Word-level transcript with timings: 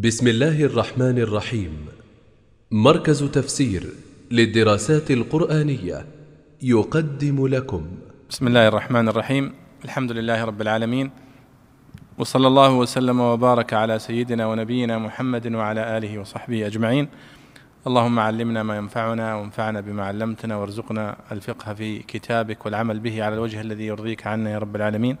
بسم 0.00 0.26
الله 0.26 0.64
الرحمن 0.64 1.18
الرحيم. 1.18 1.86
مركز 2.70 3.24
تفسير 3.24 3.82
للدراسات 4.30 5.10
القرآنية 5.10 6.06
يقدم 6.62 7.46
لكم. 7.46 7.86
بسم 8.30 8.46
الله 8.46 8.68
الرحمن 8.68 9.08
الرحيم. 9.08 9.52
الحمد 9.84 10.12
لله 10.12 10.44
رب 10.44 10.60
العالمين. 10.60 11.10
وصلى 12.18 12.46
الله 12.46 12.74
وسلم 12.74 13.20
وبارك 13.20 13.72
على 13.72 13.98
سيدنا 13.98 14.46
ونبينا 14.46 14.98
محمد 14.98 15.54
وعلى 15.54 15.98
آله 15.98 16.18
وصحبه 16.18 16.66
أجمعين. 16.66 17.08
اللهم 17.86 18.18
علمنا 18.18 18.62
ما 18.62 18.76
ينفعنا 18.76 19.34
وانفعنا 19.34 19.80
بما 19.80 20.04
علمتنا 20.04 20.56
وارزقنا 20.56 21.16
الفقه 21.32 21.74
في 21.74 21.98
كتابك 21.98 22.66
والعمل 22.66 23.00
به 23.00 23.24
على 23.24 23.34
الوجه 23.34 23.60
الذي 23.60 23.86
يرضيك 23.86 24.26
عنا 24.26 24.50
يا 24.50 24.58
رب 24.58 24.76
العالمين. 24.76 25.16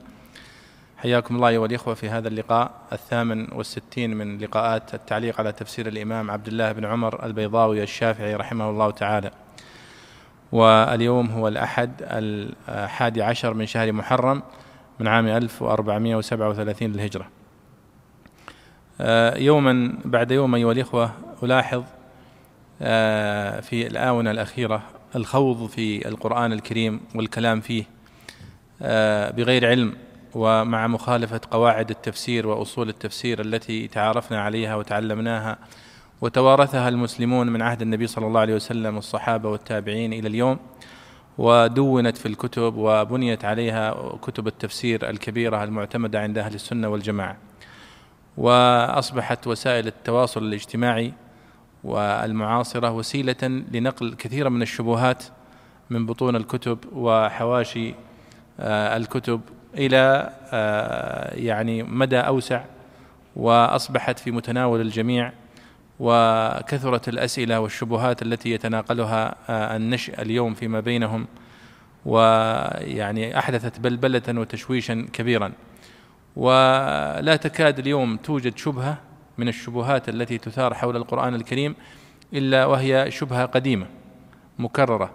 حياكم 0.96 1.36
الله 1.36 1.48
أيها 1.48 1.66
الإخوة 1.66 1.94
في 1.94 2.08
هذا 2.08 2.28
اللقاء 2.28 2.70
الثامن 2.92 3.52
والستين 3.52 4.16
من 4.16 4.38
لقاءات 4.38 4.94
التعليق 4.94 5.40
على 5.40 5.52
تفسير 5.52 5.88
الإمام 5.88 6.30
عبد 6.30 6.48
الله 6.48 6.72
بن 6.72 6.84
عمر 6.84 7.26
البيضاوي 7.26 7.82
الشافعي 7.82 8.34
رحمه 8.34 8.70
الله 8.70 8.90
تعالى. 8.90 9.30
واليوم 10.52 11.26
هو 11.30 11.48
الأحد 11.48 11.90
الحادي 12.02 13.22
عشر 13.22 13.54
من 13.54 13.66
شهر 13.66 13.92
محرم 13.92 14.42
من 15.00 15.08
عام 15.08 15.26
1437 15.26 16.92
للهجرة. 16.92 17.26
آه، 19.00 19.38
يوما 19.38 19.98
بعد 20.04 20.30
يوم 20.30 20.54
أيها 20.54 20.72
الإخوة 20.72 21.12
ألاحظ 21.42 21.84
آه، 22.82 23.60
في 23.60 23.86
الآونة 23.86 24.30
الأخيرة 24.30 24.82
الخوض 25.16 25.66
في 25.66 26.08
القرآن 26.08 26.52
الكريم 26.52 27.00
والكلام 27.14 27.60
فيه 27.60 27.84
آه، 28.82 29.30
بغير 29.30 29.66
علم. 29.66 29.94
ومع 30.36 30.86
مخالفة 30.86 31.40
قواعد 31.50 31.90
التفسير 31.90 32.46
وأصول 32.46 32.88
التفسير 32.88 33.40
التي 33.40 33.88
تعارفنا 33.88 34.40
عليها 34.40 34.76
وتعلمناها 34.76 35.58
وتوارثها 36.20 36.88
المسلمون 36.88 37.48
من 37.48 37.62
عهد 37.62 37.82
النبي 37.82 38.06
صلى 38.06 38.26
الله 38.26 38.40
عليه 38.40 38.54
وسلم 38.54 38.96
والصحابة 38.96 39.48
والتابعين 39.48 40.12
إلى 40.12 40.28
اليوم 40.28 40.58
ودونت 41.38 42.16
في 42.16 42.26
الكتب 42.26 42.74
وبنيت 42.76 43.44
عليها 43.44 44.16
كتب 44.22 44.46
التفسير 44.46 45.10
الكبيرة 45.10 45.64
المعتمدة 45.64 46.20
عند 46.20 46.38
أهل 46.38 46.54
السنة 46.54 46.88
والجماعة. 46.88 47.36
وأصبحت 48.36 49.46
وسائل 49.46 49.86
التواصل 49.86 50.42
الاجتماعي 50.42 51.12
والمعاصرة 51.84 52.90
وسيلة 52.90 53.62
لنقل 53.72 54.14
كثير 54.14 54.48
من 54.48 54.62
الشبهات 54.62 55.24
من 55.90 56.06
بطون 56.06 56.36
الكتب 56.36 56.78
وحواشي 56.92 57.94
آه، 58.60 58.96
الكتب 58.96 59.40
إلى 59.76 60.32
آه، 60.52 61.34
يعني 61.34 61.82
مدى 61.82 62.18
أوسع 62.18 62.64
وأصبحت 63.36 64.18
في 64.18 64.30
متناول 64.30 64.80
الجميع 64.80 65.32
وكثرت 66.00 67.08
الأسئلة 67.08 67.60
والشبهات 67.60 68.22
التي 68.22 68.50
يتناقلها 68.50 69.34
آه، 69.48 69.76
النشء 69.76 70.22
اليوم 70.22 70.54
فيما 70.54 70.80
بينهم 70.80 71.26
ويعني 72.06 73.38
أحدثت 73.38 73.80
بلبلة 73.80 74.40
وتشويشا 74.40 75.06
كبيرا. 75.12 75.52
ولا 76.36 77.36
تكاد 77.36 77.78
اليوم 77.78 78.16
توجد 78.16 78.58
شبهة 78.58 78.98
من 79.38 79.48
الشبهات 79.48 80.08
التي 80.08 80.38
تثار 80.38 80.74
حول 80.74 80.96
القرآن 80.96 81.34
الكريم 81.34 81.74
إلا 82.34 82.66
وهي 82.66 83.10
شبهة 83.10 83.46
قديمة 83.46 83.86
مكررة. 84.58 85.10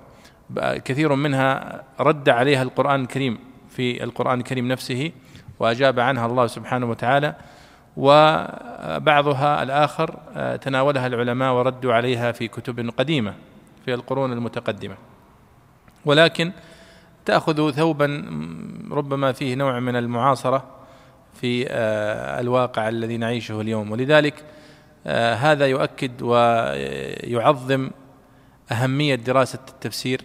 كثير 0.85 1.15
منها 1.15 1.83
رد 1.99 2.29
عليها 2.29 2.63
القرآن 2.63 3.01
الكريم. 3.01 3.50
في 3.71 4.03
القرآن 4.03 4.39
الكريم 4.39 4.67
نفسه 4.67 5.11
وأجاب 5.59 5.99
عنها 5.99 6.25
الله 6.25 6.47
سبحانه 6.47 6.85
وتعالى 6.85 7.35
وبعضها 7.97 9.63
الآخر 9.63 10.19
آه، 10.35 10.55
تناولها 10.55 11.07
العلماء 11.07 11.53
وردوا 11.53 11.93
عليها 11.93 12.31
في 12.31 12.47
كتب 12.47 12.89
قديمة 12.97 13.33
في 13.85 13.93
القرون 13.93 14.33
المتقدمة. 14.33 14.95
ولكن 16.05 16.51
تأخذ 17.25 17.71
ثوبا 17.71 18.25
ربما 18.91 19.31
فيه 19.31 19.55
نوع 19.55 19.79
من 19.79 19.95
المعاصرة 19.95 20.63
في 21.41 21.65
آه، 21.69 22.39
الواقع 22.39 22.89
الذي 22.89 23.17
نعيشه 23.17 23.61
اليوم. 23.61 23.91
ولذلك 23.91 24.43
آه، 25.07 25.33
هذا 25.33 25.65
يؤكد 25.65 26.21
ويعظم 26.21 27.89
أهمية 28.71 29.15
دراسة 29.15 29.59
التفسير 29.69 30.21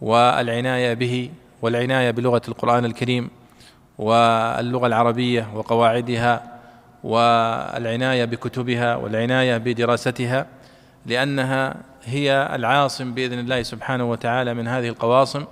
والعناية 0.00 0.94
به 0.94 1.30
والعناية 1.64 2.10
بلغة 2.10 2.42
القرآن 2.48 2.84
الكريم 2.84 3.30
واللغة 3.98 4.86
العربية 4.86 5.48
وقواعدها 5.54 6.60
والعناية 7.04 8.24
بكتبها 8.24 8.96
والعناية 8.96 9.56
بدراستها 9.56 10.46
لأنها 11.06 11.76
هي 12.04 12.50
العاصم 12.54 13.14
بإذن 13.14 13.38
الله 13.38 13.62
سبحانه 13.62 14.10
وتعالى 14.10 14.54
من 14.54 14.68
هذه 14.68 14.88
القواصم 14.88 15.44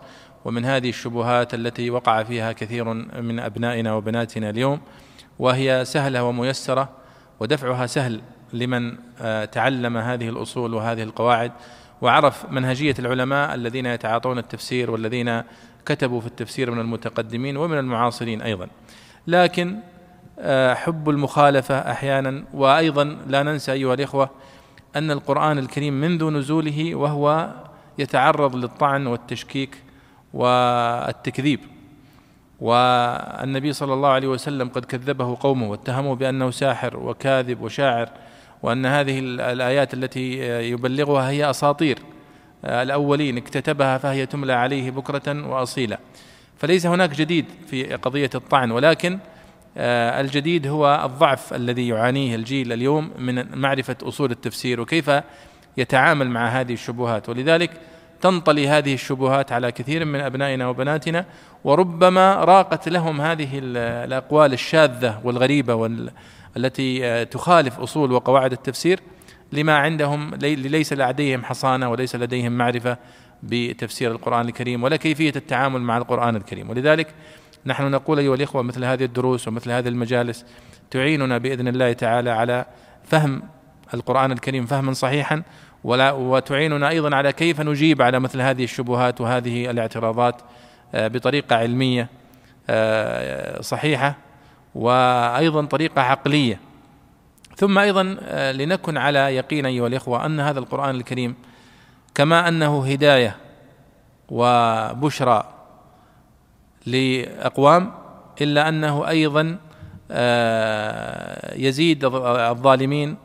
ومن 0.45 0.65
هذه 0.65 0.89
الشبهات 0.89 1.55
التي 1.55 1.91
وقع 1.91 2.23
فيها 2.23 2.53
كثير 2.53 2.85
من 3.23 3.41
أبنائنا 3.41 3.95
وبناتنا 3.95 4.51
اليوم 4.51 4.81
وهي 5.39 5.85
سهلة 5.85 6.25
وميسرة 6.25 6.89
ودفعها 7.41 7.87
سهل 7.87 8.21
لمن 8.53 8.97
آه، 9.21 9.45
تعلم 9.45 9.97
هذه 9.97 10.29
الأصول 10.29 10.75
وهذه 10.75 11.03
القواعد 11.03 11.53
وعرف 12.03 12.51
منهجية 12.51 12.95
العلماء 12.99 13.55
الذين 13.55 13.87
يتعاطون 13.87 14.39
التفسير 14.39 14.91
والذين 14.91 15.43
كتبوا 15.87 16.21
في 16.21 16.27
التفسير 16.27 16.71
من 16.71 16.81
المتقدمين 16.81 17.57
ومن 17.57 17.79
المعاصرين 17.79 18.43
أيضا. 18.43 18.69
لكن 19.27 19.77
آه، 20.39 20.75
حب 20.75 21.11
المخالفة 21.11 21.79
أحيانا 21.79 22.45
وأيضا 22.55 23.05
لا 23.27 23.43
ننسى 23.43 23.73
أيها 23.73 23.95
الإخوة 23.95 24.31
أن 24.97 25.11
القرآن 25.11 25.59
الكريم 25.59 26.01
منذ 26.01 26.31
نزوله 26.31 26.95
وهو 26.95 27.51
يتعرض 27.99 28.57
للطعن 28.57 29.07
والتشكيك 29.07 29.83
والتكذيب. 30.35 31.61
والنبي 32.61 33.73
صلى 33.73 33.95
الله 33.95 34.09
عليه 34.09 34.29
وسلم 34.29 34.69
قد 34.69 34.85
كذبه 34.85 35.37
قومه 35.41 35.71
واتهموا 35.71 36.15
بأنه 36.15 36.51
ساحر 36.51 36.97
وكاذب 36.97 37.61
وشاعر 37.61 38.09
وأن 38.63 38.87
هذه 38.87 39.19
الآيات 39.19 39.95
التي 39.95 40.39
يبلغها 40.71 41.31
هي 41.31 41.51
أساطير. 41.51 41.99
الأولين 42.65 43.37
اكتتبها 43.37 43.99
فهي 43.99 44.27
تملى 44.27 44.53
عليه 44.53 44.91
بكرة 44.91 45.49
وأصيلا. 45.49 45.99
فليس 46.59 46.87
هناك 46.87 47.11
جديد 47.11 47.45
في 47.67 47.95
قضية 47.95 48.31
الطعن 48.35 48.71
ولكن 48.71 49.19
آه، 49.77 50.21
الجديد 50.21 50.67
هو 50.67 51.03
الضعف 51.05 51.55
الذي 51.55 51.89
يعانيه 51.89 52.35
الجيل 52.35 52.73
اليوم 52.73 53.11
من 53.19 53.59
معرفة 53.59 53.97
أصول 54.03 54.31
التفسير 54.31 54.81
وكيف 54.81 55.11
يتعامل 55.77 56.31
مع 56.31 56.49
هذه 56.49 56.73
الشبهات. 56.73 57.29
ولذلك 57.29 57.71
تنطلي 58.21 58.69
هذه 58.69 58.95
الشبهات 58.95 59.53
على 59.53 59.73
كثير 59.73 60.05
من 60.05 60.21
أبنائنا 60.21 60.69
وبناتنا 60.69 61.25
وربما 61.65 62.35
راقت 62.35 62.89
لهم 62.89 63.21
هذه 63.21 63.49
الأقوال 64.05 64.53
الشاذة 64.53 65.21
والغريبة 65.25 65.75
والتي 65.75 67.07
آه، 67.07 67.25
تخالف 67.25 67.81
أصول 67.81 68.13
وقواعد 68.13 68.53
التفسير. 68.53 69.01
لما 69.53 69.77
عندهم 69.77 70.35
ليس 70.35 70.93
لديهم 70.93 71.45
حصانة 71.45 71.91
وليس 71.91 72.17
لديهم 72.17 72.53
معرفة 72.53 72.97
بتفسير 73.43 74.13
القرآن 74.13 74.49
الكريم 74.49 74.83
ولا 74.83 74.97
كيفية 74.97 75.33
التعامل 75.37 75.81
مع 75.81 75.97
القرآن 75.97 76.37
الكريم. 76.37 76.71
ولذلك 76.71 77.15
نحن 77.67 77.91
نقول 77.91 78.19
أيها 78.19 78.35
الإخوة 78.35 78.63
مثل 78.63 78.85
هذه 78.85 79.05
الدروس 79.05 79.49
ومثل 79.49 79.71
هذه 79.71 79.89
المجالس 79.89 80.45
تعيننا 80.91 81.39
بإذن 81.39 81.69
الله 81.69 81.93
تعالى 81.93 82.31
على 82.31 82.65
فهم 83.05 83.43
القرآن 83.95 84.33
الكريم 84.33 84.67
فهما 84.67 84.93
صحيحا 84.93 85.43
ولا 85.85 86.13
وتعيننا 86.13 86.89
أيضا 86.89 87.17
على 87.17 87.33
كيف 87.33 87.61
نجيب 87.61 88.03
على 88.03 88.21
مثل 88.21 88.41
هذه 88.41 88.65
الشبهات 88.65 89.21
وهذه 89.21 89.71
الاعتراضات 89.71 90.43
آه، 90.95 91.09
بطريقة 91.09 91.57
علمية 91.57 92.09
آه، 92.71 93.61
صحيحة 93.61 94.15
وأيضا 94.75 95.65
طريقة 95.65 96.03
عقلية. 96.03 96.72
ثم 97.57 97.79
أيضا 97.79 98.17
آه، 98.21 98.53
لنكن 98.53 98.97
على 98.97 99.19
يقين 99.19 99.67
أيها 99.67 99.87
الإخوة 99.87 100.27
أن 100.27 100.41
هذا 100.41 100.59
القرآن 100.59 100.95
الكريم 100.95 101.35
كما 102.15 102.49
أنه 102.49 102.87
هداية 102.87 103.37
وبشرى 104.29 105.45
لأقوام 106.87 107.93
إلا 108.41 108.69
أنه 108.69 109.09
أيضا 109.09 109.59
آه، 110.11 111.55
يزيد 111.57 112.05
الظالمين 112.05 113.17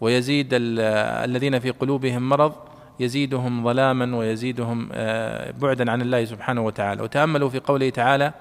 ويزيد 0.00 0.48
الذين 0.52 1.58
في 1.58 1.70
قلوبهم 1.70 2.28
مرض 2.28 2.52
يزيدهم 3.00 3.64
ظلاما 3.64 4.16
ويزيدهم 4.16 4.88
آه، 4.92 5.50
بعدا 5.50 5.90
عن 5.90 6.02
الله 6.02 6.24
سبحانه 6.24 6.60
وتعالى. 6.60 7.02
وتأملوا 7.02 7.48
في 7.48 7.58
قوله 7.58 7.90
تعالى 7.90 8.32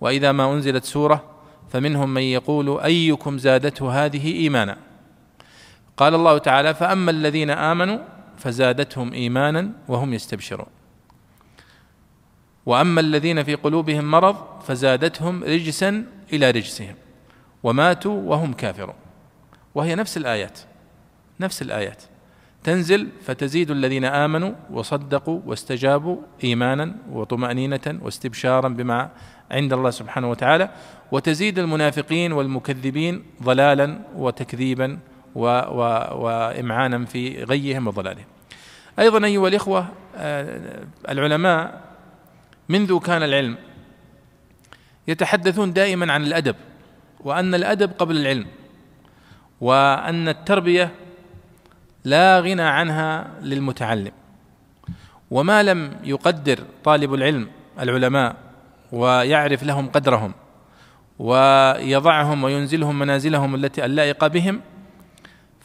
وإذا 0.00 0.32
ما 0.32 0.52
أنزلت 0.52 0.84
سورة 0.84 1.24
فمنهم 1.68 2.14
من 2.14 2.22
يقول 2.22 2.80
أيكم 2.80 3.38
زادته 3.38 4.04
هذه 4.04 4.32
إيمانا؟ 4.34 4.76
قال 6.00 6.14
الله 6.14 6.38
تعالى 6.38 6.74
فأما 6.74 7.10
الذين 7.10 7.50
آمنوا 7.50 7.98
فزادتهم 8.36 9.12
إيمانا 9.12 9.70
وهم 9.88 10.14
يستبشرون. 10.14 10.66
وأما 12.66 13.00
الذين 13.00 13.42
في 13.42 13.54
قلوبهم 13.54 14.10
مرض 14.10 14.36
فزادتهم 14.62 15.44
رجسا 15.44 16.04
إلى 16.32 16.50
رجسهم. 16.50 16.94
وماتوا 17.62 18.22
وهم 18.30 18.52
كافرون. 18.52 18.94
وهي 19.74 19.94
نفس 19.94 20.16
الآيات. 20.16 20.58
نفس 21.40 21.62
الآيات. 21.62 22.02
تنزل 22.64 23.08
فتزيد 23.22 23.70
الذين 23.70 24.04
آمنوا 24.04 24.52
وصدقوا 24.70 25.40
واستجابوا 25.46 26.16
إيمانا 26.44 26.96
وطمأنينة 27.12 27.98
واستبشارا 28.02 28.68
بما 28.68 29.10
عند 29.50 29.72
الله 29.72 29.90
سبحانه 29.90 30.30
وتعالى. 30.30 30.70
وتزيد 31.12 31.58
المنافقين 31.58 32.32
والمكذبين 32.32 33.22
ضلالا 33.42 33.98
وتكذيبا 34.16 34.98
و 35.34 35.44
و 35.46 35.80
وإمعانا 36.24 37.04
في 37.04 37.44
غيهم 37.44 37.86
وضلالهم. 37.86 38.24
أيضا 38.98 39.26
أيها 39.26 39.48
الإخوة 39.48 39.88
آه، 40.16 40.84
العلماء 41.08 41.80
منذ 42.68 42.98
كان 42.98 43.22
العلم 43.22 43.56
يتحدثون 45.08 45.72
دائما 45.72 46.12
عن 46.12 46.22
الأدب 46.22 46.56
وأن 47.20 47.54
الأدب 47.54 47.92
قبل 47.98 48.16
العلم 48.16 48.46
وأن 49.60 50.28
التربية 50.28 50.90
لا 52.04 52.40
غنى 52.40 52.62
عنها 52.62 53.30
للمتعلم. 53.42 54.12
وما 55.30 55.62
لم 55.62 55.96
يقدر 56.04 56.58
طالب 56.84 57.14
العلم 57.14 57.48
العلماء 57.80 58.36
ويعرف 58.92 59.62
لهم 59.62 59.88
قدرهم 59.88 60.32
ويضعهم 61.18 62.44
وينزلهم 62.44 62.98
منازلهم 62.98 63.54
التي 63.54 63.84
اللائقه 63.84 64.28
بهم 64.28 64.60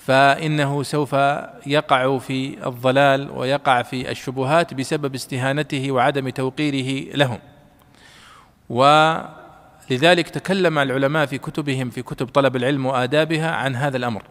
فإنه 0.06 0.84
سوف 0.84 1.14
يقع 1.66 2.18
في 2.18 2.68
الضلال 2.68 3.32
ويقع 3.32 3.82
في 3.82 4.12
الشبهات 4.12 4.74
بسبب 4.74 5.16
استهانته 5.16 5.92
وعدم 5.92 6.30
توقيره 6.30 7.16
لهم. 7.16 7.40
ولذلك 8.70 10.30
تكلم 10.30 10.80
العلماء 10.80 11.26
في 11.26 11.38
كتبهم 11.38 11.90
في 11.90 12.02
كتب 12.02 12.28
طلب 12.28 12.56
العلم 12.56 12.86
وآدابها 12.86 13.52
عن 13.52 13.76
هذا 13.76 13.98
الأمر. 13.98 14.24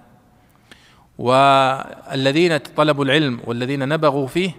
والذين 1.18 2.56
طلبوا 2.56 3.04
العلم 3.04 3.40
والذين 3.44 3.88
نبغوا 3.88 4.26
فيه 4.26 4.50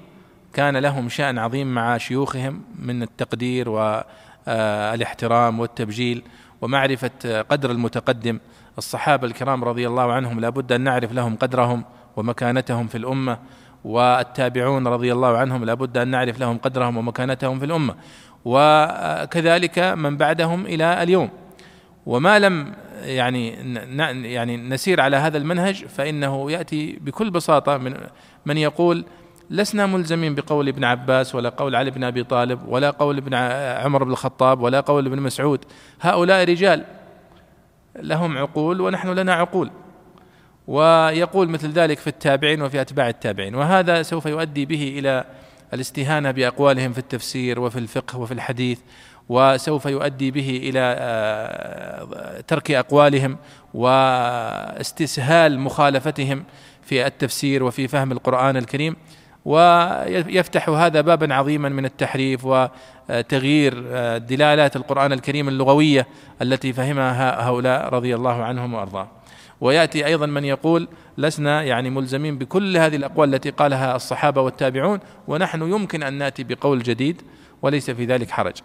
كان 0.54 0.78
لهم 0.78 1.10
شأن 1.10 1.38
عظيم 1.38 1.74
مع 1.74 1.98
شيوخهم 1.98 2.62
من 2.80 3.04
التقدير 3.04 3.70
والإحترام 3.70 5.60
والتبجيل 5.60 6.24
ومعرفة 6.62 7.42
قدر 7.42 7.72
المتقدم 7.72 8.40
الصحابة 8.78 9.28
الكرام 9.28 9.64
رضي 9.64 9.88
الله 9.88 10.14
عنهم 10.14 10.40
لابد 10.40 10.72
أن 10.72 10.82
نعرف 10.82 11.12
لهم 11.12 11.36
قدرهم 11.36 11.84
ومكانتهم 12.16 12.88
في 12.88 12.98
الأمة 12.98 13.38
والتابعون 13.86 14.88
رضي 14.88 15.14
الله 15.14 15.38
عنهم 15.38 15.66
لابد 15.66 15.98
أن 15.98 16.08
نعرف 16.08 16.40
لهم 16.40 16.58
قدرهم 16.58 16.98
ومكانتهم 16.98 17.60
في 17.60 17.66
الأمة. 17.66 17.96
وكذلك 18.46 19.80
من 19.80 20.18
بعدهم 20.18 20.66
إلى 20.66 21.04
اليوم. 21.04 21.30
وما 22.06 22.40
لم 22.40 22.74
يعني 23.04 23.50
يعني 24.34 24.58
نسير 24.58 25.02
على 25.02 25.18
هذا 25.18 25.38
المنهج 25.38 25.86
فإنه 25.86 26.52
يأتي 26.52 27.00
بكل 27.02 27.30
بساطة 27.30 27.78
من 27.78 27.98
من 28.46 28.58
يقول 28.58 29.06
لسنا 29.50 29.86
ملزمين 29.86 30.36
بقول 30.36 30.68
ابن 30.68 30.84
عباس 30.84 31.36
ولا 31.36 31.50
قول 31.50 31.76
علي 31.76 31.92
بن 31.92 32.04
أبي 32.04 32.24
طالب 32.24 32.60
ولا 32.68 32.90
قول 32.90 33.18
ابن 33.18 33.34
عمر 33.84 34.04
بن 34.04 34.12
الخطاب 34.12 34.62
ولا 34.62 34.80
قول 34.80 35.06
ابن 35.06 35.20
مسعود. 35.20 35.66
هؤلاء 36.02 36.44
رجال 36.44 36.86
لهم 37.96 38.38
عقول 38.38 38.82
ونحن 38.82 39.10
لنا 39.10 39.34
عقول. 39.34 39.72
ويقول 40.68 41.50
مثل 41.50 41.72
ذلك 41.72 42.00
في 42.00 42.08
التابعين 42.08 42.62
وفي 42.62 42.82
أتباع 42.82 43.10
التابعين. 43.10 43.56
وهذا 43.56 44.02
سوف 44.02 44.26
يؤدي 44.26 44.66
به 44.66 44.96
إلى 45.00 45.26
الاستهانة 45.74 46.32
بأقوالهم 46.32 46.94
في 46.94 47.00
التفسير 47.00 47.60
وفي 47.60 47.80
الفقه 47.80 48.20
وفي 48.20 48.34
الحديث 48.34 48.80
وسوف 49.30 49.86
يؤدي 49.86 50.32
به 50.32 50.62
إلى 50.64 50.96
آه، 51.00 52.42
ترك 52.42 52.72
أقوالهم 52.72 53.38
واستسهال 53.74 55.60
مخالفتهم 55.60 56.44
في 56.82 57.06
التفسير 57.08 57.64
وفي 57.64 57.88
فهم 57.88 58.12
القرآن 58.12 58.58
الكريم. 58.58 58.96
ويفتح 59.46 60.70
هذا 60.70 61.02
بابا 61.02 61.34
عظيما 61.34 61.70
من 61.70 61.86
التحريف 61.86 62.46
وتغيير 62.46 63.84
آه، 63.88 64.18
دلالات 64.18 64.76
القرآن 64.76 65.14
الكريم 65.14 65.48
اللغوية 65.48 66.08
التي 66.42 66.74
فهمها 66.74 67.50
هؤلاء 67.50 67.90
رضي 67.90 68.16
الله 68.16 68.44
عنهم 68.44 68.74
وأرضاهم. 68.74 69.08
ويأتي 69.62 70.06
أيضا 70.06 70.26
من 70.26 70.46
يقول 70.46 70.88
لسنا 71.18 71.64
يعني 71.64 71.90
ملزمين 71.90 72.38
بكل 72.38 72.78
هذه 72.78 72.96
الأقوال 72.96 73.36
التي 73.36 73.50
قالها 73.50 73.96
الصحابة 73.96 74.42
والتابعون 74.42 75.00
ونحن 75.28 75.62
يمكن 75.62 76.04
أن 76.04 76.14
نأتي 76.14 76.44
بقول 76.44 76.84
جديد 76.84 77.22
وليس 77.62 77.92
في 77.92 78.06
ذلك 78.06 78.32
حرج. 78.32 78.56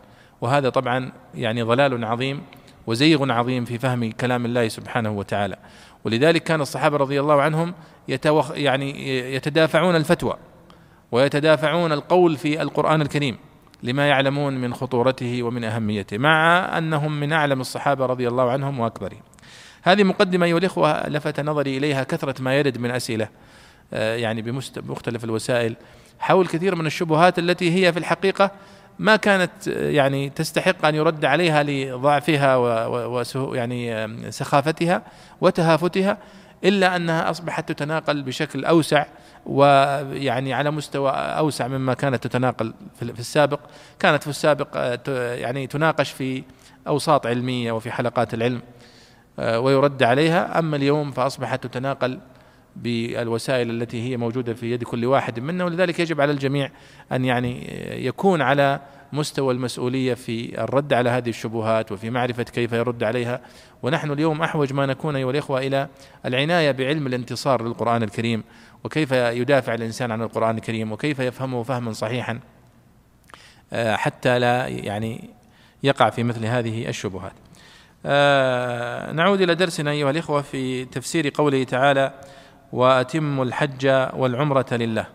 وهذا 0.41 0.69
طبعا 0.69 1.12
يعني 1.35 1.62
ضلال 1.62 2.05
عظيم 2.05 2.43
وزيغ 2.87 3.32
عظيم 3.32 3.65
في 3.65 3.79
فهم 3.79 4.11
كلام 4.12 4.47
الله 4.47 4.69
سبحانه 4.69 5.11
وتعالى. 5.11 5.56
ولذلك 6.05 6.43
كان 6.43 6.61
الصحابة 6.61 6.97
رضي 6.97 7.21
الله 7.21 7.43
عنهم 7.43 7.75
يعني 8.55 9.09
يتدافعون 9.35 9.97
الفتوى. 9.97 10.37
ويتدافعون 11.12 11.93
القول 11.93 12.37
في 12.37 12.62
القرآن 12.62 13.03
الكريم 13.03 13.37
لما 13.83 14.09
يعلمون 14.09 14.61
من 14.61 14.75
خطورته 14.75 15.43
ومن 15.43 15.65
أهميته 15.65 16.19
مع 16.19 16.59
أنهم 16.79 17.21
من 17.21 17.33
أعلم 17.33 17.61
الصحابة 17.61 18.07
رضي 18.07 18.29
الله 18.29 18.51
عنهم 18.51 18.81
وأكبرهم. 18.81 19.21
هذه 19.83 20.05
مقدمة 20.05 20.47
أيها 20.47 20.59
الإخوة 20.59 21.09
لفت 21.09 21.41
نظري 21.41 21.77
إليها 21.77 22.05
كثرة 22.05 22.43
ما 22.43 22.55
يرد 22.59 22.79
من 22.79 22.91
أسئلة 22.91 23.29
آه، 23.93 24.17
يعني 24.17 24.43
بمختلف 24.43 25.25
الوسائل. 25.25 25.77
حول 26.19 26.47
كثير 26.47 26.75
من 26.75 26.87
الشبهات 26.87 27.39
التي 27.39 27.75
هي 27.75 27.93
في 27.93 27.99
الحقيقة 27.99 28.51
ما 28.99 29.17
كانت 29.17 29.69
آه، 29.69 29.91
يعني 29.91 30.31
تستحق 30.31 30.87
أن 30.87 30.95
يرد 30.95 31.25
عليها 31.25 31.63
لضعفها 31.63 32.56
و 32.56 33.55
يعني 33.55 34.06
سخافتها 34.33 35.03
وتهافتها 35.41 36.19
إلا 36.65 36.97
أنها 36.97 37.31
أصبحت 37.31 37.73
تتناقل 37.73 38.23
بشكل 38.23 38.65
أوسع 38.65 39.06
ويعني 39.47 40.53
على 40.53 40.71
مستوى 40.71 41.11
أوسع 41.11 41.69
مما 41.69 41.95
كانت 41.95 42.27
تتناقل 42.27 42.75
في 42.99 43.21
السابق. 43.21 43.61
كانت 43.99 44.23
في 44.23 44.31
السابق 44.31 44.69
آه، 44.75 45.35
يعني 45.35 45.67
تناقش 45.67 46.11
في 46.11 46.43
أوساط 46.89 47.27
علمية 47.27 47.73
وفي 47.73 47.91
حلقات 47.91 48.35
العلم 48.35 48.61
آه، 49.39 49.61
ويرد 49.61 50.03
عليها. 50.03 50.59
أما 50.59 50.77
اليوم 50.77 51.11
فأصبحت 51.11 51.67
تتناقل 51.67 52.21
بالوسائل 52.77 53.71
التي 53.71 54.11
هي 54.11 54.17
موجودة 54.17 54.55
في 54.55 54.73
يد 54.73 54.85
كل 54.85 55.05
واحد 55.05 55.41
منا 55.41 55.65
ولذلك 55.65 56.01
يجب 56.01 56.21
على 56.21 56.33
الجميع 56.33 56.71
أن 57.13 57.25
يعني 57.25 57.67
يكون 58.07 58.43
على 58.43 58.81
مستوى 59.13 59.55
المسؤولية 59.55 60.15
في 60.15 60.63
الرد 60.65 60.93
على 60.93 61.11
هذه 61.11 61.29
الشبهات 61.29 61.93
وفي 61.93 62.11
معرفة 62.11 62.43
كيف 62.43 62.73
يرد 62.73 63.03
عليها. 63.03 63.41
ونحن 63.83 64.11
اليوم 64.11 64.43
أحوج 64.43 64.73
ما 64.73 64.87
نكون 64.87 65.17
أيها 65.17 65.31
الإخوة 65.31 65.61
إلى 65.61 65.89
العناية 66.27 66.71
بعلم 66.71 67.07
الانتصار 67.07 67.63
للقرآن 67.63 68.03
الكريم. 68.03 68.45
وكيف 68.84 69.13
يدافع 69.13 69.75
الإنسان 69.75 70.10
عن 70.10 70.22
القرآن 70.22 70.56
الكريم 70.56 70.93
وكيف 70.93 71.19
يفهمه 71.19 71.63
فهما 71.63 71.93
صحيحا 71.93 72.41
آه، 73.72 73.96
حتى 73.96 74.39
لا 74.39 74.69
يعني 74.69 75.31
يقع 75.82 76.10
في 76.10 76.22
مثل 76.22 76.44
هذه 76.46 76.89
الشبهات. 76.89 77.32
آه 78.06 79.13
نعود 79.13 79.41
إلى 79.41 79.55
درسنا 79.55 79.91
أيها 79.91 80.10
الإخوة 80.10 80.43
في 80.43 80.84
تفسير 80.84 81.32
قوله 81.34 81.65
تعالى 81.65 82.13
وأتموا 82.72 83.44
الحج 83.44 83.87
والعمرة 84.15 84.67
لله. 84.72 85.06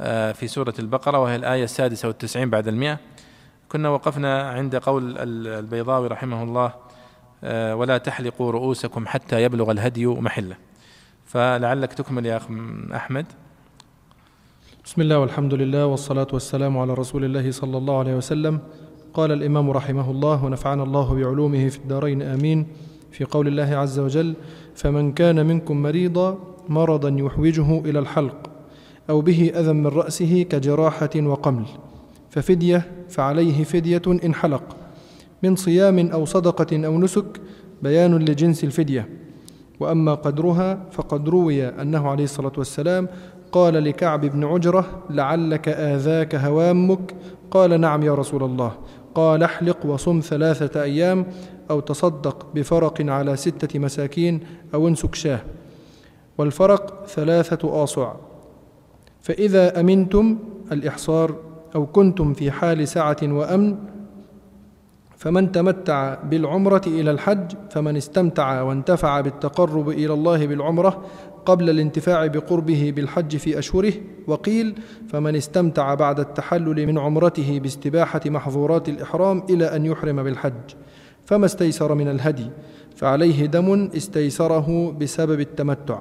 آه 0.00 0.32
في 0.32 0.48
سورة 0.48 0.74
البقرة 0.78 1.18
وهي 1.18 1.36
الآية 1.36 1.64
السادسة 1.64 2.08
والتسعين 2.08 2.50
بعد 2.50 2.68
المئة. 2.68 2.98
كنا 3.68 3.88
وقفنا 3.88 4.50
عند 4.50 4.76
قول 4.76 5.18
البيضاوي 5.18 6.08
رحمه 6.08 6.42
الله 6.42 6.72
ولا 7.74 7.98
تحلقوا 7.98 8.52
رؤوسكم 8.52 9.06
حتى 9.06 9.42
يبلغ 9.42 9.70
الهدي 9.70 10.06
محلة. 10.06 10.56
فلعلك 11.30 11.92
تكمل 11.92 12.26
يا 12.26 12.36
أخ 12.36 12.46
أحمد. 12.94 13.26
بسم 14.84 15.02
الله 15.02 15.18
والحمد 15.18 15.54
لله 15.54 15.86
والصلاة 15.86 16.26
والسلام 16.32 16.78
على 16.78 16.94
رسول 16.94 17.24
الله 17.24 17.50
صلى 17.50 17.78
الله 17.78 17.98
عليه 17.98 18.16
وسلم. 18.16 18.58
قال 19.14 19.32
الإمام 19.32 19.70
رحمه 19.70 20.10
الله 20.10 20.44
ونفعنا 20.44 20.82
الله 20.82 21.14
بعلومه 21.14 21.68
في 21.68 21.78
الدارين 21.78 22.22
آمين. 22.22 22.66
في 23.12 23.24
قول 23.24 23.48
الله 23.48 23.76
عز 23.76 23.98
وجل 23.98 24.34
فمن 24.74 25.12
كان 25.12 25.46
منكم 25.46 25.82
مريضا 25.82 26.38
مرضا 26.68 27.08
يحوجه 27.08 27.78
إلى 27.78 27.98
الحلق 27.98 28.50
أو 29.10 29.20
به 29.20 29.52
أذى 29.54 29.72
من 29.72 29.86
رأسه 29.86 30.42
كجراحة 30.42 31.10
وقمل 31.16 31.66
ففدية 32.30 33.06
فعليه 33.08 33.64
فدية 33.64 34.02
إن 34.06 34.34
حلق 34.34 34.76
من 35.42 35.56
صيام 35.56 35.98
أو 35.98 36.24
صدقة 36.24 36.86
أو 36.86 36.98
نسك 36.98 37.40
بيان 37.82 38.18
لجنس 38.18 38.64
الفدية. 38.64 39.19
وأما 39.80 40.14
قدرها 40.14 40.78
فقد 40.92 41.28
روي 41.28 41.68
أنه 41.68 42.08
عليه 42.08 42.24
الصلاة 42.24 42.52
والسلام 42.58 43.08
قال 43.52 43.84
لكعب 43.84 44.20
بن 44.20 44.44
عجرة 44.44 44.84
لعلك 45.10 45.68
آذاك 45.68 46.34
هوامك؟ 46.34 47.14
قال 47.50 47.80
نعم 47.80 48.02
يا 48.02 48.14
رسول 48.14 48.42
الله. 48.42 48.72
قال 49.14 49.42
احلق 49.42 49.86
وصم 49.86 50.20
ثلاثة 50.20 50.82
أيام 50.82 51.26
أو 51.70 51.80
تصدق 51.80 52.46
بفرق 52.54 53.02
على 53.02 53.36
ستة 53.36 53.78
مساكين 53.78 54.40
أو 54.74 54.88
انسك 54.88 55.14
شاه. 55.14 55.40
والفرق 56.38 57.06
ثلاثة 57.06 57.82
آصع. 57.84 58.12
فإذا 59.22 59.80
أمنتم 59.80 60.38
الإحصار 60.72 61.34
أو 61.74 61.86
كنتم 61.86 62.34
في 62.34 62.50
حال 62.50 62.88
سعة 62.88 63.16
وأمن 63.22 63.76
فمن 65.20 65.52
تمتع 65.52 66.14
بالعمرة 66.14 66.82
إلى 66.86 67.10
الحج 67.10 67.52
فمن 67.70 67.96
استمتع 67.96 68.62
وانتفع 68.62 69.20
بالتقرب 69.20 69.88
إلى 69.88 70.12
الله 70.12 70.46
بالعمرة 70.46 71.04
قبل 71.46 71.70
الانتفاع 71.70 72.26
بقربه 72.26 72.92
بالحج 72.96 73.36
في 73.36 73.58
أشهره. 73.58 73.92
وقيل 74.26 74.78
فمن 75.08 75.36
استمتع 75.36 75.94
بعد 75.94 76.20
التحلل 76.20 76.86
من 76.86 76.98
عمرته 76.98 77.58
باستباحة 77.58 78.20
محظورات 78.26 78.88
الإحرام 78.88 79.42
إلى 79.50 79.76
أن 79.76 79.86
يحرم 79.86 80.22
بالحج. 80.22 80.74
فما 81.24 81.46
استيسر 81.46 81.94
من 81.94 82.08
الهدي؟ 82.08 82.50
فعليه 82.96 83.46
دم 83.46 83.90
استيسره 83.96 84.92
بسبب 85.00 85.40
التمتع. 85.40 85.98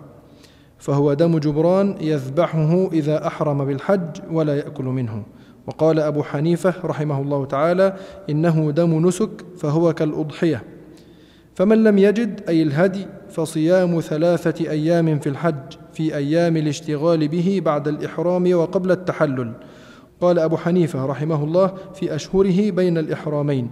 فهو 0.78 1.14
دم 1.14 1.38
جبران 1.38 1.96
يذبحه 2.02 2.90
إذا 2.94 3.28
أحرم 3.28 3.66
بالحج 3.66 4.22
ولا 4.32 4.56
يأكل 4.56 4.86
منه. 4.86 5.24
وقال 5.70 6.00
أبو 6.00 6.24
حنيفة 6.24 6.74
رحمه 6.84 7.22
الله 7.22 7.46
تعالى 7.46 7.94
إنه 8.30 8.72
دم 8.72 9.08
نسك 9.08 9.30
فهو 9.58 9.94
كالأضحية 9.94 10.64
فمن 11.56 11.84
لم 11.84 11.98
يجد 11.98 12.42
أي 12.50 12.64
الهدي 12.64 13.06
فصيام 13.30 14.00
ثلاثة 14.00 14.70
أيام 14.70 15.20
في 15.20 15.30
الحج 15.30 15.74
في 15.94 16.16
أيام 16.16 16.58
الاشتغال 16.58 17.28
به 17.28 17.62
بعد 17.66 17.88
الإحرام 17.88 18.54
وقبل 18.54 18.92
التحلل. 18.92 19.52
قال 20.22 20.40
أبو 20.40 20.58
حنيفة 20.58 21.06
رحمه 21.06 21.44
الله 21.44 21.74
في 21.94 22.16
أشهره 22.16 22.72
بين 22.72 22.98
الإحرامين 22.98 23.70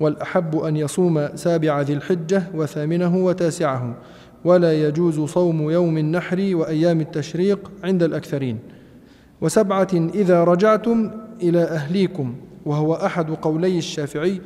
والأحب 0.00 0.56
أن 0.56 0.76
يصوم 0.76 1.28
سابع 1.34 1.80
ذي 1.80 1.92
الحجة 1.92 2.42
وثامنه 2.54 3.16
وتاسعه 3.16 3.96
ولا 4.44 4.88
يجوز 4.88 5.20
صوم 5.20 5.70
يوم 5.70 5.98
النحر 5.98 6.50
وأيام 6.52 7.00
التشريق 7.00 7.70
عند 7.84 8.02
الأكثرين. 8.02 8.58
وسبعة 9.40 9.88
إذا 10.14 10.44
رجعتم 10.44 11.10
إلى 11.42 11.62
أهليكم 11.62 12.34
وهو 12.66 12.94
أحد 12.94 13.30
قولي 13.30 13.78
الشافعي 13.78 14.40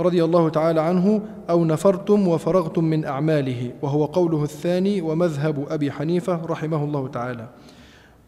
رضي 0.00 0.24
الله 0.24 0.48
تعالى 0.48 0.80
عنه 0.80 1.22
أو 1.50 1.64
نفرتم 1.64 2.28
وفرغتم 2.28 2.84
من 2.84 3.04
أعماله 3.04 3.72
وهو 3.82 4.04
قوله 4.04 4.42
الثاني 4.42 5.00
ومذهب 5.00 5.66
أبي 5.70 5.92
حنيفة 5.92 6.46
رحمه 6.46 6.84
الله 6.84 7.08
تعالى. 7.08 7.48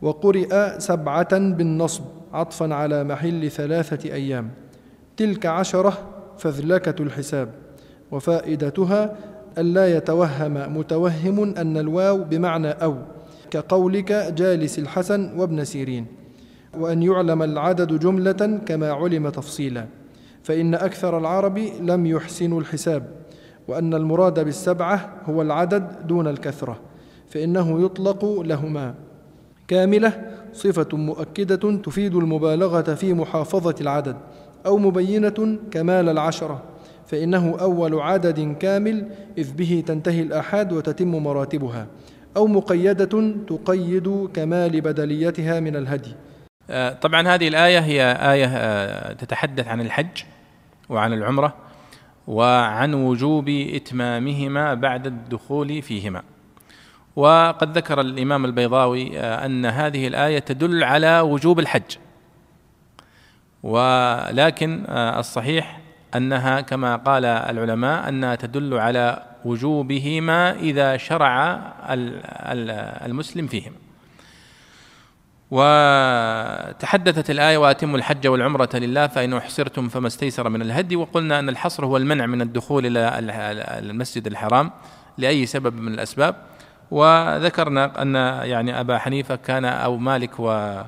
وقرئ 0.03 0.79
سبعة 0.79 1.39
بالنصب 1.39 2.03
عطفا 2.33 2.75
على 2.75 3.05
محل 3.05 3.51
ثلاثة 3.51 4.13
أيام. 4.13 4.51
تلك 5.17 5.47
عشرة 5.47 5.99
فذلكة 6.39 7.03
الحساب. 7.03 7.49
وفائدتها 8.11 9.17
ألا 9.59 9.97
يتوهم 9.97 10.79
متوهم 10.79 11.55
أن 11.57 11.77
الواو 11.77 12.25
بمعنى 12.25 12.71
أو. 12.71 12.97
كقولك 13.51 14.13
جالس 14.13 14.79
الحسن 14.79 15.39
وابن 15.39 15.65
سيرين 15.65 16.07
وأن 16.79 17.03
يعلم 17.03 17.43
العدد 17.43 17.99
جملة 17.99 18.61
كما 18.67 18.91
علم 18.91 19.29
تفصيلا 19.29 19.87
فإن 20.43 20.75
أكثر 20.75 21.19
العرب 21.19 21.59
لم 21.81 22.07
يحسنوا 22.07 22.61
الحساب 22.61 23.09
وأن 23.69 23.95
المراد 23.95 24.45
بالسبعة 24.45 25.11
هو 25.25 25.43
العدد 25.43 26.07
دون 26.07 26.29
الكثرة 26.29 26.81
فإنه 27.29 27.85
يطلق 27.85 28.25
لهما. 28.25 28.95
كاملة 29.69 30.31
صفة 30.53 30.97
مؤكدة 30.97 31.77
تفيد 31.77 32.15
المبالغة 32.15 32.95
في 32.95 33.15
محافظة 33.15 33.75
العدد 33.81 34.17
أو 34.67 34.79
مبينة 34.79 35.59
كمال 35.71 36.09
العشرة 36.09 36.63
فإنه 37.07 37.57
أول 37.61 38.01
عدد 38.01 38.57
كامل 38.61 39.09
إذ 39.39 39.53
به 39.53 39.83
تنتهي 39.87 40.23
الآحاد 40.23 40.73
وتتم 40.73 41.09
مراتبها. 41.09 41.87
أو 42.39 42.47
مقيدة 42.47 43.35
تقيد 43.49 44.29
كمال 44.35 44.81
بدليتها 44.81 45.61
من 45.61 45.77
الهدي. 45.77 46.15
آه، 46.71 46.93
طبعا 46.93 47.29
هذه 47.29 47.49
الآية 47.49 47.79
هي 47.79 48.03
آية 48.33 48.47
آه، 48.47 49.13
تتحدث 49.13 49.69
عن 49.69 49.81
الحج 49.81 50.23
وعن 50.89 51.13
العمرة 51.13 51.55
وعن 52.27 52.95
وجوب 52.95 53.49
إتمامهما 53.49 54.75
بعد 54.75 55.07
الدخول 55.07 55.83
فيهما. 55.83 56.23
وقد 57.17 57.77
ذكر 57.79 58.01
الإمام 58.01 58.45
البيضاوي 58.45 59.19
آه، 59.19 59.47
أن 59.47 59.67
هذه 59.67 60.07
الآية 60.07 60.39
تدل 60.39 60.85
على 60.85 61.21
وجوب 61.21 61.59
الحج. 61.59 61.97
ولكن 63.63 64.85
الصحيح 64.91 65.81
أنها 66.17 66.61
كما 66.61 66.97
قال 66.97 67.25
العلماء 67.25 68.09
أنها 68.09 68.35
تدل 68.35 68.75
على 68.75 69.28
وجوبهما 69.45 70.53
إذا 70.53 70.97
شرع 70.97 71.61
المسلم 73.05 73.47
فيهما 73.47 73.77
وتحدثت 75.51 77.31
الآية 77.31 77.59
وأتموا 77.59 77.99
الحج 77.99 78.27
والعمرة 78.27 78.71
لله 78.75 79.07
فإن 79.07 79.35
أحصرتم 79.35 79.89
فما 79.89 80.07
استيسر 80.07 80.49
من 80.49 80.63
الهدي 80.63 80.97
وقلنا 80.97 81.39
أن 81.39 81.49
الحصر 81.49 81.87
هو 81.87 81.97
المنع 81.97 82.27
من 82.27 82.43
الدخول 82.43 82.87
إلى 82.87 83.19
المسجد 83.79 84.27
الحرام 84.27 84.71
لأي 85.19 85.47
سبب 85.47 85.81
من 85.81 85.95
الأسباب. 85.95 86.37
وذكرنا 86.91 88.03
أن 88.03 88.15
يعني 88.45 88.81
أبا 88.81 88.99
حنيفة 88.99 89.37
كان 89.37 89.65
أو 89.65 89.97
مالك 89.97 90.41
و 90.41 90.81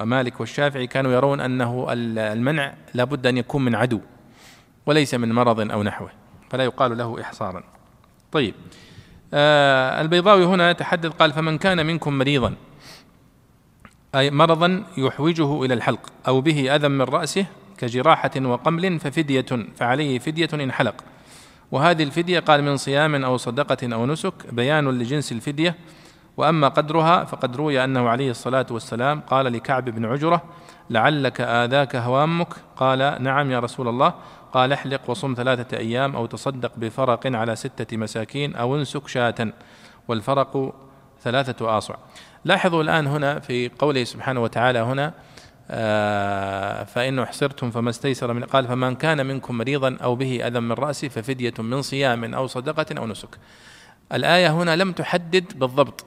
مالك 0.00 0.40
والشافعي 0.40 0.86
كانوا 0.86 1.12
يرون 1.12 1.40
أنه 1.40 1.86
المنع 1.90 2.74
لابد 2.94 3.26
أن 3.26 3.36
يكون 3.36 3.64
من 3.64 3.74
عدو 3.74 4.00
وليس 4.86 5.14
من 5.14 5.32
مرض 5.32 5.70
أو 5.70 5.82
نحوه. 5.82 6.21
فلا 6.52 6.64
يقال 6.64 6.98
له 6.98 7.20
إحصارا. 7.20 7.62
طيب 8.32 8.54
آه 9.34 10.00
البيضاوي 10.00 10.44
هنا 10.44 10.70
يتحدث 10.70 11.10
قال 11.10 11.32
فمن 11.32 11.58
كان 11.58 11.86
منكم 11.86 12.18
مريضا 12.18 12.54
أي 14.14 14.30
مرضا 14.30 14.84
يحوجه 14.96 15.64
إلى 15.64 15.74
الحلق 15.74 16.12
أو 16.28 16.40
به 16.40 16.76
أذى 16.76 16.88
من 16.88 17.02
رأسه 17.02 17.46
كجراحة 17.78 18.30
وقمل 18.36 19.00
ففدية 19.00 19.46
فعليه 19.76 20.18
فدية 20.18 20.48
إن 20.54 20.72
حلق. 20.72 20.94
وهذه 21.70 22.02
الفدية 22.02 22.40
قال 22.40 22.62
من 22.62 22.76
صيام 22.76 23.24
أو 23.24 23.36
صدقة 23.36 23.94
أو 23.94 24.06
نسك 24.06 24.32
بيان 24.52 24.88
لجنس 24.88 25.32
الفدية 25.32 25.74
وأما 26.36 26.68
قدرها 26.68 27.24
فقد 27.24 27.56
روي 27.56 27.84
أنه 27.84 28.08
عليه 28.08 28.30
الصلاة 28.30 28.66
والسلام 28.70 29.20
قال 29.20 29.52
لكعب 29.52 29.84
بن 29.84 30.04
عجرة 30.04 30.42
لعلك 30.90 31.40
آذاك 31.40 31.96
هوامك؟ 31.96 32.48
قال 32.76 33.22
نعم 33.22 33.50
يا 33.50 33.60
رسول 33.60 33.88
الله. 33.88 34.14
قال 34.52 34.72
احلق 34.72 35.10
وصم 35.10 35.34
ثلاثة 35.34 35.76
أيام 35.76 36.16
أو 36.16 36.26
تصدق 36.26 36.72
بفرق 36.76 37.26
على 37.26 37.56
ستة 37.56 37.96
مساكين 37.96 38.54
أو 38.54 38.76
انسك 38.76 39.08
شاة 39.08 39.52
والفرق 40.08 40.74
ثلاثة 41.22 41.78
آصع. 41.78 41.94
لاحظوا 42.44 42.82
الآن 42.82 43.06
هنا 43.06 43.40
في 43.40 43.70
قوله 43.78 44.04
سبحانه 44.04 44.42
وتعالى 44.42 44.78
هنا 44.78 45.14
آه 45.70 46.84
فإن 46.84 47.18
أحصرتم 47.18 47.70
فما 47.70 47.90
استيسر 47.90 48.32
من 48.32 48.44
قال 48.44 48.66
فمن 48.66 48.94
كان 48.94 49.26
منكم 49.26 49.58
مريضا 49.58 49.96
أو 50.02 50.16
به 50.16 50.46
أذى 50.46 50.60
من 50.60 50.72
رأسه 50.72 51.08
ففدية 51.08 51.54
من 51.58 51.82
صيام 51.82 52.34
أو 52.34 52.46
صدقة 52.46 52.86
أو 52.98 53.06
نسك. 53.06 53.38
الآية 54.12 54.52
هنا 54.52 54.76
لم 54.76 54.92
تحدد 54.92 55.58
بالضبط 55.58 56.04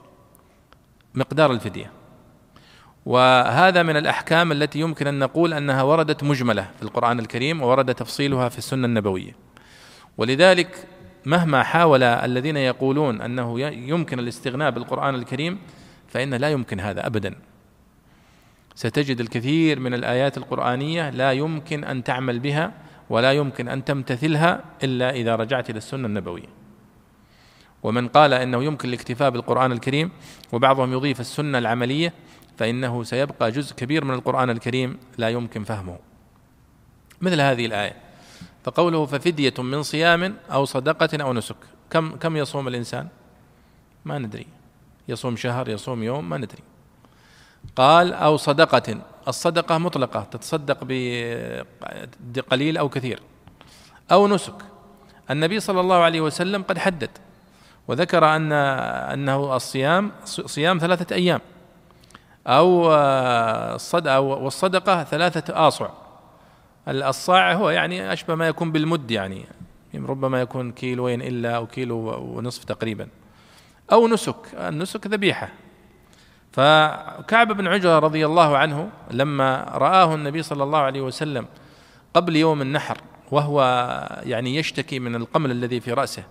مقدار 1.15 1.51
الفدية. 1.51 1.91
وهذا 3.05 3.83
من 3.83 3.97
الأحكام 3.97 4.51
التي 4.51 4.79
يمكن 4.79 5.07
أن 5.07 5.19
نقول 5.19 5.53
أنها 5.53 5.83
وردت 5.83 6.23
مجملة 6.23 6.69
في 6.77 6.83
القرآن 6.83 7.19
الكريم 7.19 7.61
وورد 7.61 7.95
تفصيلها 7.95 8.49
في 8.49 8.57
السنة 8.57 8.87
النبوية. 8.87 9.35
ولذلك 10.17 10.87
مهما 11.25 11.63
حاول 11.63 12.03
الذين 12.03 12.57
يقولون 12.57 13.21
أنه 13.21 13.59
يمكن 13.61 14.19
الاستغناء 14.19 14.71
بالقرآن 14.71 15.15
الكريم 15.15 15.59
فإن 16.07 16.33
لا 16.33 16.49
يمكن 16.49 16.79
هذا 16.79 17.07
أبدا. 17.07 17.35
ستجد 18.75 19.19
الكثير 19.19 19.79
من 19.79 19.93
الآيات 19.93 20.37
القرآنية 20.37 21.09
لا 21.09 21.31
يمكن 21.31 21.83
أن 21.83 22.03
تعمل 22.03 22.39
بها 22.39 22.71
ولا 23.09 23.31
يمكن 23.31 23.67
أن 23.67 23.85
تمتثلها 23.85 24.63
إلا 24.83 25.09
إذا 25.09 25.35
رجعت 25.35 25.69
إلى 25.69 25.77
السنة 25.77 26.07
النبوية. 26.07 26.47
ومن 27.83 28.07
قال 28.07 28.33
إنه 28.33 28.63
يمكن 28.63 28.89
الاكتفاء 28.89 29.29
بالقرآن 29.29 29.71
الكريم 29.71 30.11
وبعضهم 30.51 30.93
يضيف 30.93 31.19
السنة 31.19 31.57
العملية 31.57 32.13
فإنه 32.57 33.03
سيبقى 33.03 33.51
جزء 33.51 33.75
كبير 33.75 34.05
من 34.05 34.13
القرآن 34.13 34.49
الكريم 34.49 34.97
لا 35.17 35.29
يمكن 35.29 35.63
فهمه. 35.63 35.97
مثل 37.21 37.41
هذه 37.41 37.65
الآية. 37.65 37.95
فقوله 38.63 39.05
ففدية 39.05 39.53
من 39.59 39.83
صيام 39.83 40.37
أو 40.51 40.65
صدقة 40.65 41.23
أو 41.23 41.33
نسك. 41.33 41.55
كم 41.89 42.15
كم 42.15 42.37
يصوم 42.37 42.67
الإنسان؟ 42.67 43.07
ما 44.05 44.19
ندري. 44.19 44.47
يصوم 45.07 45.35
شهر 45.35 45.69
يصوم 45.69 46.03
يوم 46.03 46.29
ما 46.29 46.37
ندري. 46.37 46.63
قال 47.75 48.13
أو 48.13 48.37
صدقة. 48.37 49.01
الصدقة 49.27 49.77
مطلقة 49.77 50.23
تتصدق 50.23 50.77
بقليل 52.19 52.77
أو 52.77 52.89
كثير. 52.89 53.19
أو 54.11 54.27
نسك. 54.27 54.55
النبي 55.31 55.59
صلى 55.59 55.79
الله 55.79 55.95
عليه 55.95 56.21
وسلم 56.21 56.63
قد 56.63 56.77
حدد. 56.77 57.09
وذكر 57.87 58.35
أن 58.35 58.51
أنه 58.51 59.55
الصيام 59.55 60.11
صيام 60.25 60.77
ثلاثة 60.77 61.15
أيام. 61.15 61.41
أو 62.47 62.93
الصدقة 63.75 64.19
والصدقة 64.19 65.03
ثلاثة 65.03 65.67
آصع. 65.67 65.89
الصاع 66.87 67.53
هو 67.53 67.69
يعني 67.69 68.13
أشبه 68.13 68.35
ما 68.35 68.47
يكون 68.47 68.71
بالمد 68.71 69.11
يعني 69.11 69.45
ربما 69.95 70.41
يكون 70.41 70.71
كيلوين 70.71 71.21
إلا 71.21 71.55
أو 71.55 71.67
كيلو 71.67 71.97
ونصف 72.37 72.63
تقريبا. 72.63 73.07
أو 73.91 74.07
نسك 74.07 74.35
النسك 74.53 75.07
ذبيحة. 75.07 75.49
فكعب 76.51 77.51
بن 77.51 77.67
عجرة 77.67 77.99
رضي 77.99 78.25
الله 78.25 78.57
عنه 78.57 78.89
لما 79.11 79.63
رآه 79.63 80.15
النبي 80.15 80.43
صلى 80.43 80.63
الله 80.63 80.79
عليه 80.79 81.01
وسلم 81.01 81.45
قبل 82.13 82.35
يوم 82.35 82.61
النحر 82.61 82.97
وهو 83.31 83.61
يعني 84.23 84.55
يشتكي 84.55 84.99
من 84.99 85.15
القمل 85.15 85.51
الذي 85.51 85.79
في 85.79 85.93
رأسه. 85.93 86.23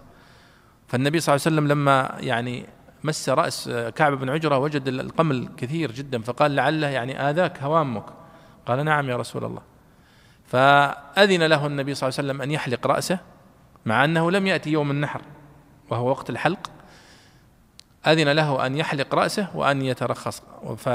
فالنبي 0.88 1.21
صلى 1.21 1.35
الله 1.35 1.47
عليه 1.47 1.56
وسلم 1.56 1.68
لما 1.68 2.16
يعني 2.21 2.66
مس 3.05 3.29
رأس 3.29 3.71
كعب 3.97 4.13
بن 4.13 4.31
عجرة 4.31 4.59
وجد 4.59 4.89
القمل 4.89 5.49
كثير 5.57 5.93
جدا 5.93 6.23
فقال 6.23 6.57
لعله 6.57 6.87
يعني 6.87 7.31
آذاك 7.31 7.63
هوامك. 7.63 8.05
قال 8.67 8.85
نعم 8.85 9.09
يا 9.09 9.17
رسول 9.17 9.45
الله. 9.45 9.63
فأذن 10.47 11.43
له 11.43 11.67
النبي 11.67 11.95
صلى 11.95 12.09
الله 12.09 12.19
عليه 12.19 12.29
وسلم 12.29 12.43
أن 12.43 12.51
يحلق 12.51 12.87
رأسه 12.87 13.19
مع 13.87 14.05
أنه 14.05 14.31
لم 14.31 14.47
يأتي 14.47 14.71
يوم 14.71 14.91
النحر 14.91 15.21
وهو 15.91 16.09
وقت 16.09 16.31
الحلق. 16.31 16.71
أذن 18.07 18.29
له 18.29 18.67
أن 18.67 18.77
يحلق 18.77 19.15
رأسه 19.15 19.49
وأن 19.55 19.83
يترخص. 19.83 20.43
ف 20.77 20.89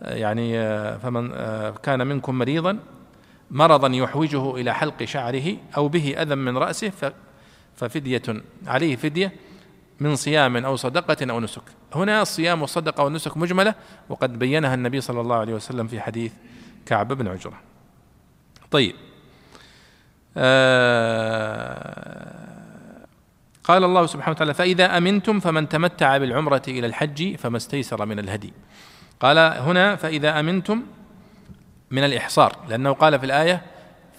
يعني 0.00 0.58
فمن 0.98 1.30
كان 1.82 2.06
منكم 2.06 2.38
مريضا 2.38 2.78
مرضا 3.50 3.88
يحوجه 3.88 4.56
إلى 4.56 4.74
حلق 4.74 5.04
شعره 5.04 5.56
أو 5.76 5.88
به 5.88 6.14
أذى 6.22 6.34
من 6.34 6.58
رأسه 6.58 7.12
ففدية 7.76 8.22
عليه 8.66 8.96
فدية. 8.96 9.32
من 10.00 10.16
صيام 10.16 10.56
أو 10.56 10.76
صدقة 10.76 11.30
أو 11.30 11.40
نسك. 11.40 11.62
هنا 11.94 12.22
الصيام 12.22 12.62
والصدقة 12.62 13.04
والنسك 13.04 13.36
مجملة 13.36 13.74
وقد 14.08 14.38
بينها 14.38 14.74
النبي 14.74 15.00
صلى 15.00 15.20
الله 15.20 15.36
عليه 15.36 15.54
وسلم 15.54 15.86
في 15.86 16.00
حديث 16.00 16.32
كعب 16.86 17.12
بن 17.12 17.28
عجرة. 17.28 17.60
طيب. 18.70 18.94
آه 20.36 21.86
قال 23.64 23.84
الله 23.84 24.06
سبحانه 24.06 24.30
وتعالى 24.30 24.54
فإذا 24.54 24.98
أمنتم 24.98 25.40
فمن 25.40 25.68
تمتع 25.68 26.16
بالعمرة 26.16 26.62
إلى 26.68 26.86
الحج 26.86 27.36
فما 27.36 27.56
استيسر 27.56 28.06
من 28.06 28.18
الهدي. 28.18 28.52
قال 29.20 29.38
هنا 29.38 29.96
فإذا 29.96 30.40
أمنتم 30.40 30.82
من 31.90 32.04
الإحصار. 32.04 32.56
لأنه 32.68 32.92
قال 32.92 33.18
في 33.18 33.26
الآية 33.26 33.62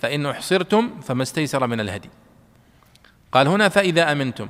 فإن 0.01 0.25
أحصرتم 0.25 1.01
فما 1.01 1.23
استيسر 1.23 1.67
من 1.67 1.79
الهدي. 1.79 2.09
قال 3.31 3.47
هنا 3.47 3.69
فإذا 3.69 4.11
أمنتم. 4.11 4.49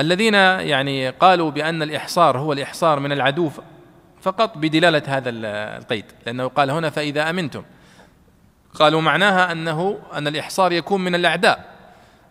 الذين 0.00 0.34
يعني 0.34 1.08
قالوا 1.10 1.50
بأن 1.50 1.82
الإحصار 1.82 2.38
هو 2.38 2.52
الإحصار 2.52 3.00
من 3.00 3.12
العدو 3.12 3.50
فقط 4.20 4.58
بدلالة 4.58 5.02
هذا 5.06 5.30
القيد 5.78 6.04
لأنه 6.26 6.46
قال 6.48 6.70
هنا 6.70 6.90
فإذا 6.90 7.30
أمنتم. 7.30 7.62
قالوا 8.74 9.00
معناها 9.00 9.52
أنه 9.52 9.98
أن 10.12 10.26
الإحصار 10.26 10.72
يكون 10.72 11.04
من 11.04 11.14
الأعداء 11.14 11.76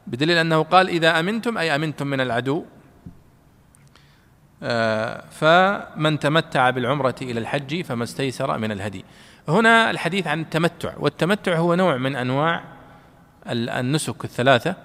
بدليل 0.08 0.38
أنه 0.38 0.64
قال 0.64 0.90
إذا 0.90 1.20
أمنتم 1.20 1.58
أي 1.58 1.76
أمنتم 1.76 2.08
من 2.08 2.22
العدو. 2.22 2.66
آه، 4.64 5.24
فمن 5.32 6.20
تمتع 6.20 6.70
بالعمرة 6.70 7.16
إلى 7.22 7.40
الحج 7.40 7.82
فما 7.82 8.04
استيسر 8.04 8.58
من 8.58 8.72
الهدي. 8.72 9.06
هنا 9.48 9.92
الحديث 9.92 10.28
عن 10.28 10.42
التمتع 10.42 10.94
والتمتع 10.98 11.56
هو 11.56 11.76
نوع 11.76 11.98
من 11.98 12.16
أنواع 12.16 12.64
النسك 13.48 14.26
الثلاثة. 14.26 14.76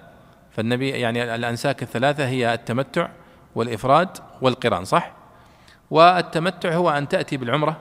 فالنبي 0.51 0.89
يعني 0.89 1.35
الأنساك 1.35 1.83
الثلاثة 1.83 2.27
هي 2.27 2.53
التمتع 2.53 3.07
والإفراد 3.55 4.17
والقران 4.41 4.85
صح؟ 4.85 5.11
والتمتع 5.91 6.73
هو 6.73 6.89
أن 6.89 7.07
تأتي 7.07 7.37
بالعمرة 7.37 7.77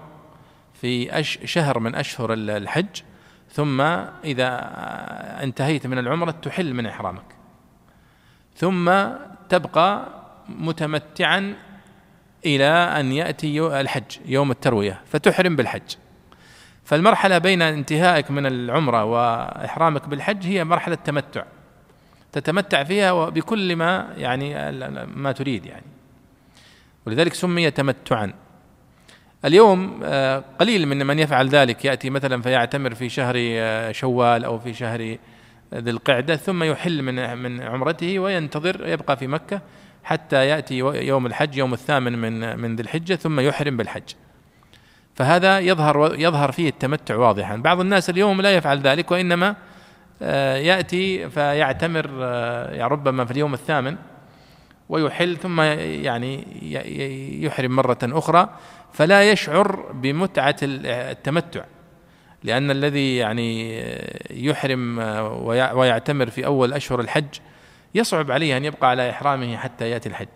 في 0.75 1.23
شهر 1.45 1.79
من 1.79 1.95
أشهر 1.95 2.33
الحج 2.33 3.03
ثم 3.53 3.81
إذا 4.25 4.71
انتهيت 5.43 5.87
من 5.87 5.99
العمرة 5.99 6.31
تحل 6.31 6.75
من 6.75 6.87
إحرامك. 6.87 7.25
ثم 8.57 8.93
تبقى 9.49 10.09
متمتعا 10.49 11.55
إلى 12.47 12.69
أن 12.69 13.13
يأتي 13.13 13.81
الحج 13.81 14.19
يوم 14.27 14.51
التروية 14.51 15.01
فتحرم 15.07 15.57
بالحج. 15.57 15.97
فالمرحلة 16.85 17.39
بين 17.39 17.63
انتهائك 17.63 18.31
من 18.31 18.47
العمرة 18.47 19.05
وإحرامك 19.05 20.09
بالحج 20.09 20.47
هي 20.47 20.65
مرحلة 20.65 20.95
تمتع. 20.95 21.45
تتمتع 22.33 22.85
فيها 22.85 23.29
بكل 23.29 23.77
ما 23.77 24.15
يعني 24.17 24.73
ما 25.07 25.33
تريد 25.33 25.67
يعني. 25.67 25.87
ولذلك 27.07 27.35
سمي 27.35 27.71
تمتعا. 27.71 28.33
اليوم 29.45 30.01
آه، 30.05 30.45
قليل 30.59 30.89
من 30.89 31.07
من 31.07 31.19
يفعل 31.19 31.49
ذلك. 31.49 31.85
يأتي 31.85 32.11
مثلا 32.11 32.43
فيعتمر 32.43 32.95
في 32.95 33.09
شهر 33.09 33.35
آه، 33.39 33.93
شوال 33.93 34.45
أو 34.45 34.59
في 34.59 34.75
شهر 34.75 35.17
ذي 35.75 35.91
القعدة 35.91 36.37
ثم 36.37 36.63
يحل 36.63 37.03
من 37.03 37.39
من 37.39 37.63
عمرته 37.63 38.19
وينتظر 38.19 38.89
يبقى 38.89 39.17
في 39.17 39.27
مكة 39.27 39.61
حتى 40.05 40.47
يأتي 40.47 40.79
يوم 40.79 41.27
الحج 41.27 41.57
يوم 41.57 41.73
الثامن 41.73 42.19
من 42.19 42.59
من 42.59 42.77
ذي 42.77 42.83
الحجة 42.83 43.15
ثم 43.15 43.41
يحرم 43.41 43.77
بالحج. 43.77 44.15
فهذا 45.15 45.59
يظهر 45.59 46.15
يظهر 46.19 46.53
فيه 46.53 46.69
التمتع 46.69 47.17
واضحا، 47.17 47.57
بعض 47.57 47.81
الناس 47.81 48.11
اليوم 48.11 48.41
لا 48.41 48.55
يفعل 48.55 48.81
ذلك 48.81 49.11
وإنما 49.11 49.57
آه، 50.23 50.57
يأتي 50.57 51.31
فيعتمر 51.31 52.11
يعني 52.73 52.93
ربما 52.93 53.25
في 53.25 53.31
اليوم 53.31 53.55
الثامن 53.55 53.97
ويحل 54.89 55.37
ثم 55.37 55.61
يعني 55.61 56.45
يحرم 57.45 57.77
مرة 57.77 57.99
أخرى 58.03 58.49
فلا 58.93 59.31
يشعر 59.31 59.93
بمتعة 59.93 60.57
التمتع 60.63 61.65
لأن 62.45 62.71
الذي 62.71 63.17
يعني 63.17 63.81
يحرم 64.31 64.99
ويعتمر 65.75 66.31
في 66.31 66.47
أول 66.47 66.73
أشهر 66.73 67.01
الحج 67.01 67.39
يصعب 67.95 68.31
عليه 68.31 68.57
أن 68.57 68.65
يبقى 68.65 68.91
على 68.91 69.11
إحرامه 69.11 69.57
حتى 69.57 69.91
يأتي 69.91 70.09
الحج. 70.09 70.29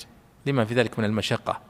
لما 0.47 0.65
في 0.65 0.75
ذلك 0.75 0.99
من 0.99 1.05
المشقة. 1.05 1.61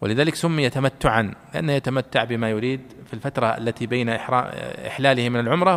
ولذلك 0.00 0.34
سمي 0.34 0.70
تمتعا 0.70 1.34
لأنه 1.54 1.72
يتمتع 1.72 2.24
بما 2.24 2.50
يريد 2.50 2.80
في 3.06 3.14
الفترة 3.14 3.46
التي 3.46 3.86
بين 3.86 4.08
إحلاله 4.08 5.28
من 5.28 5.40
العمرة 5.40 5.76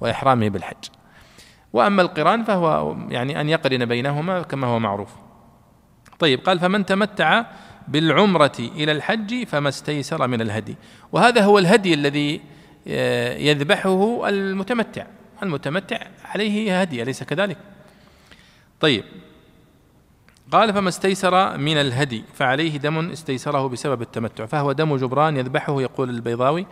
وإحرامه 0.00 0.48
بالحج. 0.48 0.84
وأما 1.72 2.02
القران 2.02 2.44
فهو 2.44 2.96
يعني 3.08 3.40
أن 3.40 3.48
يقرن 3.48 3.84
بينهما 3.84 4.42
كما 4.42 4.66
هو 4.66 4.78
معروف. 4.78 5.10
طيب 6.18 6.40
قال 6.40 6.58
فمن 6.58 6.86
تمتع 6.86 7.44
بالعمرة 7.88 8.52
إلى 8.58 8.92
الحج 8.92 9.44
فما 9.44 9.68
استيسر 9.68 10.26
من 10.26 10.40
الهدي. 10.40 10.76
وهذا 11.12 11.42
هو 11.42 11.58
الهدي 11.58 11.94
الذي 11.94 12.40
آه، 12.88 13.36
يذبحه 13.36 14.28
المتمتع. 14.28 15.06
المتمتع 15.42 15.98
عليه 16.24 16.80
هدي 16.80 17.02
أليس 17.02 17.22
كذلك؟ 17.22 17.58
طيب. 18.80 19.04
قال 20.52 20.74
فما 20.74 20.88
استيسر 20.88 21.58
من 21.58 21.76
الهدي. 21.76 22.24
فعليه 22.34 22.76
دم 22.76 23.10
استيسره 23.10 23.68
بسبب 23.68 24.02
التمتع. 24.02 24.46
فهو 24.46 24.72
دم 24.72 24.96
جبران 24.96 25.36
يذبحه 25.36 25.82
يقول 25.82 26.10
البيضاوي. 26.10 26.66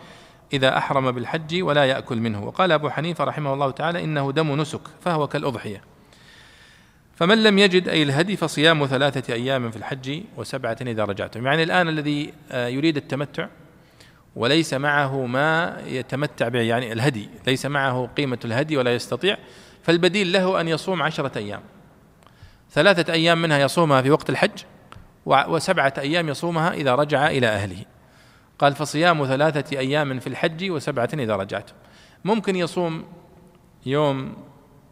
إذا 0.53 0.77
أحرم 0.77 1.11
بالحج 1.11 1.63
ولا 1.63 1.85
يأكل 1.85 2.17
منه. 2.17 2.43
وقال 2.43 2.71
أبو 2.71 2.89
حنيفة 2.89 3.23
رحمه 3.23 3.53
الله 3.53 3.71
تعالى 3.71 4.03
إنه 4.03 4.31
دم 4.31 4.61
نسك 4.61 4.81
فهو 5.01 5.27
كالأضحية. 5.27 5.81
فمن 7.15 7.43
لم 7.43 7.59
يجد 7.59 7.89
أي 7.89 8.03
الهدي 8.03 8.37
فصيام 8.37 8.85
ثلاثة 8.85 9.33
أيام 9.33 9.71
في 9.71 9.77
الحج 9.77 10.21
وسبعة 10.37 10.77
إذا 10.81 11.05
رجعتم. 11.05 11.45
يعني 11.45 11.63
الآن 11.63 11.87
الذي 11.87 12.33
آه، 12.51 12.67
يريد 12.67 12.97
التمتع 12.97 13.47
وليس 14.35 14.73
معه 14.73 15.25
ما 15.25 15.81
يتمتع 15.87 16.47
به 16.47 16.59
يعني 16.59 16.93
الهدي 16.93 17.29
ليس 17.47 17.65
معه 17.65 18.09
قيمة 18.17 18.39
الهدي 18.45 18.77
ولا 18.77 18.95
يستطيع 18.95 19.37
فالبديل 19.83 20.31
له 20.31 20.61
أن 20.61 20.67
يصوم 20.67 21.01
عشرة 21.01 21.37
أيام. 21.37 21.61
ثلاثة 22.71 23.13
أيام 23.13 23.41
منها 23.41 23.59
يصومها 23.59 24.01
في 24.01 24.11
وقت 24.11 24.29
الحج 24.29 24.63
وسبعة 25.25 25.93
أيام 25.97 26.29
يصومها 26.29 26.73
إذا 26.73 26.95
رجع 26.95 27.27
إلى 27.27 27.47
أهله. 27.47 27.85
قال 28.59 28.75
فصيام 28.75 29.25
ثلاثة 29.25 29.79
أيام 29.79 30.19
في 30.19 30.27
الحج 30.27 30.71
وسبعة 30.71 31.09
إذا 31.13 31.35
رجعتم 31.35 31.73
ممكن 32.25 32.55
يصوم 32.55 33.03
يوم 33.85 34.33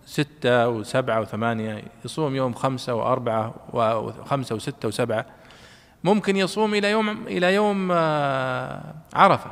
ستة 0.06 0.70
وسبعة 0.70 1.22
وثمانية 1.22 1.84
يصوم 2.06 2.36
يوم 2.36 2.54
خمسة 2.54 2.94
وأربعة 2.94 3.56
وخمسة 3.74 4.56
وستة 4.56 4.88
وسبعة 4.88 5.26
ممكن 6.04 6.38
يصوم 6.38 6.74
إلى 6.74 6.92
يوم 6.92 7.28
إلى 7.28 7.54
يوم 7.54 7.90
آه، 7.92 8.96
عرفة. 9.14 9.52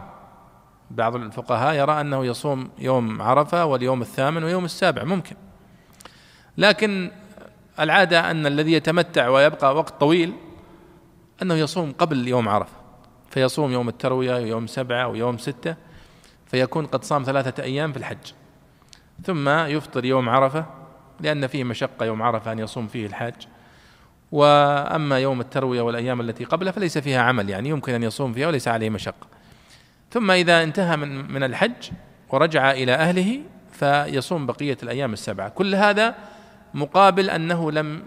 بعض 0.91 1.15
الفقهاء 1.15 1.75
يرى 1.75 2.01
أنه 2.01 2.25
يصوم 2.25 2.69
يوم 2.79 3.21
عرفة 3.21 3.65
واليوم 3.65 4.01
الثامن 4.01 4.43
ويوم 4.43 4.65
السابع 4.65 5.03
ممكن. 5.03 5.35
لكن 6.57 7.11
العادة 7.79 8.31
أن 8.31 8.45
الذي 8.45 8.73
يتمتع 8.73 9.27
ويبقى 9.27 9.75
وقت 9.75 9.99
طويل 9.99 10.33
أنه 11.41 11.53
يصوم 11.53 11.91
قبل 11.91 12.27
يوم 12.27 12.49
عرفة. 12.49 12.80
فيصوم 13.31 13.71
يوم 13.71 13.89
التروية 13.89 14.35
ويوم 14.35 14.67
سبعة 14.67 15.07
ويوم 15.07 15.37
ستة 15.37 15.75
فيكون 16.45 16.85
قد 16.85 17.03
صام 17.03 17.23
ثلاثة 17.23 17.63
أيام 17.63 17.91
في 17.91 17.99
الحج. 17.99 18.33
ثم 19.25 19.49
يفطر 19.49 20.05
يوم 20.05 20.29
عرفة 20.29 20.65
لأن 21.19 21.47
فيه 21.47 21.63
مشقة 21.63 22.05
يوم 22.05 22.21
عرفة 22.21 22.51
أن 22.51 22.59
يصوم 22.59 22.87
فيه 22.87 23.05
الحاج. 23.05 23.33
وأما 24.31 25.19
يوم 25.19 25.41
التروية 25.41 25.81
والأيام 25.81 26.21
التي 26.21 26.43
قبله 26.43 26.71
فليس 26.71 26.97
فيها 26.97 27.21
عمل 27.21 27.49
يعني 27.49 27.69
يمكن 27.69 27.93
أن 27.93 28.03
يصوم 28.03 28.33
فيها 28.33 28.47
وليس 28.47 28.67
عليه 28.67 28.89
مشقة. 28.89 29.27
ثم 30.11 30.31
إذا 30.31 30.63
انتهى 30.63 30.97
من 30.97 31.31
من 31.31 31.43
الحج 31.43 31.91
ورجع 32.29 32.71
إلى 32.71 32.93
أهله 32.93 33.41
فيصوم 33.71 34.45
بقية 34.45 34.77
الأيام 34.83 35.13
السبعة. 35.13 35.49
كل 35.49 35.75
هذا 35.75 36.15
مقابل 36.73 37.29
أنه 37.29 37.71
لم 37.71 38.03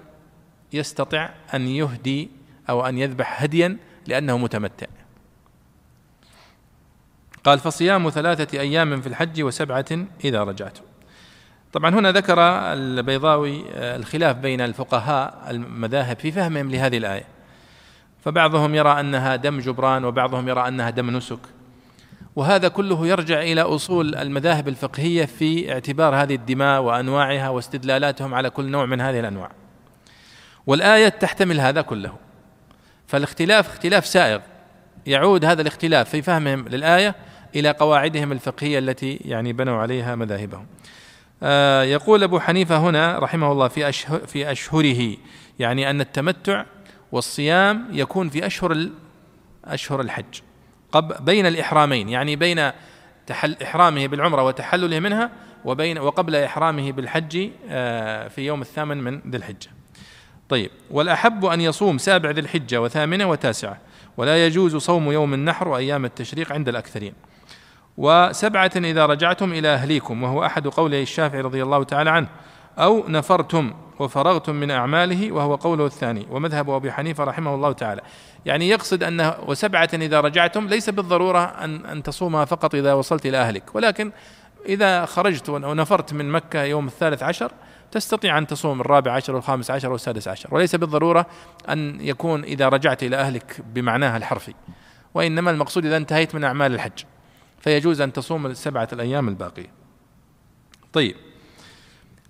يستطع 0.72 1.30
أن 1.54 1.68
يهدي 1.68 2.30
أو 2.70 2.86
أن 2.86 2.98
يذبح 2.98 3.42
هديا 3.42 3.76
لأنه 4.06 4.38
متمتع. 4.38 4.86
قال 7.44 7.58
فصيام 7.58 8.10
ثلاثة 8.10 8.60
أيام 8.60 9.00
في 9.00 9.06
الحج 9.06 9.42
وسبعة 9.42 9.86
إذا 10.24 10.44
رجعتم 10.44 10.82
طبعا 11.72 11.94
هنا 11.94 12.12
ذكر 12.12 12.40
البيضاوي 12.72 13.64
الخلاف 13.74 14.36
بين 14.36 14.60
الفقهاء 14.60 15.50
المذاهب 15.50 16.18
في 16.18 16.32
فهمهم 16.32 16.70
لهذه 16.70 16.98
الآية 16.98 17.24
فبعضهم 18.24 18.74
يرى 18.74 19.00
أنها 19.00 19.36
دم 19.36 19.58
جبران 19.58 20.04
وبعضهم 20.04 20.48
يرى 20.48 20.68
أنها 20.68 20.90
دم 20.90 21.16
نسك 21.16 21.38
وهذا 22.36 22.68
كله 22.68 23.06
يرجع 23.06 23.42
إلى 23.42 23.60
أصول 23.60 24.14
المذاهب 24.14 24.68
الفقهية 24.68 25.24
في 25.24 25.72
اعتبار 25.72 26.14
هذه 26.14 26.34
الدماء 26.34 26.82
وأنواعها 26.82 27.48
واستدلالاتهم 27.48 28.34
على 28.34 28.50
كل 28.50 28.64
نوع 28.64 28.86
من 28.86 29.00
هذه 29.00 29.20
الأنواع. 29.20 29.50
والآية 30.66 31.08
تحتمل 31.08 31.60
هذا 31.60 31.82
كله. 31.82 32.16
فالاختلاف 33.06 33.68
اختلاف 33.68 34.06
سائغ 34.06 34.40
يعود 35.06 35.44
هذا 35.44 35.62
الاختلاف 35.62 36.10
في 36.10 36.22
فهمهم 36.22 36.68
للآية 36.68 37.14
إلى 37.54 37.70
قواعدهم 37.70 38.32
الفقهية 38.32 38.78
التي 38.78 39.20
يعني 39.24 39.52
بنوا 39.52 39.76
عليها 39.76 40.14
مذاهبهم. 40.14 40.66
آه 41.42 41.82
يقول 41.82 42.22
أبو 42.22 42.40
حنيفة 42.40 42.76
هنا 42.76 43.18
رحمه 43.18 43.52
الله 43.52 43.68
في 43.68 43.88
أشهر 43.88 44.18
في 44.26 44.52
أشهره 44.52 45.16
يعني 45.58 45.90
أن 45.90 46.00
التمتع 46.00 46.64
والصيام 47.12 47.88
يكون 47.92 48.28
في 48.28 48.46
أشهر 48.46 48.88
أشهر 49.64 50.00
الحج. 50.00 50.40
بين 51.20 51.46
الإحرامين 51.46 52.08
يعني 52.08 52.36
بين 52.36 52.70
تحل 53.26 53.56
إحرامه 53.62 54.06
بالعمرة 54.06 54.42
وتحلله 54.42 55.00
منها 55.00 55.30
وبين 55.64 55.98
وقبل 55.98 56.36
إحرامه 56.36 56.92
بالحج 56.92 57.50
آه، 57.68 58.28
في 58.28 58.46
يوم 58.46 58.60
الثامن 58.60 58.96
من 58.96 59.20
ذي 59.30 59.36
الحجة 59.36 59.70
طيب 60.48 60.70
والأحب 60.90 61.44
أن 61.44 61.60
يصوم 61.60 61.98
سابع 61.98 62.30
ذي 62.30 62.40
الحجة 62.40 62.80
وثامنة 62.80 63.30
وتاسعة 63.30 63.78
ولا 64.16 64.46
يجوز 64.46 64.76
صوم 64.76 65.12
يوم 65.12 65.34
النحر 65.34 65.68
وأيام 65.68 66.04
التشريق 66.04 66.52
عند 66.52 66.68
الأكثرين 66.68 67.12
وسبعة 67.96 68.70
إذا 68.76 69.06
رجعتم 69.06 69.52
إلى 69.52 69.68
أهليكم 69.68 70.22
وهو 70.22 70.44
أحد 70.44 70.68
قولي 70.68 71.02
الشافعي 71.02 71.40
رضي 71.40 71.62
الله 71.62 71.84
تعالى 71.84 72.10
عنه 72.10 72.28
أو 72.78 73.04
نفرتم 73.08 73.74
وفرغتم 73.98 74.54
من 74.54 74.70
أعماله 74.70 75.32
وهو 75.32 75.54
قوله 75.54 75.86
الثاني. 75.86 76.26
ومذهب 76.30 76.70
أبي 76.70 76.92
حنيفة 76.92 77.24
رحمه 77.24 77.54
الله 77.54 77.72
تعالى. 77.72 78.00
يعني 78.46 78.68
يقصد 78.68 79.02
أنه 79.02 79.34
وسبعة 79.46 79.90
إذا 79.94 80.20
رجعتم 80.20 80.66
ليس 80.66 80.90
بالضرورة 80.90 81.44
أن, 81.44 81.86
أن 81.86 82.02
تصومها 82.02 82.44
فقط 82.44 82.74
إذا 82.74 82.92
وصلت 82.92 83.26
إلى 83.26 83.36
أهلك. 83.36 83.74
ولكن 83.74 84.12
إذا 84.66 85.04
خرجت 85.04 85.48
ونفرت 85.48 86.12
من 86.12 86.30
مكة 86.30 86.62
يوم 86.62 86.86
الثالث 86.86 87.22
عشر 87.22 87.52
تستطيع 87.90 88.38
أن 88.38 88.46
تصوم 88.46 88.80
الرابع 88.80 89.12
عشر 89.12 89.34
والخامس 89.34 89.70
عشر 89.70 89.92
والسادس 89.92 90.28
عشر. 90.28 90.54
وليس 90.54 90.76
بالضرورة 90.76 91.26
أن 91.68 92.00
يكون 92.00 92.44
إذا 92.44 92.68
رجعت 92.68 93.02
إلى 93.02 93.16
أهلك 93.16 93.60
بمعناها 93.74 94.16
الحرفي. 94.16 94.54
وإنما 95.14 95.50
المقصود 95.50 95.86
إذا 95.86 95.96
انتهيت 95.96 96.34
من 96.34 96.44
أعمال 96.44 96.74
الحج. 96.74 97.04
فيجوز 97.64 98.00
أن 98.00 98.12
تصوم 98.12 98.46
السبعة 98.46 98.88
الأيام 98.92 99.28
الباقية. 99.28 99.72
طيب. 100.92 101.16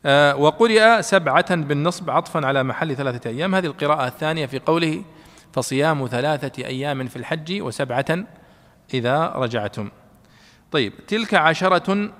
آه 0.06 0.36
وقرئ 0.36 1.02
سبعة 1.02 1.54
بالنصب 1.54 2.10
عطفا 2.10 2.46
على 2.46 2.62
محل 2.62 2.96
ثلاثة 2.96 3.30
أيام. 3.30 3.54
هذه 3.54 3.66
القراءة 3.66 4.06
الثانية 4.06 4.46
في 4.46 4.58
قوله 4.58 5.04
فصيام 5.52 6.06
ثلاثة 6.06 6.64
أيام 6.64 7.08
في 7.08 7.16
الحج 7.16 7.62
وسبعة 7.62 8.04
إذا 8.94 9.26
رجعتم. 9.26 9.90
طيب. 10.72 10.92
تلك 11.06 11.34
عشرة 11.34 12.10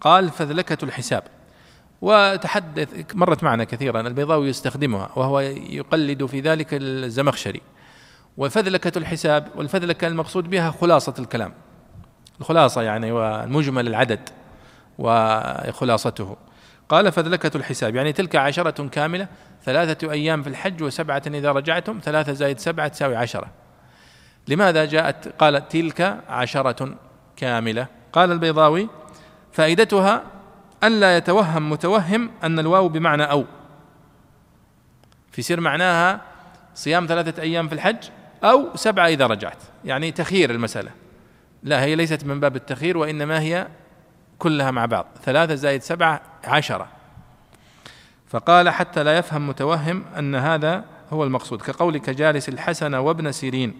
قال 0.00 0.30
فذلكة 0.30 0.84
الحساب. 0.84 1.22
وتحدث 2.00 3.14
مرت 3.14 3.44
معنا 3.44 3.64
كثيرا. 3.64 4.00
البيضاوي 4.00 4.48
يستخدمها 4.48 5.10
وهو 5.16 5.40
يقلد 5.40 6.26
في 6.26 6.40
ذلك 6.40 6.68
الزمخشري. 6.72 7.60
وفذلكة 8.36 8.98
الحساب 8.98 9.48
والفذلكة 9.56 10.06
المقصود 10.06 10.50
بها 10.50 10.70
خلاصة 10.70 11.14
الكلام. 11.18 11.54
الخلاصة 12.40 12.82
يعني 12.82 13.12
والمجمل 13.12 13.86
العدد 13.88 14.28
وخلاصته. 14.98 16.36
قال 16.88 17.12
فذلكة 17.12 17.56
الحساب 17.56 17.96
يعني 17.96 18.12
تلك 18.12 18.36
عشرة 18.36 18.88
كاملة 18.88 19.28
ثلاثة 19.64 20.12
أيام 20.12 20.42
في 20.42 20.48
الحج 20.48 20.82
وسبعة 20.82 21.22
إذا 21.26 21.52
رجعتم 21.52 22.00
ثلاثة 22.02 22.32
زائد 22.32 22.58
سبعة 22.58 22.88
تساوي 22.88 23.16
عشرة. 23.16 23.48
لماذا 24.48 24.84
جاءت؟ 24.84 25.28
قالت 25.38 25.72
تلك 25.72 26.18
عشرة 26.28 26.94
كاملة. 27.36 27.86
قال 28.12 28.32
البيضاوي 28.32 28.88
فائدتها 29.52 30.22
ألا 30.84 31.16
يتوهم 31.16 31.70
متوهم 31.70 32.30
أن 32.44 32.58
الواو 32.58 32.88
بمعنى 32.88 33.22
أو. 33.22 33.44
في 35.32 35.42
سير 35.42 35.60
معناها 35.60 36.20
صيام 36.74 37.06
ثلاثة 37.06 37.42
أيام 37.42 37.68
في 37.68 37.74
الحج 37.74 38.08
أو 38.44 38.76
سبعة 38.76 39.06
إذا 39.06 39.26
رجعت 39.26 39.62
يعني 39.84 40.12
تخيير 40.12 40.50
المسألة. 40.50 40.90
لا 41.62 41.84
هي 41.84 41.94
ليست 41.94 42.24
من 42.24 42.40
باب 42.40 42.56
التخيير 42.56 42.98
وإنما 42.98 43.40
هي 43.40 43.68
كلها 44.38 44.70
مع 44.70 44.86
بعض. 44.86 45.06
ثلاثة 45.24 45.54
زائد 45.54 45.82
سبعة 45.82 46.20
عشرة. 46.44 46.88
فقال 48.28 48.68
حتى 48.68 49.04
لا 49.04 49.18
يفهم 49.18 49.48
متوهم 49.48 50.04
أن 50.18 50.34
هذا 50.34 50.84
هو 51.12 51.24
المقصود. 51.24 51.62
كقولك 51.62 52.10
جالس 52.10 52.48
الحسن 52.48 52.94
وابن 52.94 53.32
سيرين 53.32 53.74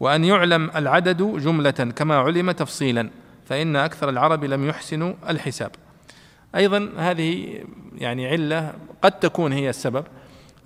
وأن 0.00 0.24
يعلم 0.24 0.70
العدد 0.76 1.22
جملة 1.22 1.70
كما 1.70 2.16
علم 2.16 2.50
تفصيلا 2.50 3.10
فإن 3.46 3.76
أكثر 3.76 4.08
العرب 4.08 4.44
لم 4.44 4.68
يحسنوا 4.68 5.14
الحساب. 5.28 5.70
أيضا 6.54 6.92
هذه 6.96 7.60
يعني 7.98 8.28
علة 8.28 8.74
قد 9.02 9.12
تكون 9.12 9.52
هي 9.52 9.70
السبب 9.70 10.04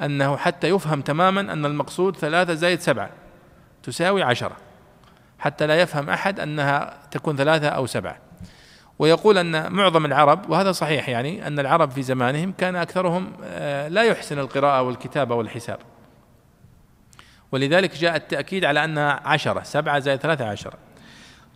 أنه 0.02 0.36
حتى 0.36 0.68
يفهم 0.68 1.00
تماما 1.00 1.40
أن 1.40 1.66
المقصود 1.66 2.16
ثلاثة 2.16 2.54
زائد 2.54 2.80
سبعة 2.80 3.10
تساوي 3.82 4.22
عشرة. 4.22 4.56
حتى 5.38 5.66
لا 5.66 5.80
يفهم 5.80 6.10
أحد 6.10 6.40
أنها 6.40 6.98
تكون 7.10 7.36
ثلاثة 7.36 7.68
أو 7.68 7.86
سبعة. 7.86 8.18
ويقول 8.98 9.38
أن 9.38 9.72
معظم 9.72 10.04
العرب 10.04 10.50
وهذا 10.50 10.72
صحيح 10.72 11.08
يعني 11.08 11.46
أن 11.46 11.58
العرب 11.58 11.90
في 11.90 12.02
زمانهم 12.02 12.52
كان 12.58 12.76
أكثرهم 12.76 13.32
آه، 13.44 13.88
لا 13.88 14.02
يحسن 14.02 14.38
القراءة 14.38 14.82
والكتابة 14.82 15.34
والحساب. 15.34 15.78
ولذلك 17.52 17.96
جاء 17.96 18.16
التأكيد 18.16 18.64
على 18.64 18.84
أنها 18.84 19.20
عشرة 19.24 19.62
سبعة 19.62 19.98
زائد 19.98 20.20
ثلاثة 20.20 20.48
عشره 20.48 20.72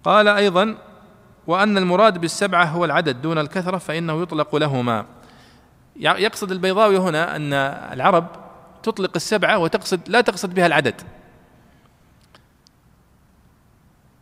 قال 0.05 0.29
أيضا 0.29 0.77
وأن 1.47 1.79
المراد 1.79 2.19
بالسبعة 2.19 2.65
هو 2.65 2.85
العدد 2.85 3.23
دون 3.23 3.39
الكثرة 3.39 3.79
فإنه 3.79 4.23
يطلق 4.23 4.57
لهما. 4.57 5.07
يقصد 5.97 6.51
البيضاوي 6.51 6.99
هنا 6.99 7.37
أن 7.37 7.53
العرب 7.93 8.27
تطلق 8.83 9.11
السبعة 9.17 9.59
وتقصد 9.59 10.01
لا 10.09 10.21
تقصد 10.21 10.55
بها 10.55 10.67
العدد. 10.67 10.95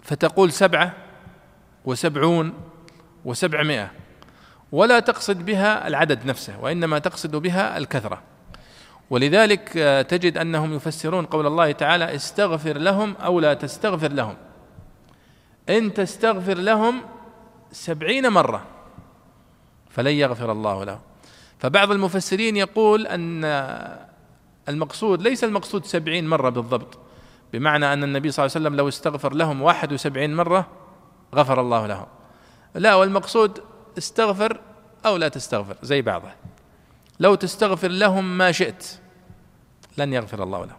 فتقول 0.08 0.52
سبعة 0.52 0.92
وسبعون 1.84 2.52
وسبعمائة. 3.24 3.90
ولا 4.72 5.00
تقصد 5.00 5.44
بها 5.44 5.88
العدد 5.88 6.26
نفسه 6.26 6.60
وإنما 6.60 6.98
تقصد 6.98 7.36
بها 7.36 7.78
الكثرة. 7.78 8.22
ولذلك 9.10 9.76
آه، 9.76 10.02
تجد 10.02 10.38
أنهم 10.38 10.74
يفسرون 10.74 11.26
قول 11.26 11.46
الله 11.46 11.72
تعالى 11.72 12.14
استغفر 12.14 12.78
لهم 12.78 13.16
أو 13.16 13.40
لا 13.40 13.54
تستغفر 13.54 14.12
لهم. 14.12 14.36
إن 15.68 15.94
تستغفر 15.94 16.58
لهم 16.58 17.02
سبعين 17.72 18.28
مرة 18.28 18.64
فلن 19.90 20.12
يغفر 20.12 20.52
الله 20.52 20.84
لهم. 20.84 21.00
فبعض 21.58 21.90
المفسرين 21.90 22.56
يقول 22.56 23.06
أن 23.06 23.44
المقصود 24.68 25.22
ليس 25.22 25.44
المقصود 25.44 25.84
سبعين 25.84 26.28
مرة 26.28 26.50
بالضبط 26.50 26.98
بمعنى 27.52 27.92
أن 27.92 28.04
النبي 28.04 28.30
صلى 28.30 28.46
الله 28.46 28.56
عليه 28.56 28.66
وسلم 28.66 28.76
لو 28.76 28.88
استغفر 28.88 29.34
لهم 29.34 29.62
واحد 29.62 29.92
وسبعين 29.92 30.36
مرة 30.36 30.68
غفر 31.34 31.60
الله 31.60 31.86
لهم. 31.86 32.06
لا 32.74 32.94
والمقصود 32.94 33.60
استغفر 33.98 34.60
أو 35.06 35.16
لا 35.16 35.28
تستغفر 35.28 35.76
زي 35.82 36.02
بعضها 36.02 36.36
لو 37.20 37.34
تستغفر 37.34 37.88
لهم 37.88 38.38
ما 38.38 38.52
شئت 38.52 38.84
لن 39.98 40.12
يغفر 40.12 40.42
الله 40.42 40.64
لهم. 40.64 40.76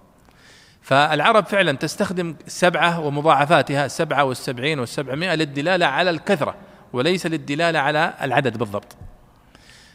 فالعرب 0.82 1.46
فعلا 1.46 1.72
تستخدم 1.72 2.36
السبعة 2.48 3.00
ومضاعفاتها 3.00 3.86
السبعة 3.86 4.24
والسبعين 4.24 4.80
والسبعمائة 4.80 5.36
للدلالة 5.36 5.86
على 5.86 6.10
الكثرة 6.10 6.56
وليس 6.94 7.26
للدلالة 7.26 7.80
على 7.80 8.14
العدد 8.22 8.58
بالضبط. 8.58 8.96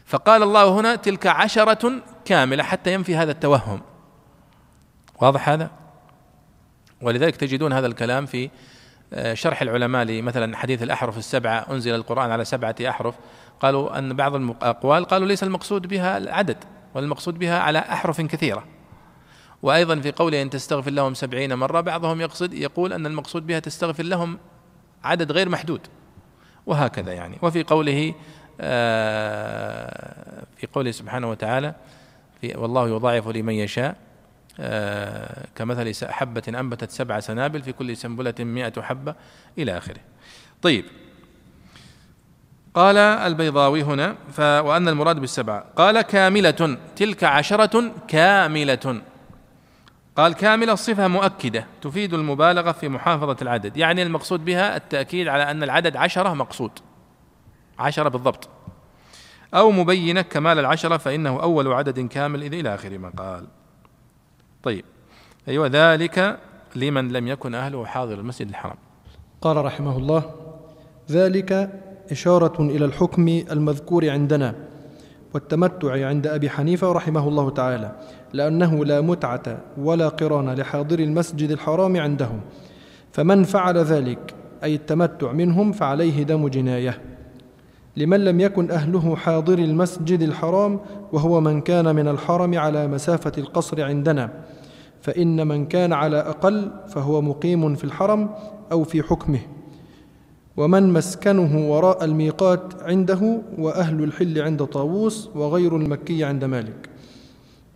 فقال 0.06 0.42
الله 0.42 0.80
هنا 0.80 0.96
تلك 0.96 1.26
عشرة 1.26 1.92
كاملة 2.24 2.62
حتى 2.62 2.92
ينفي 2.92 3.16
هذا 3.16 3.32
التوهم. 3.32 3.80
واضح 5.20 5.48
هذا؟ 5.48 5.70
ولذلك 7.04 7.36
تجدون 7.36 7.72
هذا 7.72 7.86
الكلام 7.86 8.26
في 8.26 8.50
آه، 9.12 9.34
شرح 9.34 9.62
العلماء 9.62 10.04
لمثلا 10.04 10.56
حديث 10.56 10.82
الأحرف 10.82 11.18
السبعة 11.18 11.66
أنزل 11.70 11.94
القرآن 11.94 12.30
على 12.30 12.44
سبعة 12.44 12.74
أحرف. 12.88 13.14
قالوا 13.60 13.98
أن 13.98 14.16
بعض 14.16 14.34
الأقوال 14.34 15.04
قالوا 15.04 15.28
ليس 15.28 15.42
المقصود 15.42 15.86
بها 15.86 16.18
العدد 16.18 16.56
والمقصود 16.94 17.38
بها 17.38 17.58
على 17.58 17.78
أحرف 17.78 18.20
كثيرة. 18.20 18.64
وأيضا 19.62 20.00
في 20.00 20.12
قوله 20.12 20.42
أن 20.42 20.50
تستغفر 20.50 20.90
لهم 20.90 21.14
سبعين 21.14 21.54
مرة 21.54 21.80
بعضهم 21.80 22.20
يقصد 22.20 22.54
يقول 22.54 22.92
أن 22.92 23.06
المقصود 23.06 23.46
بها 23.46 23.58
تستغفر 23.58 24.02
لهم 24.02 24.38
عدد 25.04 25.32
غير 25.32 25.48
محدود. 25.48 25.80
وهكذا 26.66 27.12
يعني. 27.12 27.38
وفي 27.42 27.62
قوله 27.62 28.14
آه، 28.60 30.44
في 30.56 30.66
قوله 30.66 30.90
سبحانه 30.90 31.30
وتعالى 31.30 31.74
في 32.40 32.56
والله 32.56 32.88
يضاعف 32.88 33.28
لمن 33.28 33.54
يشاء. 33.54 33.96
كمثل 35.54 36.06
حبة 36.12 36.42
أنبتت 36.48 36.90
سبع 36.90 37.20
سنابل 37.20 37.62
في 37.62 37.72
كل 37.72 37.96
سنبلة 37.96 38.34
مئة 38.40 38.82
حبة 38.82 39.14
إلى 39.58 39.78
آخره. 39.78 40.00
طيب. 40.62 40.84
قال 42.74 42.96
البيضاوي 42.98 43.82
هنا 43.82 44.16
ف 44.32 44.40
وأن 44.40 44.88
المراد 44.88 45.18
بالسبعة 45.18 45.64
قال 45.76 46.02
كاملة 46.02 46.78
تلك 46.96 47.24
عشرة 47.24 47.92
كاملة. 48.08 49.02
قال 50.16 50.32
كاملة 50.34 50.74
صفة 50.74 51.08
مؤكدة 51.08 51.66
تفيد 51.82 52.14
المبالغة 52.14 52.72
في 52.72 52.88
محافظة 52.88 53.36
العدد. 53.42 53.76
يعني 53.76 54.02
المقصود 54.02 54.44
بها 54.44 54.76
التأكيد 54.76 55.28
على 55.28 55.50
أن 55.50 55.62
العدد 55.62 55.96
عشرة 55.96 56.34
مقصود. 56.34 56.70
عشرة 57.78 58.08
بالضبط. 58.08 58.48
أو 59.54 59.70
مبينة 59.70 60.22
كمال 60.22 60.58
العشرة 60.58 60.96
فإنه 60.96 61.42
أول 61.42 61.72
عدد 61.72 62.00
كامل 62.00 62.54
إلى 62.54 62.74
آخر 62.74 62.98
ما 62.98 63.12
قال. 63.16 63.46
طيب. 64.64 64.84
أيوة 65.48 65.66
ذلك 65.72 66.38
لمن 66.76 67.12
لم 67.12 67.28
يكن 67.28 67.54
أهله 67.54 67.84
حاضر 67.84 68.14
المسجد 68.14 68.48
الحرام. 68.48 68.76
قال 69.40 69.64
رحمه 69.64 69.98
الله 69.98 70.22
ذلك 71.10 71.70
إشارة 72.10 72.62
إلى 72.62 72.84
الحكم 72.84 73.28
المذكور 73.28 74.10
عندنا 74.10 74.54
والتمتع 75.34 76.06
عند 76.06 76.26
أبي 76.26 76.50
حنيفة 76.50 76.92
رحمه 76.92 77.28
الله 77.28 77.50
تعالى 77.50 77.92
لأنه 78.32 78.84
لا 78.84 79.00
متعة 79.00 79.58
ولا 79.78 80.08
قران 80.08 80.54
لحاضر 80.54 80.98
المسجد 80.98 81.50
الحرام 81.50 81.96
عندهم 81.96 82.40
فمن 83.12 83.44
فعل 83.44 83.78
ذلك 83.78 84.34
أي 84.64 84.74
التمتع 84.74 85.32
منهم 85.32 85.72
فعليه 85.72 86.22
دم 86.22 86.48
جناية. 86.48 87.00
لمن 87.96 88.24
لم 88.24 88.40
يكن 88.40 88.70
أهله 88.70 89.16
حاضر 89.16 89.58
المسجد 89.58 90.22
الحرام 90.22 90.80
وهو 91.12 91.40
من 91.40 91.60
كان 91.60 91.96
من 91.96 92.08
الحرم 92.08 92.58
على 92.58 92.88
مسافة 92.88 93.32
القصر 93.38 93.84
عندنا. 93.84 94.30
فإن 95.00 95.46
من 95.46 95.66
كان 95.66 95.92
على 95.92 96.16
أقل 96.16 96.70
فهو 96.88 97.20
مقيم 97.22 97.74
في 97.74 97.84
الحرم 97.84 98.30
أو 98.72 98.84
في 98.84 99.02
حكمه. 99.02 99.40
ومن 100.56 100.92
مسكنه 100.92 101.70
وراء 101.72 102.04
الميقات 102.04 102.82
عنده 102.82 103.40
وأهل 103.58 104.04
الحل 104.04 104.42
عند 104.42 104.64
طاووس 104.64 105.30
وغير 105.34 105.76
المكي 105.76 106.24
عند 106.24 106.44
مالك. 106.44 106.88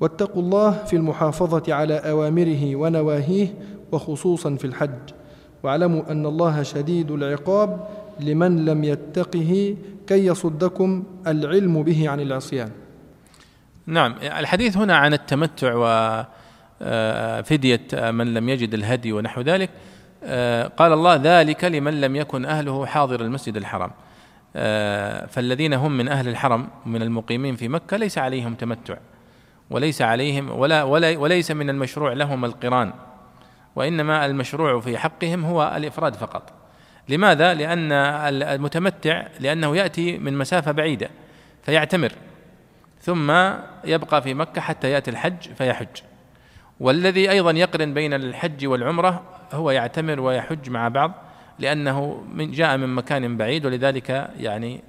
واتقوا 0.01 0.43
الله 0.43 0.71
في 0.71 0.97
المحافظة 0.97 1.75
على 1.75 1.95
أوامره 1.95 2.77
ونواهيه 2.77 3.55
وخصوصا 3.93 4.55
في 4.55 4.65
الحج. 4.65 5.11
واعلموا 5.63 6.13
أن 6.13 6.27
الله 6.27 6.63
شديد 6.63 7.11
العقاب 7.11 7.89
لمن 8.21 8.65
لم 8.65 8.85
يتقه 8.85 9.77
كي 10.07 10.27
يصدكم 10.27 11.05
العلم 11.27 11.83
به 11.83 12.09
عن 12.09 12.21
العصيان. 12.21 12.71
نعم 13.87 14.15
الحديث 14.23 14.77
هنا 14.77 14.97
عن 14.97 15.13
التمتع 15.13 15.73
وفدية 16.81 17.81
من 17.93 18.35
لم 18.35 18.49
يجد 18.49 18.75
الهدي 18.75 19.13
ونحو 19.13 19.41
ذلك. 19.41 19.71
قال 20.77 20.93
الله 20.93 21.21
ذلك 21.23 21.65
لمن 21.65 22.01
لم 22.01 22.17
يكن 22.17 22.45
أهله 22.45 22.87
حاضر 22.87 23.21
المسجد 23.21 23.57
الحرام. 23.57 23.91
فالذين 25.29 25.75
هم 25.75 25.97
من 25.97 26.09
أهل 26.09 26.29
الحرم 26.29 26.69
من 26.87 27.03
المقيمين 27.03 27.57
في 27.57 27.69
مكة 27.69 27.97
ليس 27.97 28.19
عليهم 28.19 28.55
تمتع 28.55 28.97
وليس 29.71 30.03
عليهم 30.03 30.51
ولا, 30.51 30.83
ولا 30.83 31.19
وليس 31.19 31.51
من 31.51 31.71
المشروع 31.71 32.13
لهم 32.13 32.45
القران 32.45 32.93
وإنما 33.77 34.27
المشروع 34.27 34.81
في 34.81 34.99
حقهم 34.99 35.45
هو 35.45 35.73
الإفراد 35.77 36.15
فقط. 36.15 36.53
لماذا؟ 37.09 37.55
لأن 37.55 37.93
المتمتع 38.43 39.27
لأنه 39.41 39.77
يأتي 39.77 40.19
من 40.19 40.39
مسافة 40.39 40.73
بعيدة 40.73 41.11
فيعتمر 41.63 42.13
ثم 43.01 43.31
يبقى 43.85 44.23
في 44.23 44.35
مكة 44.35 44.61
حتى 44.61 44.91
يأتي 44.91 45.11
الحج 45.11 45.53
فيحج 45.59 46.03
والذي 46.81 47.31
أيضا 47.31 47.51
يقرن 47.51 47.95
بين 47.95 48.15
الحج 48.15 48.67
والعمرة 48.67 49.23
هو 49.53 49.71
يعتمر 49.71 50.21
ويحج 50.21 50.71
مع 50.71 50.89
بعض 50.89 51.13
لأنه 51.59 52.25
من 52.33 52.51
جاء 52.51 52.77
من 52.77 52.95
مكان 52.95 53.37
بعيد 53.37 53.67
ولذلك 53.67 54.31
يعني 54.39 54.83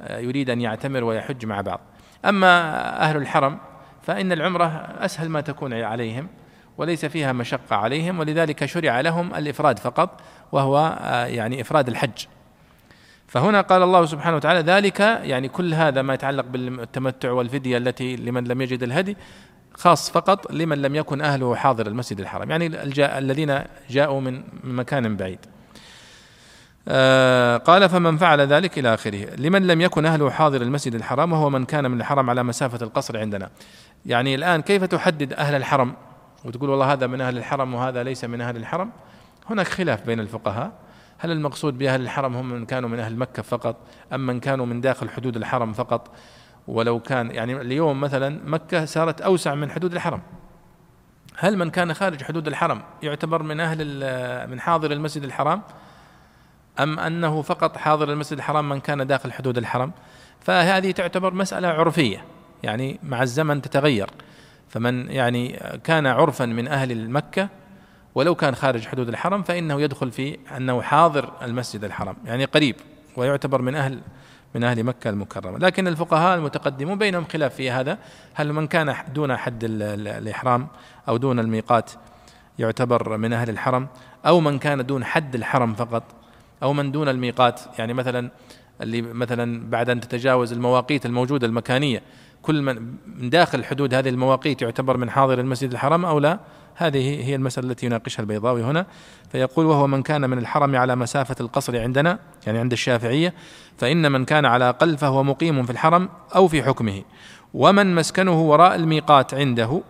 آه، 0.00 0.18
يريد 0.18 0.50
أن 0.50 0.60
يعتمر 0.60 1.04
ويحج 1.04 1.46
مع 1.46 1.60
بعض 1.60 1.80
أما 2.24 2.80
أهل 3.00 3.16
الحرم 3.16 3.58
فإن 4.02 4.32
العمرة 4.32 4.66
أسهل 4.98 5.28
ما 5.28 5.40
تكون 5.40 5.72
عليهم 5.72 6.28
وليس 6.78 7.04
فيها 7.04 7.32
مشقة 7.32 7.76
عليهم 7.76 8.18
ولذلك 8.18 8.64
شرع 8.64 9.00
لهم 9.00 9.34
الإفراد 9.34 9.78
فقط 9.78 10.20
وهو 10.52 10.98
آه، 11.00 11.26
يعني 11.26 11.60
إفراد 11.60 11.88
الحج. 11.88 12.26
فهنا 13.28 13.60
قال 13.60 13.82
الله 13.82 14.06
سبحانه 14.06 14.36
وتعالى 14.36 14.60
ذلك 14.60 15.00
يعني 15.00 15.48
كل 15.48 15.74
هذا 15.74 16.02
ما 16.02 16.14
يتعلق 16.14 16.44
بالتمتع 16.44 17.30
والفدية 17.30 17.78
التي 17.78 18.16
لمن 18.16 18.44
لم 18.44 18.60
يجد 18.60 18.82
الهدي 18.82 19.16
خاص 19.74 20.10
فقط 20.10 20.52
لمن 20.52 20.82
لم 20.82 20.94
يكن 20.94 21.20
أهله 21.20 21.54
حاضر 21.54 21.86
المسجد 21.86 22.20
الحرام. 22.20 22.50
يعني 22.50 22.66
الذين 22.98 23.60
جاءوا 23.90 24.20
من 24.20 24.42
مكان 24.64 25.16
بعيد. 25.16 25.38
آه 26.88 27.56
قال 27.56 27.88
فمن 27.88 28.16
فعل 28.16 28.40
ذلك 28.40 28.78
إلى 28.78 28.94
آخره. 28.94 29.36
لمن 29.36 29.66
لم 29.66 29.80
يكن 29.80 30.06
أهله 30.06 30.30
حاضر 30.30 30.62
المسجد 30.62 30.94
الحرام 30.94 31.32
وهو 31.32 31.50
من 31.50 31.64
كان 31.64 31.90
من 31.90 32.00
الحرم 32.00 32.30
على 32.30 32.42
مسافة 32.42 32.86
القصر 32.86 33.18
عندنا. 33.18 33.50
يعني 34.06 34.34
الآن 34.34 34.62
كيف 34.62 34.84
تحدد 34.84 35.32
أهل 35.32 35.54
الحرم؟ 35.54 35.94
وتقول 36.44 36.70
والله 36.70 36.92
هذا 36.92 37.06
من 37.06 37.20
أهل 37.20 37.38
الحرم 37.38 37.74
وهذا 37.74 38.02
ليس 38.02 38.24
من 38.24 38.40
أهل 38.40 38.56
الحرم. 38.56 38.90
هناك 39.50 39.68
خلاف 39.68 40.06
بين 40.06 40.20
الفقهاء. 40.20 40.72
هل 41.18 41.30
المقصود 41.30 41.78
بأهل 41.78 42.00
الحرم 42.00 42.36
هم 42.36 42.48
من 42.50 42.66
كانوا 42.66 42.88
من 42.88 43.00
أهل 43.00 43.16
مكة 43.16 43.42
فقط 43.42 43.76
أم 44.12 44.26
من 44.26 44.40
كانوا 44.40 44.66
من 44.66 44.80
داخل 44.80 45.10
حدود 45.10 45.36
الحرم 45.36 45.72
فقط؟ 45.72 46.10
ولو 46.68 47.00
كان 47.00 47.30
يعني 47.30 47.60
اليوم 47.60 48.00
مثلا 48.00 48.40
مكة 48.44 48.84
صارت 48.84 49.20
أوسع 49.20 49.54
من 49.54 49.70
حدود 49.70 49.92
الحرم. 49.92 50.20
هل 51.36 51.56
من 51.56 51.70
كان 51.70 51.94
خارج 51.94 52.22
حدود 52.22 52.46
الحرم 52.46 52.82
يعتبر 53.02 53.42
من 53.42 53.60
أهل 53.60 53.86
من 54.50 54.60
حاضر 54.60 54.92
المسجد 54.92 55.24
الحرام؟ 55.24 55.62
أم 56.80 56.98
أنه 56.98 57.42
فقط 57.42 57.76
حاضر 57.76 58.12
المسجد 58.12 58.38
الحرام 58.38 58.68
من 58.68 58.80
كان 58.80 59.06
داخل 59.06 59.32
حدود 59.32 59.58
الحرم؟ 59.58 59.92
فهذه 60.40 60.90
تعتبر 60.90 61.34
مسألة 61.34 61.68
عرفية 61.68 62.24
يعني 62.62 63.00
مع 63.02 63.22
الزمن 63.22 63.62
تتغير. 63.62 64.10
فمن 64.68 65.10
يعني 65.10 65.60
كان 65.84 66.06
عرفا 66.06 66.46
من 66.46 66.68
أهل 66.68 67.10
مكة 67.10 67.48
ولو 68.14 68.34
كان 68.34 68.54
خارج 68.54 68.86
حدود 68.86 69.08
الحرم 69.08 69.42
فإنه 69.42 69.80
يدخل 69.80 70.10
في 70.10 70.38
أنه 70.56 70.82
حاضر 70.82 71.32
المسجد 71.42 71.84
الحرام 71.84 72.16
يعني 72.24 72.44
قريب 72.44 72.76
ويعتبر 73.16 73.62
من 73.62 73.74
أهل 73.74 74.00
من 74.54 74.64
أهل 74.64 74.84
مكة 74.84 75.10
المكرمة. 75.10 75.58
لكن 75.58 75.88
الفقهاء 75.88 76.38
المتقدمون 76.38 76.98
بينهم 76.98 77.24
خلاف 77.24 77.54
في 77.54 77.70
هذا 77.70 77.98
هل 78.34 78.52
من 78.52 78.66
كان 78.66 78.94
دون 79.14 79.36
حد 79.36 79.60
الإحرام 79.64 80.68
أو 81.08 81.16
دون 81.16 81.38
الميقات 81.38 81.90
يعتبر 82.58 83.16
من 83.16 83.32
أهل 83.32 83.50
الحرم 83.50 83.88
أو 84.26 84.40
من 84.40 84.58
كان 84.58 84.86
دون 84.86 85.04
حد 85.04 85.34
الحرم 85.34 85.74
فقط 85.74 86.02
أو 86.62 86.72
من 86.72 86.92
دون 86.92 87.08
الميقات 87.08 87.60
يعني 87.78 87.94
مثلا 87.94 88.30
اللي 88.80 89.02
مثلا 89.02 89.70
بعد 89.70 89.90
أن 89.90 90.00
تتجاوز 90.00 90.52
المواقيت 90.52 91.06
الموجودة 91.06 91.46
المكانية 91.46 92.02
كل 92.42 92.62
من 92.62 93.30
داخل 93.30 93.64
حدود 93.64 93.94
هذه 93.94 94.08
المواقيت 94.08 94.62
يعتبر 94.62 94.96
من 94.96 95.10
حاضر 95.10 95.40
المسجد 95.40 95.72
الحرام 95.72 96.04
أو 96.04 96.18
لا؟ 96.18 96.40
هذه 96.74 97.24
هي 97.24 97.34
المسألة 97.34 97.70
التي 97.70 97.86
يناقشها 97.86 98.20
البيضاوي 98.20 98.62
هنا. 98.62 98.86
فيقول 99.32 99.66
وهو 99.66 99.86
من 99.86 100.02
كان 100.02 100.30
من 100.30 100.38
الحرم 100.38 100.76
على 100.76 100.96
مسافة 100.96 101.36
القصر 101.40 101.80
عندنا 101.80 102.18
يعني 102.46 102.58
عند 102.58 102.72
الشافعية 102.72 103.34
فإن 103.78 104.12
من 104.12 104.24
كان 104.24 104.44
على 104.44 104.68
أقل 104.68 104.98
فهو 104.98 105.22
مقيم 105.22 105.62
في 105.62 105.72
الحرم 105.72 106.08
أو 106.34 106.48
في 106.48 106.62
حكمه. 106.62 107.02
ومن 107.54 107.94
مسكنه 107.94 108.42
وراء 108.42 108.74
الميقات 108.74 109.34
عنده 109.34 109.80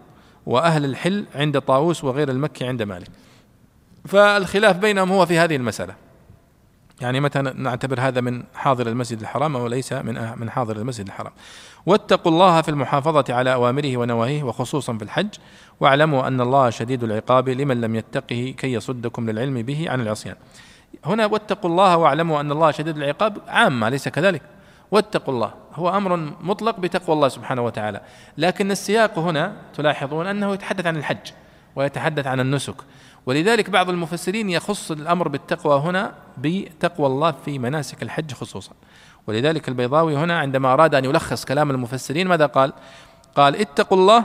وأهل 0.47 0.85
الحل 0.85 1.25
عند 1.35 1.61
طاووس 1.61 2.05
وغير 2.05 2.31
المكي 2.31 2.67
عند 2.67 2.83
مالك. 2.83 3.09
فالخلاف 4.05 4.77
بينهم 4.77 5.13
هو 5.13 5.27
في 5.27 5.39
هذه 5.39 5.57
المسألة. 5.57 5.95
يعني 7.01 7.21
متى 7.21 7.43
نعتبر 7.43 8.01
هذا 8.01 8.21
من 8.21 8.43
حاضر 8.55 8.87
المسجد 8.87 9.21
الحرام 9.21 9.57
أو 9.57 9.67
ليس 9.67 9.93
من 9.93 10.39
من 10.39 10.51
حاضر 10.51 10.77
المسجد 10.77 11.07
الحرام. 11.07 11.33
واتقوا 11.87 12.33
الله 12.33 12.63
في 12.63 12.69
المحافظة 12.69 13.25
على 13.35 13.53
أوامره 13.53 13.97
ونواهيه 13.97 14.43
وخصوصا 14.43 14.97
في 14.97 15.05
الحج. 15.05 15.29
واعلموا 15.81 16.27
أن 16.27 16.41
الله 16.41 16.71
شديد 16.71 17.05
العقاب 17.05 17.49
لمن 17.49 17.81
لم 17.81 17.95
يتقه 17.95 18.55
كي 18.59 18.73
يصدكم 18.73 19.31
للعلم 19.31 19.63
به 19.63 19.91
عن 19.91 20.01
العصيان. 20.01 20.37
هنا 21.05 21.27
واتقوا 21.27 21.71
الله 21.71 21.97
واعلموا 21.97 22.41
أن 22.41 22.53
الله 22.53 22.71
شديد 22.71 22.97
العقاب 22.97 23.39
عامه 23.49 23.89
ليس 23.89 24.09
كذلك. 24.09 24.43
واتقوا 24.91 25.35
الله 25.35 25.55
هو 25.75 25.97
أمر 25.97 26.17
مطلق 26.41 26.81
بتقوى 26.81 27.17
الله 27.17 27.29
سبحانه 27.29 27.63
وتعالى. 27.63 28.01
لكن 28.39 28.71
السياق 28.71 29.19
هنا 29.19 29.57
تلاحظون 29.75 30.27
أنه 30.27 30.55
يتحدث 30.55 30.87
عن 30.87 30.97
الحج 30.97 31.33
ويتحدث 31.77 32.27
عن 32.27 32.41
النسك. 32.41 32.77
ولذلك 33.27 33.71
بعض 33.71 33.91
المفسرين 33.91 34.51
يخص 34.51 34.91
الأمر 34.91 35.29
بالتقوى 35.29 35.81
هنا 35.81 36.13
بتقوى 36.39 37.07
الله 37.07 37.35
في 37.45 37.59
مناسك 37.59 38.03
الحج 38.03 38.33
خصوصا. 38.33 38.73
ولذلك 39.27 39.69
البيضاوي 39.69 40.17
هنا 40.17 40.39
عندما 40.39 40.73
أراد 40.73 40.95
أن 40.95 41.05
يلخص 41.05 41.45
كلام 41.45 41.71
المفسرين 41.71 42.29
ماذا 42.29 42.47
قال؟ 42.47 42.73
قال 43.37 43.57
اتقوا 43.57 43.99
الله 43.99 44.25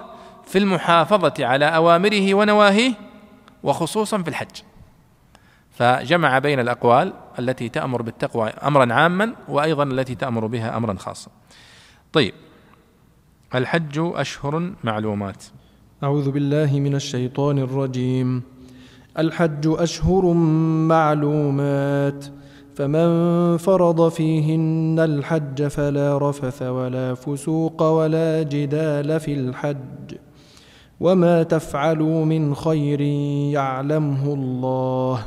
في 0.50 0.58
المحافظة 0.58 1.34
على 1.40 1.66
أوامره 1.66 2.34
ونواهيه 2.34 2.94
وخصوصا 3.64 4.18
في 4.18 4.28
الحج. 4.28 4.62
فجمع 5.72 6.40
بين 6.40 6.60
الأقوال 6.60 7.14
التي 7.40 7.70
تأمر 7.70 8.02
بالتقوى 8.02 8.50
امرا 8.50 8.94
عاما 8.94 9.36
وأيضا 9.50 9.84
التي 9.84 10.16
تأمر 10.16 10.46
بها 10.46 10.78
امرا 10.78 10.94
خاصا. 10.94 11.32
طيب 12.14 12.34
الحج 13.56 13.96
أشهر 13.98 14.72
معلومات. 14.84 15.44
أعوذ 16.04 16.32
بالله 16.32 16.80
من 16.80 16.96
الشيطان 16.96 17.60
الرجيم. 17.60 18.44
الحج 19.20 19.68
أشهر 19.68 20.34
معلومات. 20.88 22.26
فمن 22.76 23.58
فرض 23.58 24.10
فيهن 24.10 25.00
الحج 25.00 25.68
فلا 25.68 26.30
رفث 26.30 26.62
ولا 26.62 27.14
فسوق 27.14 27.82
ولا 27.82 28.44
جدال 28.44 29.20
في 29.20 29.34
الحج. 29.34 30.29
وما 31.00 31.44
تفعلوا 31.44 32.26
من 32.26 32.56
خير 32.56 33.02
يعلمه 33.52 34.34
الله 34.34 35.26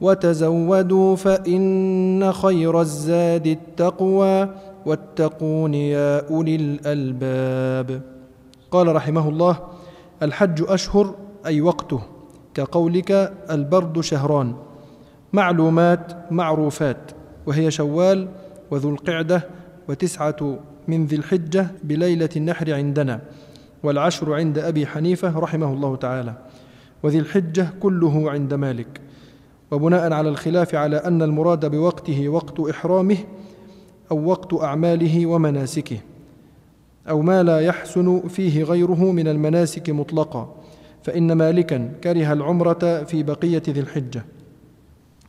وتزودوا 0.00 1.16
فان 1.16 2.32
خير 2.32 2.80
الزاد 2.80 3.46
التقوى 3.46 4.48
واتقون 4.86 5.74
يا 5.74 6.28
اولي 6.30 6.56
الالباب 6.56 8.00
قال 8.70 8.96
رحمه 8.96 9.28
الله 9.28 9.58
الحج 10.22 10.64
اشهر 10.68 11.14
أي 11.46 11.60
وقته 11.60 12.00
كقولك 12.54 13.32
البرد 13.50 14.00
شهران 14.00 14.54
معلومات 15.32 16.12
معروفات 16.30 17.10
وهي 17.46 17.70
شوال 17.70 18.28
وذو 18.70 18.90
القعدة 18.90 19.46
وتسعة 19.88 20.58
من 20.88 21.06
ذي 21.06 21.16
الحجة 21.16 21.66
بليلة 21.84 22.28
النحر 22.36 22.74
عندنا. 22.74 23.20
والعشر 23.82 24.34
عند 24.34 24.58
أبي 24.58 24.86
حنيفة 24.86 25.38
رحمه 25.38 25.72
الله 25.72 25.96
تعالى. 25.96 26.34
وذي 27.02 27.18
الحجة 27.18 27.68
كله 27.80 28.30
عند 28.30 28.54
مالك. 28.54 29.00
وبناء 29.70 30.12
على 30.12 30.28
الخلاف 30.28 30.74
على 30.74 30.96
أن 30.96 31.22
المراد 31.22 31.66
بوقته 31.66 32.28
وقت 32.28 32.60
إحرامه 32.60 33.16
أو 34.10 34.24
وقت 34.24 34.54
أعماله 34.54 35.26
ومناسكه 35.26 35.98
أو 37.08 37.22
ما 37.22 37.42
لا 37.42 37.60
يحسن 37.60 38.28
فيه 38.28 38.62
غيره 38.62 39.12
من 39.12 39.28
المناسك 39.28 39.90
مطلقا 39.90 40.54
فإن 41.02 41.32
مالكا 41.32 41.92
كره 42.04 42.32
العمرة 42.32 43.04
في 43.04 43.22
بقية 43.22 43.62
ذي 43.68 43.80
الحجة. 43.80 44.24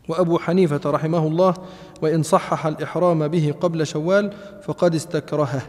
وأبو 0.08 0.40
حنيفة 0.40 0.92
رحمه 0.92 1.28
الله 1.28 1.54
وإن 2.02 2.24
صحح 2.24 2.66
الإحرام 2.66 3.28
به 3.28 3.54
قبل 3.62 3.88
شوال 3.88 4.34
فقد 4.64 4.96
استكرهه. 4.96 5.62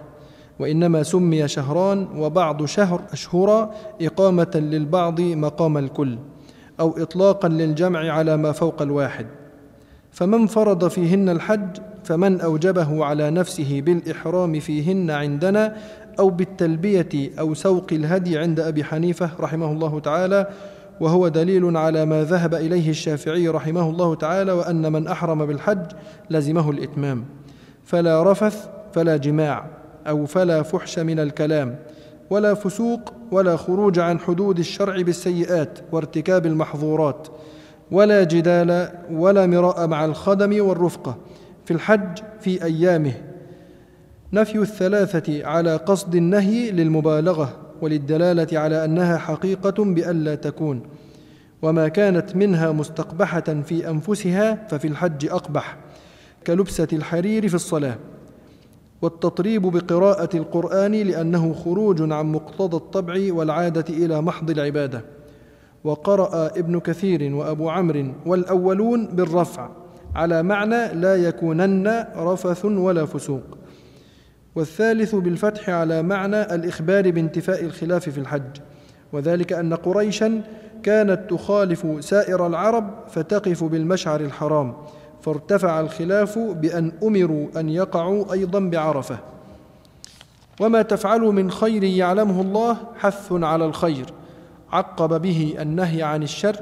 وإنما 0.60 1.02
سمي 1.02 1.48
شهران 1.48 2.06
وبعض 2.16 2.64
شهر 2.64 3.00
أشهرا 3.12 3.70
إقامة 4.02 4.50
للبعض 4.54 5.20
مقام 5.20 5.78
الكل 5.78 6.18
أو 6.80 6.94
اطلاقا 6.98 7.48
للجمع 7.48 8.12
على 8.12 8.36
ما 8.36 8.52
فوق 8.52 8.82
الواحد. 8.82 9.26
فمن 10.12 10.46
فرض 10.46 10.88
فيهن 10.88 11.28
الحج 11.28 11.78
فمن 12.04 12.40
أوجبه 12.40 13.04
على 13.04 13.30
نفسه 13.30 13.80
بالإحرام 13.80 14.60
فيهن 14.60 15.10
عندنا 15.10 15.76
أو 16.18 16.30
بالتلبية 16.30 17.30
أو 17.38 17.54
سوق 17.54 17.86
الهدي 17.92 18.38
عند 18.38 18.60
أبي 18.60 18.84
حنيفة 18.84 19.30
رحمه 19.40 19.72
الله 19.72 20.00
تعالى 20.00 20.46
وهو 21.00 21.28
دليل 21.28 21.76
على 21.76 22.04
ما 22.04 22.24
ذهب 22.24 22.54
إليه 22.54 22.90
الشافعي 22.90 23.48
رحمه 23.48 23.90
الله 23.90 24.14
تعالى 24.14 24.52
وأن 24.52 24.92
من 24.92 25.06
أحرم 25.06 25.46
بالحج 25.46 25.86
لزمه 26.30 26.70
الإتمام. 26.70 27.24
فلا 27.84 28.32
رفث 28.32 28.68
فلا 28.92 29.16
جماع. 29.16 29.79
أو 30.08 30.26
فلا 30.26 30.62
فحش 30.62 30.98
من 30.98 31.18
الكلام 31.18 31.78
ولا 32.30 32.54
فسوق 32.54 33.12
ولا 33.32 33.56
خروج 33.56 33.98
عن 33.98 34.20
حدود 34.20 34.58
الشرع 34.58 35.00
بالسيئات 35.00 35.78
وارتكاب 35.92 36.46
المحظورات 36.46 37.28
ولا 37.90 38.24
جدال 38.24 38.88
ولا 39.10 39.46
مراء 39.46 39.86
مع 39.86 40.04
الخدم 40.04 40.66
والرفقة 40.66 41.16
في 41.64 41.70
الحج 41.70 42.18
في 42.40 42.64
أيامه. 42.64 43.12
نفي 44.32 44.58
الثلاثة 44.58 45.46
على 45.46 45.76
قصد 45.76 46.14
النهي 46.14 46.70
للمبالغة 46.70 47.56
وللدلالة 47.82 48.58
على 48.58 48.84
أنها 48.84 49.18
حقيقة 49.18 49.84
بألا 49.84 50.34
تكون. 50.34 50.82
وما 51.62 51.88
كانت 51.88 52.36
منها 52.36 52.72
مستقبحة 52.72 53.40
في 53.40 53.90
أنفسها 53.90 54.66
ففي 54.68 54.88
الحج 54.88 55.28
أقبح 55.28 55.76
كلبسة 56.46 56.88
الحرير 56.92 57.48
في 57.48 57.54
الصلاة. 57.54 57.98
والتطريب 59.02 59.62
بقراءة 59.62 60.36
القرآن 60.36 60.92
لأنه 60.92 61.54
خروج 61.54 62.12
عن 62.12 62.32
مقتضى 62.32 62.76
الطبع 62.76 63.14
والعادة 63.30 63.84
إلى 63.88 64.22
محض 64.22 64.50
العبادة. 64.50 65.04
وقرأ 65.84 66.46
ابن 66.46 66.80
كثير 66.80 67.34
وأبو 67.34 67.70
عمرو 67.70 68.06
والأولون 68.26 69.06
بالرفع 69.06 69.68
على 70.14 70.42
معنى 70.42 70.94
لا 70.94 71.16
يكونن 71.16 72.06
رفث 72.16 72.64
ولا 72.64 73.06
فسوق. 73.06 73.58
والثالث 74.54 75.14
بالفتح 75.14 75.70
على 75.70 76.02
معنى 76.02 76.54
الإخبار 76.54 77.10
بانتفاء 77.10 77.64
الخلاف 77.64 78.08
في 78.08 78.18
الحج. 78.18 78.56
وذلك 79.12 79.52
أن 79.52 79.74
قريشا 79.74 80.42
كانت 80.82 81.30
تخالف 81.30 81.86
سائر 82.00 82.46
العرب 82.46 82.90
فتقف 83.08 83.64
بالمشعر 83.64 84.20
الحرام. 84.20 84.74
فارتفع 85.22 85.80
الخلاف 85.80 86.38
بأن 86.38 86.92
أمروا 87.02 87.46
أن 87.56 87.68
يقعوا 87.68 88.32
أيضا 88.32 88.60
بعرفة. 88.60 89.18
وما 90.60 90.82
تفعلوا 90.82 91.32
من 91.32 91.50
خير 91.50 91.84
يعلمه 91.84 92.40
الله 92.40 92.76
حث 92.96 93.32
على 93.32 93.64
الخير. 93.64 94.06
عقب 94.72 95.22
به 95.22 95.54
النهي 95.60 96.02
عن 96.02 96.22
الشر 96.22 96.56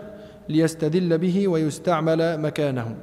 ليستدل 0.49 1.19
به 1.19 1.49
ويستعمل 1.49 2.41
مكانه. 2.41 2.97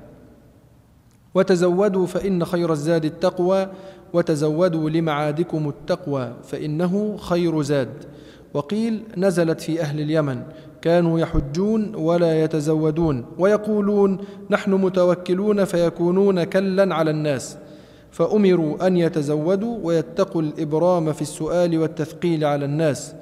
وتزودوا 1.36 2.06
فإن 2.06 2.46
خير 2.46 2.72
الزاد 2.72 3.06
التقوى 3.06 3.68
وتزودوا 4.14 4.90
لمعادكم 4.90 5.70
التقوى 5.70 6.34
فإنه 6.44 7.18
خير 7.18 7.62
زاد. 7.62 8.06
وقيل 8.54 9.04
نزلت 9.18 9.62
في 9.62 9.82
أهل 9.82 10.00
اليمن 10.00 10.44
كانوا 10.86 11.20
يحجون 11.20 11.96
ولا 11.96 12.44
يتزودون 12.44 13.26
ويقولون 13.38 14.18
نحن 14.50 14.72
متوكلون 14.72 15.64
فيكونون 15.64 16.44
كلا 16.44 16.96
على 16.96 17.12
الناس 17.12 17.58
فأمروا 18.12 18.88
أن 18.88 18.98
يتزودوا 18.98 19.78
ويتقوا 19.84 20.42
الإبرام 20.42 21.14
في 21.14 21.22
السؤال 21.22 21.78
والتثقيل 21.78 22.46
على 22.46 22.66
الناس 22.66 23.14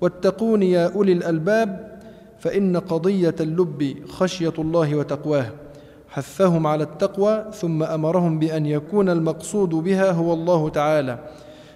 واتقون 0.00 0.62
يا 0.62 0.94
أولي 0.94 1.12
الألباب 1.12 1.98
فإن 2.38 2.76
قضية 2.76 3.34
اللب 3.40 3.94
خشية 4.08 4.54
الله 4.58 4.96
وتقواه 4.96 5.46
حثهم 6.08 6.66
على 6.66 6.84
التقوى 6.84 7.44
ثم 7.52 7.82
أمرهم 7.82 8.38
بأن 8.38 8.66
يكون 8.66 9.08
المقصود 9.08 9.68
بها 9.68 10.10
هو 10.10 10.32
الله 10.32 10.68
تعالى 10.68 11.18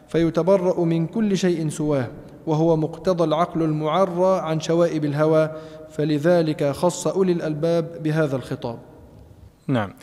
فيتبرأ 0.08 0.84
من 0.84 1.06
كل 1.06 1.36
شيء 1.36 1.68
سواه 1.68 2.06
وهو 2.46 2.76
مقتضى 2.76 3.24
العقل 3.24 3.62
المعرى 3.62 4.40
عن 4.40 4.60
شوائب 4.60 5.04
الهوى 5.04 5.50
فلذلك 5.90 6.70
خص 6.70 7.06
أولي 7.06 7.32
الألباب 7.32 8.02
بهذا 8.02 8.36
الخطاب. 8.36 8.78
نعم. 9.66 9.94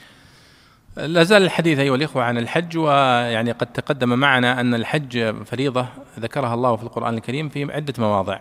لا 0.98 1.24
زال 1.24 1.44
الحديث 1.44 1.80
أيها 1.80 1.96
الإخوة 1.96 2.24
عن 2.24 2.38
الحج 2.38 2.78
ويعني 2.78 3.52
قد 3.52 3.68
تقدم 3.68 4.10
معنا 4.10 4.60
أن 4.60 4.74
الحج 4.74 5.44
فريضة 5.46 5.86
ذكرها 6.20 6.54
الله 6.54 6.76
في 6.76 6.84
القرآن 6.84 7.14
الكريم 7.14 7.50
في 7.50 7.74
عدة 7.74 7.94
مواضع. 8.00 8.40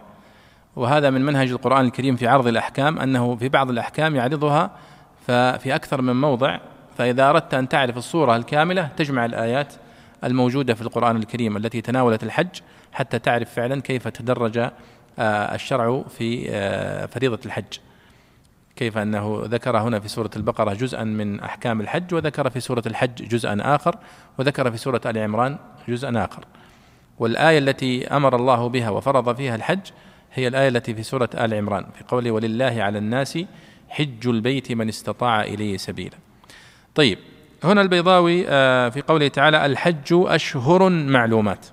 وهذا 0.77 1.11
من 1.11 1.25
منهج 1.25 1.51
القرآن 1.51 1.85
الكريم 1.85 2.17
في 2.17 2.27
عرض 2.27 2.47
الأحكام 2.47 2.99
أنه 2.99 3.37
في 3.37 3.49
بعض 3.49 3.71
الأحكام 3.71 4.17
يعرضها 4.17 4.71
ففي 5.27 5.75
أكثر 5.75 6.03
من 6.03 6.21
موضع 6.21 6.59
فإذا 6.99 7.31
أردت 7.31 7.55
أن 7.55 7.69
تعرف 7.69 7.97
الصورة 7.97 8.37
الكاملة 8.37 8.89
تجمع 8.97 9.25
الآيات 9.25 9.75
الموجودة 10.25 10.75
في 10.75 10.83
القرآن 10.83 11.17
الكريم 11.17 11.57
التي 11.57 11.81
تناولت 11.81 12.23
الحج 12.23 12.61
حتى 12.93 13.19
تعرف 13.19 13.55
فعلا 13.55 13.81
كيف 13.81 14.09
تدرج 14.09 14.59
آه، 15.19 15.55
الشرع 15.55 16.03
في 16.03 16.47
آه، 16.51 17.07
فريضة 17.07 17.39
الحج. 17.47 17.79
كيف 18.77 18.99
أنه 18.99 19.43
ذكر 19.45 19.79
هنا 19.79 20.01
في 20.01 20.09
سورة 20.09 20.31
البقرة 20.37 20.75
جزءا 20.75 21.05
من 21.05 21.41
أحكام 21.41 21.81
الحج 21.81 22.15
وذكر 22.15 22.51
في 22.51 22.61
سورة 22.61 22.83
الحج 22.87 23.29
جزءا 23.29 23.59
آخر 23.61 23.99
وذكر 24.39 24.71
في 24.71 24.77
سورة 24.77 25.01
آل 25.07 25.19
عمران 25.19 25.59
جزءا 25.89 26.25
آخر. 26.25 26.45
والآية 27.19 27.59
التي 27.59 28.07
أمر 28.07 28.37
الله 28.37 28.69
بها 28.69 28.91
وفرض 28.91 29.37
فيها 29.37 29.55
الحج 29.55 29.81
هي 30.35 30.49
الآية 30.49 30.69
التي 30.69 30.95
في 30.95 31.03
سورة 31.03 31.31
آل 31.35 31.55
عمران 31.55 31.87
في 31.95 32.05
قوله 32.09 32.31
ولله 32.31 32.83
على 32.83 32.99
الناس 32.99 33.39
حج 33.89 34.29
البيت 34.29 34.73
من 34.73 34.89
استطاع 34.89 35.43
إليه 35.43 35.77
سبيلا. 35.77 36.17
طيب 36.95 37.19
هنا 37.65 37.81
البيضاوي 37.81 38.45
آه، 38.49 38.89
في 38.89 39.01
قوله 39.03 39.29
تعالى 39.29 39.67
الحج 39.67 40.07
أشهر 40.11 40.89
معلومات. 40.89 41.67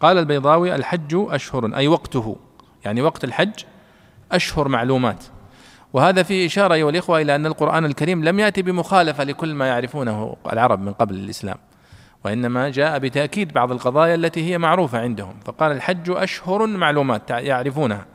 قال 0.00 0.18
البيضاوي 0.18 0.74
الحج 0.74 1.14
أشهر 1.14 1.76
أي 1.76 1.88
وقته. 1.88 2.36
يعني 2.84 3.02
وقت 3.02 3.24
الحج 3.24 3.52
أشهر 4.32 4.68
معلومات. 4.68 5.24
وهذا 5.92 6.22
في 6.22 6.46
إشارة 6.46 6.74
أيها 6.74 6.90
الإخوة 6.90 7.20
إلى 7.20 7.34
أن 7.34 7.46
القرآن 7.46 7.84
الكريم 7.84 8.24
لم 8.24 8.40
يأتي 8.40 8.62
بمخالفة 8.62 9.24
لكل 9.24 9.54
ما 9.54 9.66
يعرفونه 9.66 10.36
العرب 10.52 10.80
من 10.80 10.92
قبل 10.92 11.14
الإسلام 11.14 11.56
وإنما 12.24 12.68
جاء 12.68 12.98
بتأكيد 12.98 13.52
بعض 13.52 13.72
القضايا 13.72 14.14
التي 14.14 14.50
هي 14.50 14.58
معروفة 14.58 15.00
عندهم. 15.00 15.34
فقال 15.44 15.72
الحج 15.72 16.10
أشهر 16.10 16.66
معلومات 16.66 17.30
يعرفونها 17.30 18.06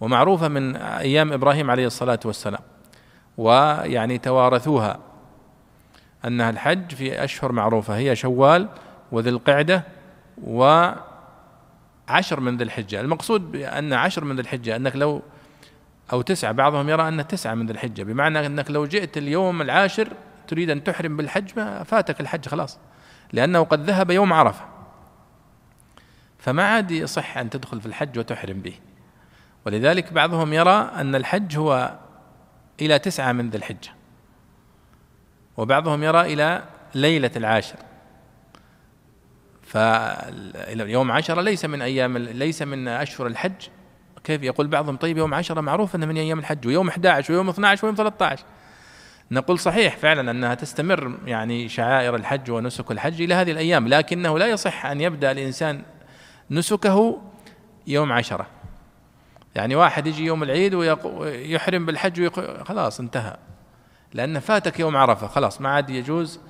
ومعروفة 0.00 0.48
من 0.48 0.76
أيام 0.76 1.32
إبراهيم 1.32 1.70
عليه 1.70 1.86
الصلاة 1.86 2.20
والسلام 2.24 2.62
ويعني 3.38 4.18
توارثوها. 4.18 5.13
أنها 6.24 6.50
الحج 6.50 6.94
في 6.94 7.24
أشهر 7.24 7.52
معروفة 7.52 7.96
هي 7.96 8.16
شوال 8.16 8.68
وذي 9.12 9.30
القعدة 9.30 9.84
وعشر 10.44 11.00
من 12.40 12.56
ذي 12.56 12.64
الحجة. 12.64 13.00
المقصود 13.00 13.52
بأن 13.52 13.92
عشر 13.92 14.24
من 14.24 14.36
ذي 14.36 14.42
الحجة 14.42 14.76
أنك 14.76 14.96
لو 14.96 15.22
أو 16.12 16.22
تسعة 16.22 16.52
بعضهم 16.52 16.88
يرى 16.88 17.08
أن 17.08 17.26
تسعة 17.26 17.54
من 17.54 17.66
ذي 17.66 17.72
الحجة 17.72 18.02
بمعنى 18.02 18.46
أنك 18.46 18.70
لو 18.70 18.86
جئت 18.86 19.16
اليوم 19.16 19.62
العاشر 19.62 20.08
تريد 20.48 20.70
أن 20.70 20.84
تحرم 20.84 21.16
بالحج 21.16 21.50
ما 21.56 21.82
فاتك 21.82 22.20
الحج 22.20 22.48
خلاص 22.48 22.78
لأنه 23.32 23.64
قد 23.64 23.80
ذهب 23.90 24.10
يوم 24.10 24.32
عرفة. 24.32 24.64
فما 26.38 26.64
عاد 26.64 26.90
يصح 26.90 27.38
أن 27.38 27.50
تدخل 27.50 27.80
في 27.80 27.86
الحج 27.86 28.18
وتحرم 28.18 28.60
به. 28.60 28.74
ولذلك 29.66 30.12
بعضهم 30.12 30.52
يرى 30.52 30.90
أن 30.94 31.14
الحج 31.14 31.56
هو 31.56 31.94
إلى 32.80 32.98
تسعة 32.98 33.32
من 33.32 33.50
ذي 33.50 33.58
الحجة. 33.58 33.90
وبعضهم 35.56 36.02
يرى 36.02 36.20
إلى 36.20 36.62
ليلة 36.94 37.30
العاشر. 37.36 37.76
فيوم 39.62 41.12
عشرة 41.12 41.42
ليس 41.42 41.64
من 41.64 41.82
أيام 41.82 42.18
ليس 42.18 42.62
من 42.62 42.88
أشهر 42.88 43.26
الحج. 43.26 43.68
كيف 44.24 44.42
يقول 44.42 44.68
بعضهم؟ 44.68 44.96
طيب 44.96 45.18
يوم 45.18 45.34
عشرة 45.34 45.60
معروف 45.60 45.94
أنه 45.94 46.06
من 46.06 46.16
أيام 46.16 46.38
الحج 46.38 46.66
ويوم 46.66 46.88
11 46.88 47.32
ويوم 47.32 47.48
12 47.48 47.84
ويوم 47.84 47.96
13 47.96 48.44
نقول 49.30 49.58
صحيح 49.58 49.96
فعلا 49.96 50.30
أنها 50.30 50.54
تستمر 50.54 51.18
يعني 51.26 51.68
شعائر 51.68 52.14
الحج 52.14 52.50
ونسك 52.50 52.90
الحج 52.90 53.22
إلى 53.22 53.34
هذه 53.34 53.50
الأيام 53.50 53.88
لكنه 53.88 54.38
لا 54.38 54.46
يصح 54.46 54.86
أن 54.86 55.00
يبدأ 55.00 55.30
الإنسان 55.30 55.82
نسكه 56.50 57.22
يوم 57.86 58.12
عشرة. 58.12 58.46
يعني 59.54 59.76
واحد 59.76 60.06
يجي 60.06 60.24
يوم 60.24 60.42
العيد 60.42 60.74
ويحرم 60.74 61.86
بالحج 61.86 62.28
خلاص 62.64 63.00
انتهى. 63.00 63.36
لأن 64.14 64.38
فاتك 64.38 64.80
يوم 64.80 64.96
عرفة. 64.96 65.26
خلاص 65.26 65.60
ما 65.60 65.68
عاد 65.68 65.90
يجوز 65.90 66.40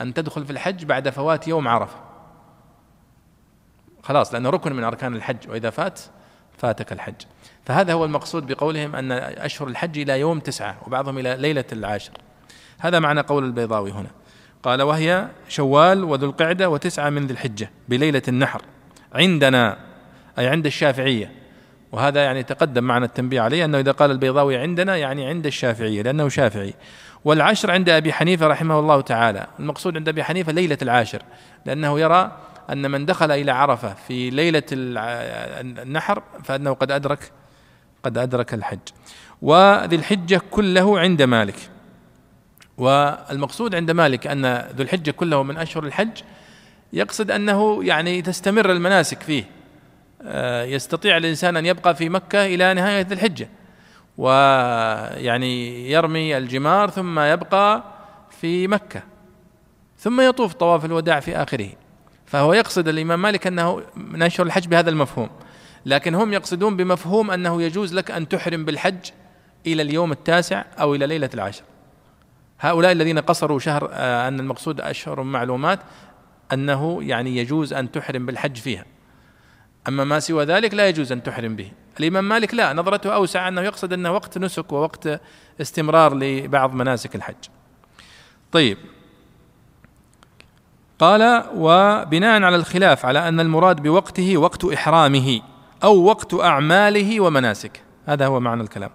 أن 0.00 0.14
تدخل 0.14 0.44
في 0.44 0.50
الحج 0.50 0.84
بعد 0.84 1.08
فوات 1.08 1.48
يوم 1.48 1.68
عرفة. 1.68 1.96
خلاص 4.02 4.34
لأنه 4.34 4.50
ركن 4.50 4.72
من 4.72 4.84
أركان 4.84 5.14
الحج 5.14 5.48
وإذا 5.48 5.70
فات 5.70 6.00
فاتك 6.58 6.92
الحج. 6.92 7.14
فهذا 7.64 7.92
هو 7.92 8.04
المقصود 8.04 8.46
بقولهم 8.46 8.96
أن 8.96 9.12
أشهر 9.12 9.68
الحج 9.68 9.98
إلى 9.98 10.20
يوم 10.20 10.40
تسعة 10.40 10.76
وبعضهم 10.86 11.18
إلى 11.18 11.36
ليلة 11.36 11.64
العاشر. 11.72 12.12
هذا 12.78 12.98
معنى 12.98 13.20
قول 13.20 13.44
البيضاوي 13.44 13.92
هنا. 13.92 14.10
قال 14.62 14.82
وهي 14.82 15.28
شوال 15.48 16.04
وذو 16.04 16.26
القعدة 16.26 16.70
وتسعة 16.70 17.10
من 17.10 17.26
ذي 17.26 17.32
الحجة 17.32 17.70
بليلة 17.88 18.22
النحر 18.28 18.62
عندنا 19.12 19.78
أي 20.38 20.46
عند 20.46 20.66
الشافعية. 20.66 21.32
وهذا 21.92 22.24
يعني 22.24 22.42
تقدم 22.42 22.84
معنا 22.84 23.06
التنبيه 23.06 23.40
عليه 23.40 23.64
أنه 23.64 23.78
إذا 23.78 23.92
قال 23.92 24.10
البيضاوي 24.10 24.56
عندنا 24.56 24.96
يعني 24.96 25.26
عند 25.26 25.46
الشافعية 25.46 26.02
لأنه 26.02 26.28
شافعي. 26.28 26.74
والعشر 27.24 27.70
عند 27.70 27.88
أبي 27.88 28.12
حنيفة 28.12 28.46
رحمه 28.46 28.78
الله 28.78 29.00
تعالى. 29.00 29.46
المقصود 29.58 29.96
عند 29.96 30.08
أبي 30.08 30.24
حنيفة 30.24 30.52
ليلة 30.52 30.78
العاشر 30.82 31.22
لأنه 31.66 32.00
يرى 32.00 32.32
أن 32.70 32.90
من 32.90 33.06
دخل 33.06 33.30
إلى 33.30 33.50
عرفة 33.52 33.94
في 34.08 34.30
ليلة 34.30 34.62
النحر 34.72 36.22
فأنه 36.44 36.72
قد 36.72 36.90
أدرك 36.90 37.32
قد 38.02 38.18
أدرك 38.18 38.54
الحج. 38.54 38.78
وذي 39.42 39.96
الحجة 39.96 40.42
كله 40.50 41.00
عند 41.00 41.22
مالك. 41.22 41.56
والمقصود 42.78 43.74
عند 43.74 43.90
مالك 43.90 44.26
أن 44.26 44.46
ذو 44.76 44.82
الحجة 44.82 45.10
كله 45.10 45.42
من 45.42 45.56
أشهر 45.56 45.84
الحج 45.84 46.22
يقصد 46.92 47.30
أنه 47.30 47.84
يعني 47.84 48.22
تستمر 48.22 48.70
المناسك 48.70 49.22
فيه. 49.22 49.44
آه، 50.22 50.64
يستطيع 50.64 51.16
الإنسان 51.16 51.56
أن 51.56 51.66
يبقى 51.66 51.94
في 51.94 52.08
مكة 52.08 52.46
إلى 52.46 52.74
نهاية 52.74 53.06
الحجة. 53.12 53.48
ويعني 54.18 55.90
يرمي 55.90 56.38
الجمار 56.38 56.90
ثم 56.90 57.18
يبقى 57.18 57.84
في 58.30 58.68
مكة 58.68 59.02
ثم 59.98 60.20
يطوف 60.20 60.54
طواف 60.54 60.84
الوداع 60.84 61.20
في 61.20 61.36
آخره. 61.36 61.68
فهو 62.26 62.52
يقصد 62.52 62.88
الإمام 62.88 63.22
مالك 63.22 63.46
أنه 63.46 63.82
من 63.96 64.22
أشهر 64.22 64.46
الحج 64.46 64.68
بهذا 64.68 64.90
المفهوم 64.90 65.28
لكن 65.86 66.14
هم 66.14 66.32
يقصدون 66.32 66.76
بمفهوم 66.76 67.30
أنه 67.30 67.62
يجوز 67.62 67.94
لك 67.94 68.10
أن 68.10 68.28
تحرم 68.28 68.64
بالحج 68.64 69.10
إلى 69.66 69.82
اليوم 69.82 70.12
التاسع 70.12 70.64
أو 70.80 70.94
إلى 70.94 71.06
ليلة 71.06 71.30
العاشر. 71.34 71.62
هؤلاء 72.60 72.92
الذين 72.92 73.18
قصروا 73.18 73.58
شهر 73.58 73.90
آه، 73.92 74.28
أن 74.28 74.40
المقصود 74.40 74.80
أشهر 74.80 75.22
معلومات 75.22 75.78
أنه 76.52 77.02
يعني 77.02 77.36
يجوز 77.36 77.72
أن 77.72 77.92
تحرم 77.92 78.26
بالحج 78.26 78.56
فيها. 78.56 78.84
أما 79.88 80.04
ما 80.04 80.20
سوى 80.20 80.44
ذلك 80.44 80.74
لا 80.74 80.88
يجوز 80.88 81.12
أن 81.12 81.22
تحرم 81.22 81.56
به. 81.56 81.70
الإمام 82.00 82.28
مالك 82.28 82.54
لا 82.54 82.72
نظرته 82.72 83.14
أوسع 83.14 83.48
أنه 83.48 83.60
يقصد 83.60 83.92
أنه 83.92 84.12
وقت 84.12 84.38
نسك 84.38 84.72
ووقت 84.72 85.20
استمرار 85.60 86.14
لبعض 86.14 86.74
مناسك 86.74 87.14
الحج. 87.16 87.34
طيب. 88.52 88.78
قال 90.98 91.44
وبناء 91.56 92.42
على 92.42 92.56
الخلاف 92.56 93.06
على 93.06 93.28
أن 93.28 93.40
المراد 93.40 93.82
بوقته 93.82 94.36
وقت 94.36 94.64
إحرامه 94.64 95.40
أو 95.84 96.04
وقت 96.04 96.34
أعماله 96.34 97.20
ومناسكه 97.20 97.80
هذا 98.06 98.26
هو 98.26 98.40
معنى 98.40 98.62
الكلام. 98.62 98.90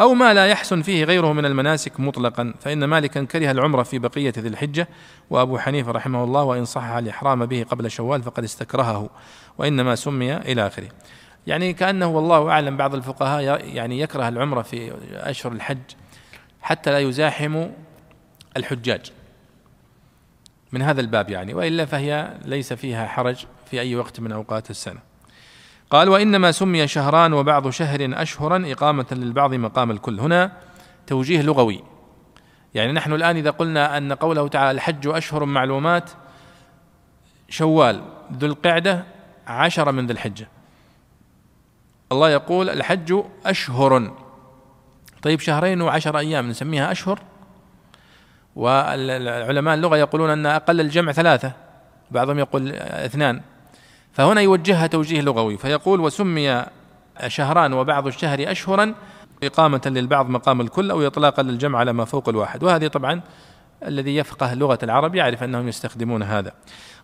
أو 0.00 0.14
ما 0.14 0.34
لا 0.34 0.46
يحسن 0.46 0.82
فيه 0.82 1.04
غيره 1.04 1.32
من 1.32 1.44
المناسك 1.44 2.00
مطلقا 2.00 2.54
فإن 2.60 2.84
مالكا 2.84 3.24
كره 3.24 3.50
العمرة 3.50 3.82
في 3.82 3.98
بقية 3.98 4.32
ذي 4.38 4.48
الحجة. 4.48 4.88
وأبو 5.30 5.58
حنيفة 5.58 5.92
رحمه 5.92 6.24
الله 6.24 6.42
وإن 6.42 6.64
صح 6.64 6.84
الإحرام 6.84 7.46
به 7.46 7.66
قبل 7.70 7.90
شوال 7.90 8.22
فقد 8.22 8.44
استكرهه 8.44 9.10
وإنما 9.58 9.94
سمي 9.94 10.36
إلى 10.36 10.66
آخره. 10.66 10.88
يعني 11.46 11.72
كأنه 11.72 12.06
والله 12.06 12.50
أعلم 12.50 12.76
بعض 12.76 12.94
الفقهاء 12.94 13.64
يعني 13.64 14.00
يكره 14.00 14.28
العمرة 14.28 14.62
في 14.62 14.92
أشهر 15.12 15.52
الحج 15.52 15.78
حتى 16.62 16.90
لا 16.90 16.98
يزاحم 16.98 17.66
الحجاج 18.56 19.12
من 20.72 20.82
هذا 20.82 21.00
الباب 21.00 21.30
يعني 21.30 21.54
وإلا 21.54 21.84
فهي 21.84 22.38
ليس 22.44 22.72
فيها 22.72 23.06
حرج 23.06 23.46
في 23.70 23.80
أي 23.80 23.96
وقت 23.96 24.20
من 24.20 24.32
أوقات 24.32 24.70
السنة. 24.70 25.00
قال 25.90 26.08
وإنما 26.08 26.52
سمي 26.52 26.88
شهران 26.88 27.32
وبعض 27.32 27.70
شهر 27.70 28.22
أشهرا 28.22 28.62
إقامة 28.72 29.06
للبعض 29.12 29.54
مقام 29.54 29.90
الكل، 29.90 30.20
هنا 30.20 30.52
توجيه 31.06 31.42
لغوي. 31.42 31.82
يعني 32.74 32.92
نحن 32.92 33.12
الآن 33.12 33.36
إذا 33.36 33.50
قلنا 33.50 33.96
أن 33.96 34.12
قوله 34.12 34.48
تعالى 34.48 34.70
الحج 34.70 35.06
أشهر 35.06 35.44
معلومات 35.44 36.10
شوال 37.48 38.02
ذو 38.32 38.46
القعدة 38.46 39.04
عشر 39.46 39.92
من 39.92 40.06
ذي 40.06 40.12
الحجة. 40.12 40.48
الله 42.12 42.30
يقول 42.30 42.70
الحج 42.70 43.22
أشهر. 43.46 44.12
طيب 45.22 45.40
شهرين 45.40 45.82
وعشر 45.82 46.18
أيام 46.18 46.48
نسميها 46.48 46.92
أشهر. 46.92 47.20
والعلماء 48.56 49.74
اللغة 49.74 49.96
يقولون 49.96 50.30
أن 50.30 50.46
أقل 50.46 50.80
الجمع 50.80 51.12
ثلاثة 51.12 51.52
بعضهم 52.10 52.38
يقول 52.38 52.72
اثنان. 52.72 53.40
فهنا 54.12 54.40
يوجهها 54.40 54.86
توجيه 54.86 55.20
لغوي 55.20 55.56
فيقول 55.56 56.00
وسمي 56.00 56.64
شهران 57.26 57.72
وبعض 57.72 58.06
الشهر 58.06 58.52
أشهرا 58.52 58.94
إقامة 59.42 59.80
للبعض 59.86 60.28
مقام 60.28 60.60
الكل 60.60 60.90
أو 60.90 61.06
إطلاقا 61.06 61.42
للجمع 61.42 61.78
على 61.78 61.92
ما 61.92 62.04
فوق 62.04 62.28
الواحد. 62.28 62.62
وهذه 62.62 62.86
طبعا 62.86 63.20
الذي 63.86 64.16
يفقه 64.16 64.54
لغة 64.54 64.78
العرب 64.82 65.14
يعرف 65.14 65.42
أنهم 65.42 65.68
يستخدمون 65.68 66.22
هذا. 66.22 66.52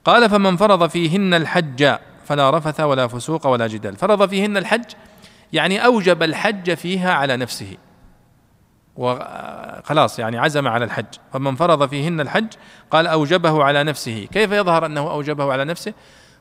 قال 0.05 0.31
فمن 0.31 0.57
فرض 0.57 0.89
فيهن 0.89 1.35
الحج 1.35 1.97
فلا 2.27 2.51
رفث 2.51 2.81
ولا 2.81 3.07
فسوق 3.07 3.47
ولا 3.47 3.67
جدال. 3.67 3.97
فرض 3.97 4.29
فيهن 4.29 4.57
الحج 4.57 4.85
يعني 5.53 5.85
أوجب 5.85 6.23
الحج 6.23 6.75
فيها 6.75 7.13
على 7.13 7.37
نفسه. 7.37 7.77
وخلاص 8.97 10.19
يعني 10.19 10.39
عزم 10.39 10.69
على 10.69 10.85
الحج. 10.85 11.07
فمن 11.33 11.55
فرض 11.55 11.89
فيهن 11.89 12.21
الحج 12.21 12.49
قال 12.91 13.07
أوجبه 13.07 13.65
على 13.65 13.85
نفسه. 13.85 14.29
كيف 14.33 14.53
يظهر 14.53 14.87
أنه 14.87 15.11
أوجبه 15.11 15.53
على 15.53 15.65
نفسه؟ 15.65 15.95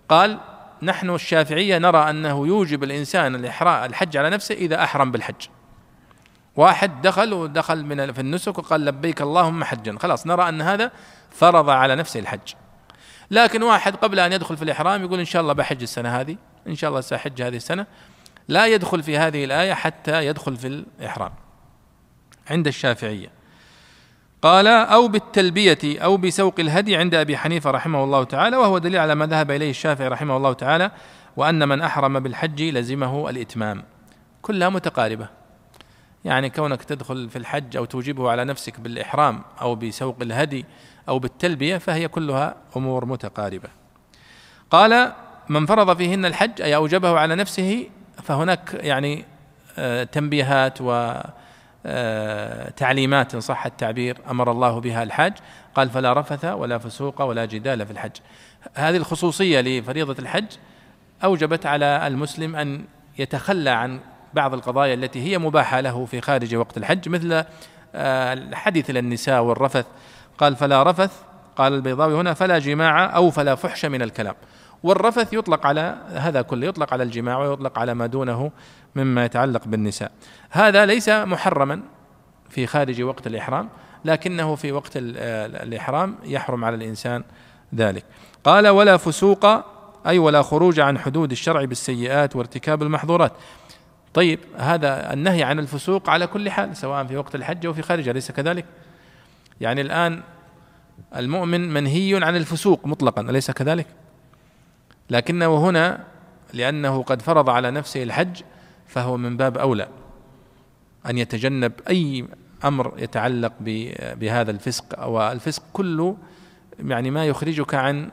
قال 0.09 0.39
نحن 0.81 1.09
الشافعية 1.09 1.77
نرى 1.77 2.09
أنه 2.09 2.47
يوجب 2.47 2.83
الإنسان 2.83 3.35
الحج 3.65 4.17
على 4.17 4.29
نفسه 4.29 4.55
إذا 4.55 4.83
أحرم 4.83 5.11
بالحج. 5.11 5.47
واحد 6.55 7.01
دخل 7.01 7.33
ودخل 7.33 7.85
من 7.85 8.11
في 8.11 8.21
النسك 8.21 8.57
وقال 8.57 8.85
لبيك 8.85 9.21
اللهم 9.21 9.63
حجا. 9.63 9.97
خلاص 9.99 10.27
نرى 10.27 10.49
أن 10.49 10.61
هذا 10.61 10.91
فرض 11.31 11.69
على 11.69 11.95
نفسه 11.95 12.19
الحج. 12.19 12.53
لكن 13.31 13.63
واحد 13.63 13.95
قبل 13.95 14.19
أن 14.19 14.33
يدخل 14.33 14.57
في 14.57 14.63
الإحرام 14.63 15.03
يقول 15.03 15.19
إن 15.19 15.25
شاء 15.25 15.41
الله 15.41 15.53
بحج 15.53 15.81
السنة 15.81 16.19
هذه 16.21 16.37
إن 16.67 16.75
شاء 16.75 16.89
الله 16.89 17.01
سأحج 17.01 17.41
هذه 17.41 17.55
السنة. 17.55 17.85
لا 18.47 18.67
يدخل 18.67 19.03
في 19.03 19.17
هذه 19.17 19.45
الآية 19.45 19.73
حتى 19.73 20.25
يدخل 20.25 20.55
في 20.55 20.67
الإحرام. 20.67 21.31
عند 22.49 22.67
الشافعية. 22.67 23.29
قال 24.41 24.67
أو 24.67 25.07
بالتلبية 25.07 25.77
أو 25.85 26.17
بسوق 26.17 26.59
الهدي 26.59 26.95
عند 26.95 27.15
أبي 27.15 27.37
حنيفة 27.37 27.71
رحمه 27.71 28.03
الله 28.03 28.23
تعالى 28.23 28.57
وهو 28.57 28.77
دليل 28.77 28.99
على 28.99 29.15
ما 29.15 29.25
ذهب 29.25 29.51
إليه 29.51 29.69
الشافعي 29.69 30.07
رحمه 30.07 30.37
الله 30.37 30.53
تعالى 30.53 30.91
وأن 31.37 31.67
من 31.67 31.81
أحرم 31.81 32.19
بالحج 32.19 32.61
لزمه 32.61 33.29
الإتمام. 33.29 33.83
كلها 34.41 34.69
متقاربة. 34.69 35.27
يعني 36.25 36.49
كونك 36.49 36.83
تدخل 36.83 37.29
في 37.29 37.35
الحج 37.35 37.77
أو 37.77 37.85
توجبه 37.85 38.31
على 38.31 38.45
نفسك 38.45 38.79
بالإحرام 38.79 39.41
أو 39.61 39.75
بسوق 39.75 40.17
الهدي 40.21 40.65
أو 41.09 41.19
بالتلبية 41.19 41.77
فهي 41.77 42.07
كلها 42.07 42.55
أمور 42.77 43.05
متقاربة. 43.05 43.69
قال 44.71 45.13
من 45.49 45.65
فرض 45.65 45.97
فيهن 45.97 46.25
الحج 46.25 46.61
أي 46.61 46.75
أوجبه 46.75 47.19
على 47.19 47.35
نفسه 47.35 47.89
فهناك 48.23 48.73
يعني 48.73 49.25
آه، 49.77 50.03
تنبيهات 50.03 50.81
و 50.81 51.13
آه، 51.85 52.69
تعليمات 52.69 53.33
إن 53.35 53.41
صح 53.41 53.65
التعبير 53.65 54.17
أمر 54.29 54.51
الله 54.51 54.79
بها 54.79 55.03
الحج. 55.03 55.33
قال 55.75 55.89
فلا 55.89 56.13
رفث 56.13 56.45
ولا 56.45 56.77
فسوق 56.77 57.21
ولا 57.21 57.45
جدال 57.45 57.85
في 57.85 57.91
الحج. 57.91 58.11
هذه 58.73 58.97
الخصوصية 58.97 59.61
لفريضة 59.61 60.15
الحج 60.19 60.45
أوجبت 61.23 61.65
على 61.65 62.07
المسلم 62.07 62.55
أن 62.55 62.85
يتخلى 63.19 63.69
عن 63.69 63.99
بعض 64.33 64.53
القضايا 64.53 64.93
التي 64.93 65.23
هي 65.23 65.37
مباحة 65.37 65.81
له 65.81 66.05
في 66.05 66.21
خارج 66.21 66.55
وقت 66.55 66.77
الحج 66.77 67.09
مثل 67.09 67.43
آه، 67.95 68.33
الحديث 68.33 68.89
إلى 68.89 68.99
النساء 68.99 69.41
والرفث. 69.41 69.85
قال 70.37 70.55
فلا 70.55 70.83
رفث 70.83 71.21
قال 71.55 71.73
البيضاوي 71.73 72.15
هنا 72.15 72.33
فلا 72.33 72.59
جماع 72.59 73.15
أو 73.15 73.29
فلا 73.31 73.55
فحش 73.55 73.85
من 73.85 74.01
الكلام. 74.01 74.35
والرفث 74.83 75.33
يطلق 75.33 75.65
على 75.65 75.95
هذا 76.09 76.41
كله 76.41 76.67
يطلق 76.67 76.93
على 76.93 77.03
الجماع 77.03 77.37
ويطلق 77.37 77.79
على 77.79 77.93
ما 77.93 78.05
دونه 78.05 78.51
مما 78.95 79.25
يتعلق 79.25 79.67
بالنساء. 79.67 80.11
هذا 80.49 80.85
ليس 80.85 81.09
محرما 81.09 81.81
في 82.49 82.67
خارج 82.67 83.01
وقت 83.01 83.27
الإحرام 83.27 83.69
لكنه 84.05 84.55
في 84.55 84.71
وقت 84.71 84.91
الإحرام 84.95 86.15
يحرم 86.23 86.65
على 86.65 86.75
الإنسان 86.75 87.23
ذلك. 87.75 88.03
قال 88.43 88.67
ولا 88.67 88.97
فسوق 88.97 89.45
أي 90.07 90.19
ولا 90.19 90.41
خروج 90.41 90.79
عن 90.79 90.99
حدود 90.99 91.31
الشرع 91.31 91.63
بالسيئات 91.63 92.35
وارتكاب 92.35 92.83
المحظورات. 92.83 93.31
طيب 94.13 94.39
هذا 94.57 95.13
النهي 95.13 95.43
عن 95.43 95.59
الفسوق 95.59 96.09
على 96.09 96.27
كل 96.27 96.49
حال 96.49 96.77
سواء 96.77 97.03
في 97.05 97.17
وقت 97.17 97.35
الحج 97.35 97.65
أو 97.65 97.73
في 97.73 97.81
خارجه 97.81 98.11
أليس 98.11 98.31
كذلك؟ 98.31 98.65
يعني 99.61 99.81
الآن 99.81 100.23
المؤمن 101.15 101.73
منهي 101.73 102.19
عن 102.23 102.35
الفسوق 102.35 102.87
مطلقا 102.87 103.21
أليس 103.21 103.51
كذلك؟ 103.51 103.87
لكنه 105.09 105.69
هنا 105.69 106.03
لأنه 106.53 107.03
قد 107.03 107.21
فرض 107.21 107.49
على 107.49 107.71
نفسه 107.71 108.03
الحج 108.03 108.41
فهو 108.87 109.17
من 109.17 109.37
باب 109.37 109.57
أولى 109.57 109.87
أن 111.09 111.17
يتجنب 111.17 111.71
أي 111.89 112.25
أمر 112.65 112.93
يتعلق 112.97 113.53
بهذا 114.15 114.51
الفسق. 114.51 114.99
أو 114.99 115.21
الفسق 115.31 115.63
كله 115.73 116.17
يعني 116.79 117.11
ما 117.11 117.25
يخرجك 117.25 117.75
عن 117.75 118.09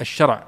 الشرع 0.00 0.44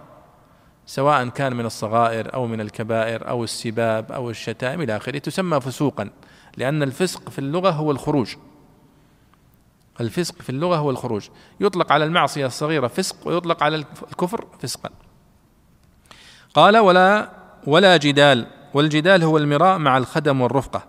سواء 0.87 1.29
كان 1.29 1.57
من 1.57 1.67
الصغائر 1.67 2.35
أو 2.35 2.47
من 2.47 2.61
الكبائر 2.61 3.29
أو 3.29 3.45
السباب 3.45 4.13
أو 4.13 4.31
الشتائم 4.31 4.81
إلى 4.81 4.97
آخره 4.97 5.19
تسمى 5.19 5.61
فسوقا 5.61 6.11
لأن 6.57 6.83
الفسق 6.83 7.29
في 7.29 7.39
اللغة 7.39 7.71
هو 7.71 7.91
الخروج. 7.91 8.35
الفسق 10.01 10.43
في 10.43 10.51
اللغة 10.51 10.77
هو 10.77 10.91
الخروج. 10.91 11.29
يطلق 11.61 11.93
على 11.93 12.05
المعصية 12.05 12.47
الصغيرة 12.47 12.87
فسق 12.87 13.17
ويطلق 13.29 13.63
على 13.63 13.77
الكفر 13.77 14.45
فسقا. 14.61 14.91
قال 16.55 16.79
ولا 16.79 17.31
ولا 17.67 17.97
جدال. 17.97 18.47
والجدال 18.75 19.23
هو 19.23 19.39
المراء 19.39 19.79
مع 19.79 19.99
الخدم 19.99 20.41
والرفقة. 20.41 20.83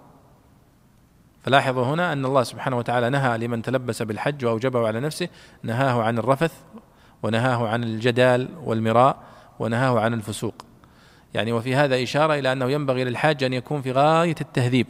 فلاحظوا 1.43 1.85
هنا 1.85 2.13
أن 2.13 2.25
الله 2.25 2.43
سبحانه 2.43 2.77
وتعالى 2.77 3.09
نهى 3.09 3.37
لمن 3.37 3.61
تلبس 3.61 4.01
بالحج 4.01 4.45
وأوجبه 4.45 4.87
على 4.87 4.99
نفسه 4.99 5.27
نهاه 5.63 6.03
عن 6.03 6.17
الرفث 6.17 6.53
ونهاه 7.23 7.67
عن 7.67 7.83
الجدال 7.83 8.49
والمراء 8.63 9.17
ونهاه 9.59 9.99
عن 9.99 10.13
الفسوق. 10.13 10.55
يعني 11.33 11.51
وفي 11.51 11.75
هذا 11.75 12.03
إشارة 12.03 12.33
إلى 12.33 12.51
أنه 12.51 12.71
ينبغي 12.71 13.03
للحاج 13.03 13.43
أن 13.43 13.53
يكون 13.53 13.81
في 13.81 13.91
غاية 13.91 14.35
التهذيب 14.41 14.87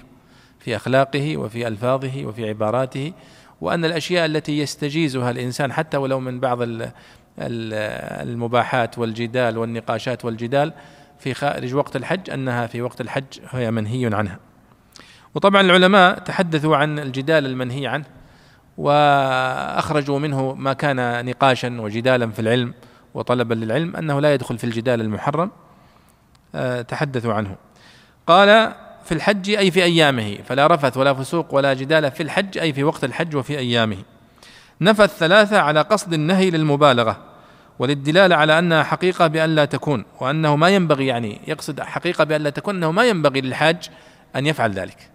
في 0.60 0.76
أخلاقه 0.76 1.38
وفي 1.38 1.68
ألفاظه 1.68 2.26
وفي 2.26 2.50
عباراته 2.50 3.14
وأن 3.62 3.86
الأشياء 3.86 4.26
التي 4.26 4.60
يستجيزها 4.60 5.32
الإنسان 5.32 5.74
حتى 5.74 5.98
ولو 5.98 6.20
من 6.20 6.40
بعض 6.40 6.60
المباحات 7.40 9.00
والجدال 9.00 9.58
والنقاشات 9.58 10.26
والجدال 10.26 10.74
في 11.20 11.34
خارج 11.34 11.74
وقت 11.74 11.96
الحج 11.96 12.30
أنها 12.30 12.68
في 12.68 12.82
وقت 12.82 13.02
الحج 13.02 13.40
هي 13.52 13.72
منهي 13.72 14.16
عنها. 14.16 14.40
وطبعا 15.36 15.62
العلماء 15.62 16.20
تحدثوا 16.20 16.78
عن 16.78 17.00
الجدال 17.00 17.46
المنهي 17.46 17.88
عنه 17.88 18.06
وأخرجوا 18.78 20.20
منه 20.20 20.54
ما 20.54 20.74
كان 20.74 21.26
نقاشا 21.26 21.82
وجدالا 21.82 22.32
في 22.32 22.40
العلم 22.40 22.74
وطلبا 23.14 23.54
للعلم 23.54 23.96
أنه 23.96 24.20
لا 24.20 24.34
يدخل 24.34 24.58
في 24.58 24.64
الجدال 24.64 25.02
المحرم 25.02 25.52
آه، 26.56 26.82
تحدثوا 26.82 27.34
عنه. 27.34 27.56
قال 28.28 28.76
في 29.06 29.12
الحج 29.12 29.50
أي 29.50 29.72
في 29.72 29.84
أيامه 29.84 30.38
فلا 30.46 30.68
رفث 30.68 30.98
ولا 30.98 31.14
فسوق 31.14 31.54
ولا 31.54 31.74
جدال 31.74 32.12
في 32.12 32.24
الحج 32.24 32.58
أي 32.58 32.74
في 32.74 32.84
وقت 32.84 33.04
الحج 33.04 33.36
وفي 33.36 33.58
أيامه 33.60 33.98
نفى 34.82 35.04
الثلاثه 35.04 35.60
على 35.60 35.82
قصد 35.82 36.14
النهي 36.14 36.50
للمبالغة 36.50 37.18
وللدلاله 37.80 38.36
على 38.36 38.60
أنها 38.60 38.84
حقيقة 38.84 39.28
بأن 39.28 39.56
لا 39.56 39.66
تكون 39.66 40.06
وأنه 40.20 40.56
ما 40.56 40.70
ينبغي 40.70 41.06
يعني 41.06 41.42
يقصد 41.48 41.82
حقيقة 41.82 42.24
بأن 42.24 42.42
لا 42.42 42.50
تكون 42.50 42.76
أنه 42.76 42.92
ما 42.92 43.06
ينبغي 43.06 43.42
للحاج 43.42 43.90
أن 44.36 44.46
يفعل 44.46 44.72
ذلك 44.72 45.10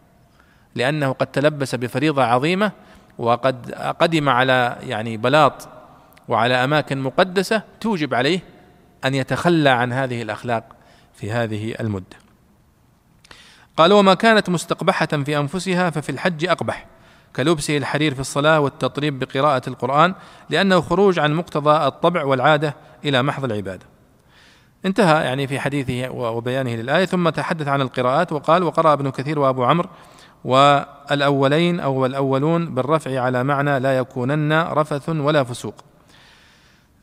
لأنه 0.75 1.13
قد 1.13 1.27
تلبس 1.27 1.75
بفريضة 1.75 2.25
عظيمة 2.25 2.73
وقد 3.19 3.71
قدم 4.01 4.29
على 4.29 4.77
يعني 4.83 5.17
بلاط 5.17 5.69
وعلى 6.29 6.55
أماكن 6.55 6.99
مقدسة 6.99 7.63
توجب 7.81 8.15
عليه 8.15 8.41
أن 9.05 9.15
يتخلى 9.15 9.71
عن 9.71 9.93
هذه 9.93 10.23
الأخلاق 10.23 10.65
في 11.15 11.33
هذه 11.33 11.75
المدة. 11.81 12.30
قال 13.77 13.93
وما 13.93 14.15
كانت 14.15 14.51
مستقبحة 14.51 15.07
في 15.07 15.39
أنفسها 15.39 15.91
ففي 15.91 16.11
الحج 16.13 16.47
أقبح 16.47 16.87
كلبسه 17.37 17.77
الحرير 17.77 18.15
في 18.15 18.21
الصلاة 18.21 18.61
والتطريب 18.61 19.19
بقراءة 19.19 19.63
القرآن 19.69 20.15
لأنه 20.51 20.81
خروج 20.81 21.19
عن 21.19 21.35
مقتضى 21.35 21.87
الطبع 21.87 22.25
والعادة 22.25 22.75
إلى 23.05 23.23
محض 23.23 23.45
العبادة. 23.45 23.87
انتهى 24.85 25.25
يعني 25.25 25.47
في 25.47 25.61
حديثه 25.61 26.11
وبيانه 26.11 26.75
للآية 26.75 27.05
ثم 27.05 27.29
تحدث 27.29 27.69
عن 27.69 27.81
القراءات 27.81 28.33
وقال 28.33 28.63
وقرأ 28.63 28.93
ابن 28.93 29.11
كثير 29.11 29.39
وأبو 29.39 29.65
عمرو 29.65 29.89
والأولين 30.45 31.81
أو 31.81 32.07
الأولون 32.07 32.75
بالرفع 32.75 33.21
على 33.21 33.45
معنى 33.45 33.79
لا 33.79 33.99
يكونن 33.99 34.53
رفث 34.53 35.09
ولا 35.09 35.45
فسوق 35.45 35.75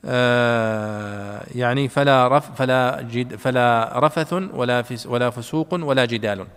يعني 0.04 1.88
فلا 1.88 2.28
رف 2.28 2.52
فلا 2.56 3.02
جد 3.02 3.36
فلا 3.36 3.92
رفث 3.96 4.34
ولا 4.34 4.84
ولا 5.06 5.30
فسوق 5.30 5.74
ولا 5.74 6.06
جدال. 6.06 6.48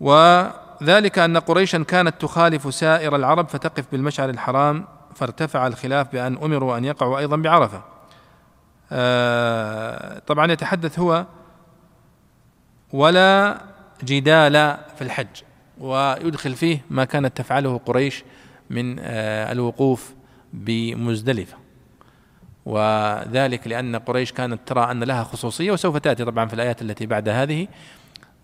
وذلك 0.00 1.18
أن 1.18 1.36
قريشا 1.36 1.82
كانت 1.82 2.20
تخالف 2.20 2.74
سائر 2.74 3.16
العرب 3.16 3.48
فتقف 3.48 3.84
بالمشعر 3.92 4.30
الحرام 4.30 4.84
فارتفع 5.14 5.66
الخلاف 5.66 6.12
بأن 6.12 6.36
أمروا 6.36 6.78
أن 6.78 6.84
يقعوا 6.84 7.18
أيضا 7.18 7.36
بعرفة. 7.36 7.82
آه، 8.92 10.18
طبعا 10.18 10.52
يتحدث 10.52 10.98
هو 10.98 11.26
ولا 12.92 13.60
جدال 14.04 14.76
في 14.96 15.02
الحج 15.02 15.42
ويدخل 15.78 16.54
فيه 16.54 16.84
ما 16.90 17.04
كانت 17.04 17.36
تفعله 17.36 17.78
قريش 17.78 18.24
من 18.70 18.96
آه، 18.98 19.52
الوقوف. 19.52 20.14
بمزدلفة. 20.52 21.56
وذلك 22.66 23.68
لأن 23.68 23.96
قريش 23.96 24.32
كانت 24.32 24.60
ترى 24.66 24.90
أن 24.90 25.04
لها 25.04 25.24
خصوصية 25.24 25.72
وسوف 25.72 25.96
تأتي 25.96 26.24
طبعا 26.24 26.46
في 26.46 26.54
الآيات 26.54 26.82
التي 26.82 27.06
بعد 27.06 27.28
هذه. 27.28 27.68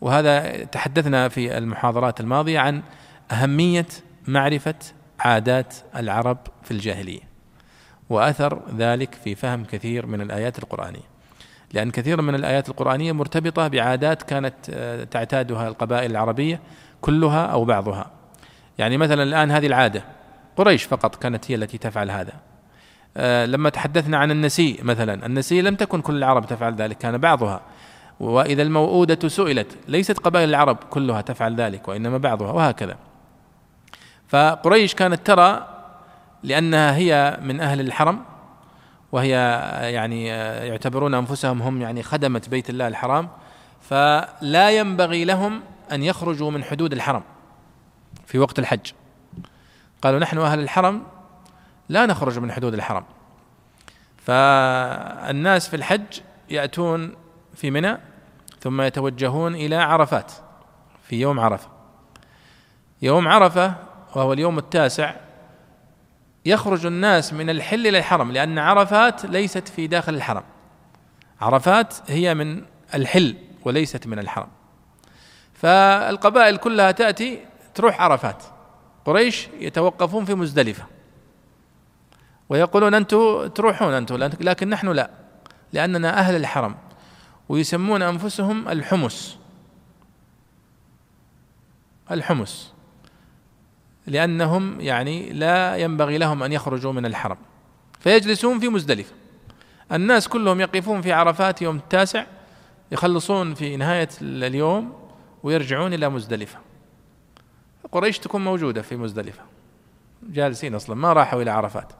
وهذا 0.00 0.64
تحدثنا 0.64 1.28
في 1.28 1.59
المحاضرات 1.59 2.20
الماضية 2.20 2.59
عن 2.59 2.82
أهمية 3.30 3.86
معرفة 4.28 4.74
عادات 5.20 5.74
العرب 5.96 6.38
في 6.62 6.70
الجاهلية 6.70 7.20
وأثر 8.11 8.62
ذلك 8.76 9.14
في 9.14 9.34
فهم 9.34 9.64
كثير 9.64 10.06
من 10.06 10.20
الآيات 10.20 10.59
القرآنية. 10.59 11.18
لأن 11.72 11.90
كثيرا 11.90 12.22
من 12.22 12.34
الآيات 12.34 12.68
القرآنية 12.68 13.12
مرتبطة 13.12 13.68
بعادات 13.68 14.22
كانت 14.22 14.54
آه، 14.70 15.04
تعتادها 15.04 15.68
القبائل 15.68 16.11
العربية 16.11 16.61
كلها 17.00 17.46
أو 17.46 17.64
بعضها. 17.64 18.11
يعني 18.78 18.96
مثلا 18.96 19.22
الآن 19.22 19.50
هذه 19.50 19.66
العادة 19.66 20.04
قريش 20.59 20.84
فقط 20.84 21.16
كانت 21.16 21.50
هي 21.50 21.54
التي 21.54 21.78
تفعل 21.78 22.11
هذا. 22.11 22.32
آه، 23.16 23.46
لما 23.46 23.70
تحدثنا 23.70 24.18
عن 24.18 24.30
النسيء 24.30 24.84
مثلا 24.84 25.26
النسيء 25.26 25.62
لم 25.62 25.74
تكن 25.74 26.00
كل 26.00 26.16
العرب 26.16 26.46
تفعل 26.46 26.74
ذلك 26.74 26.98
كان 26.98 27.18
بعضها. 27.18 27.61
وإذا 28.20 28.62
الموؤودة 28.62 29.28
سئلت 29.28 29.78
ليست 29.88 30.18
قبائل 30.18 30.48
العرب 30.48 30.76
كلها 30.76 31.20
تفعل 31.20 31.54
ذلك 31.54 31.88
وإنما 31.88 32.18
بعضها 32.18 32.52
وهكذا. 32.52 32.96
فقريش 34.28 34.94
كانت 34.94 35.26
ترى 35.26 35.66
لأنها 36.42 36.96
هي 36.96 37.38
من 37.42 37.61
أهل 37.61 37.80
الحرم 37.80 38.20
وهي 39.12 39.30
يعني 39.82 40.26
يعتبرون 40.68 41.14
أنفسهم 41.14 41.62
هم 41.62 41.82
يعني 41.82 42.02
خدمة 42.02 42.42
بيت 42.50 42.70
الله 42.70 42.88
الحرام 42.88 43.28
فلا 43.80 44.70
ينبغي 44.70 45.24
لهم 45.24 45.61
أن 45.92 46.02
يخرجوا 46.02 46.50
من 46.50 46.64
حدود 46.64 46.92
الحرم 46.92 47.22
في 48.26 48.38
وقت 48.38 48.59
الحج. 48.59 48.92
قالوا 50.03 50.18
نحن 50.20 50.38
أهل 50.38 50.61
الحرم 50.61 51.03
لا 51.88 52.07
نخرج 52.07 52.38
من 52.38 52.53
حدود 52.53 52.74
الحرم. 52.74 53.05
فالناس 54.16 55.68
في 55.68 55.76
الحج 55.76 56.20
يأتون 56.51 57.14
في 57.55 57.70
منى 57.70 57.99
ثم 58.61 58.82
يتوجهون 58.82 59.55
إلى 59.55 59.76
عرفات 59.76 60.32
في 61.03 61.20
يوم 61.20 61.40
عرفة. 61.40 61.68
يوم 63.03 63.28
عرفة 63.28 63.74
وهو 64.14 64.32
اليوم 64.32 64.59
التاسع 64.59 65.14
يخرج 66.44 66.86
الناس 66.86 67.32
من 67.32 67.51
الحل 67.51 67.86
إلى 67.86 67.99
الحرم 67.99 68.32
لأن 68.32 68.59
عرفات 68.59 69.24
ليست 69.24 69.68
في 69.68 69.86
داخل 69.86 70.14
الحرم. 70.14 70.42
عرفات 71.40 71.94
هي 72.11 72.34
من 72.34 72.62
الحل 72.94 73.36
وليست 73.64 74.07
من 74.07 74.18
الحرم. 74.18 74.49
فالقبائل 75.55 76.57
كلها 76.57 76.90
تأتي 76.90 77.44
تروح 77.74 78.01
عرفات. 78.03 78.42
قريش 79.09 79.48
يتوقفون 79.61 80.24
في 80.24 80.34
مزدلفة. 80.34 80.86
ويقولون 82.48 82.94
أنتم 82.94 83.46
تروحون 83.46 83.92
أنتم 83.92 84.16
لكن 84.40 84.70
نحن 84.70 84.88
لا 84.88 85.11
لأننا 85.72 86.18
أهل 86.18 86.36
الحرم 86.36 86.74
ويسمون 87.48 88.02
أنفسهم 88.02 88.68
الحمس 88.68 89.38
الحمس 92.11 92.72
لأنهم 94.06 94.80
يعني 94.80 95.30
لا 95.32 95.76
ينبغي 95.76 96.18
لهم 96.18 96.42
أن 96.42 96.52
يخرجوا 96.52 96.92
من 96.92 97.06
الحرم. 97.06 97.36
فيجلسون 98.00 98.59
في 98.59 98.68
مزدلفة. 98.68 99.14
الناس 99.92 100.28
كلهم 100.28 100.61
يقفون 100.61 101.00
في 101.00 101.12
عرفات 101.12 101.62
يوم 101.62 101.76
التاسع 101.76 102.24
يخلصون 102.92 103.54
في 103.54 103.76
نهاية 103.76 104.09
اليوم 104.22 104.92
ويرجعون 105.42 105.94
إلى 105.94 106.09
مزدلفة. 106.09 106.67
قريش 107.93 108.18
تكون 108.18 108.45
موجودة 108.45 108.82
في 108.82 108.97
مزدلفة. 108.97 109.43
جالسين 110.22 110.74
أصلا 110.74 110.97
ما 110.97 111.12
راحوا 111.12 111.43
إلى 111.43 111.51
عرفات. 111.51 111.93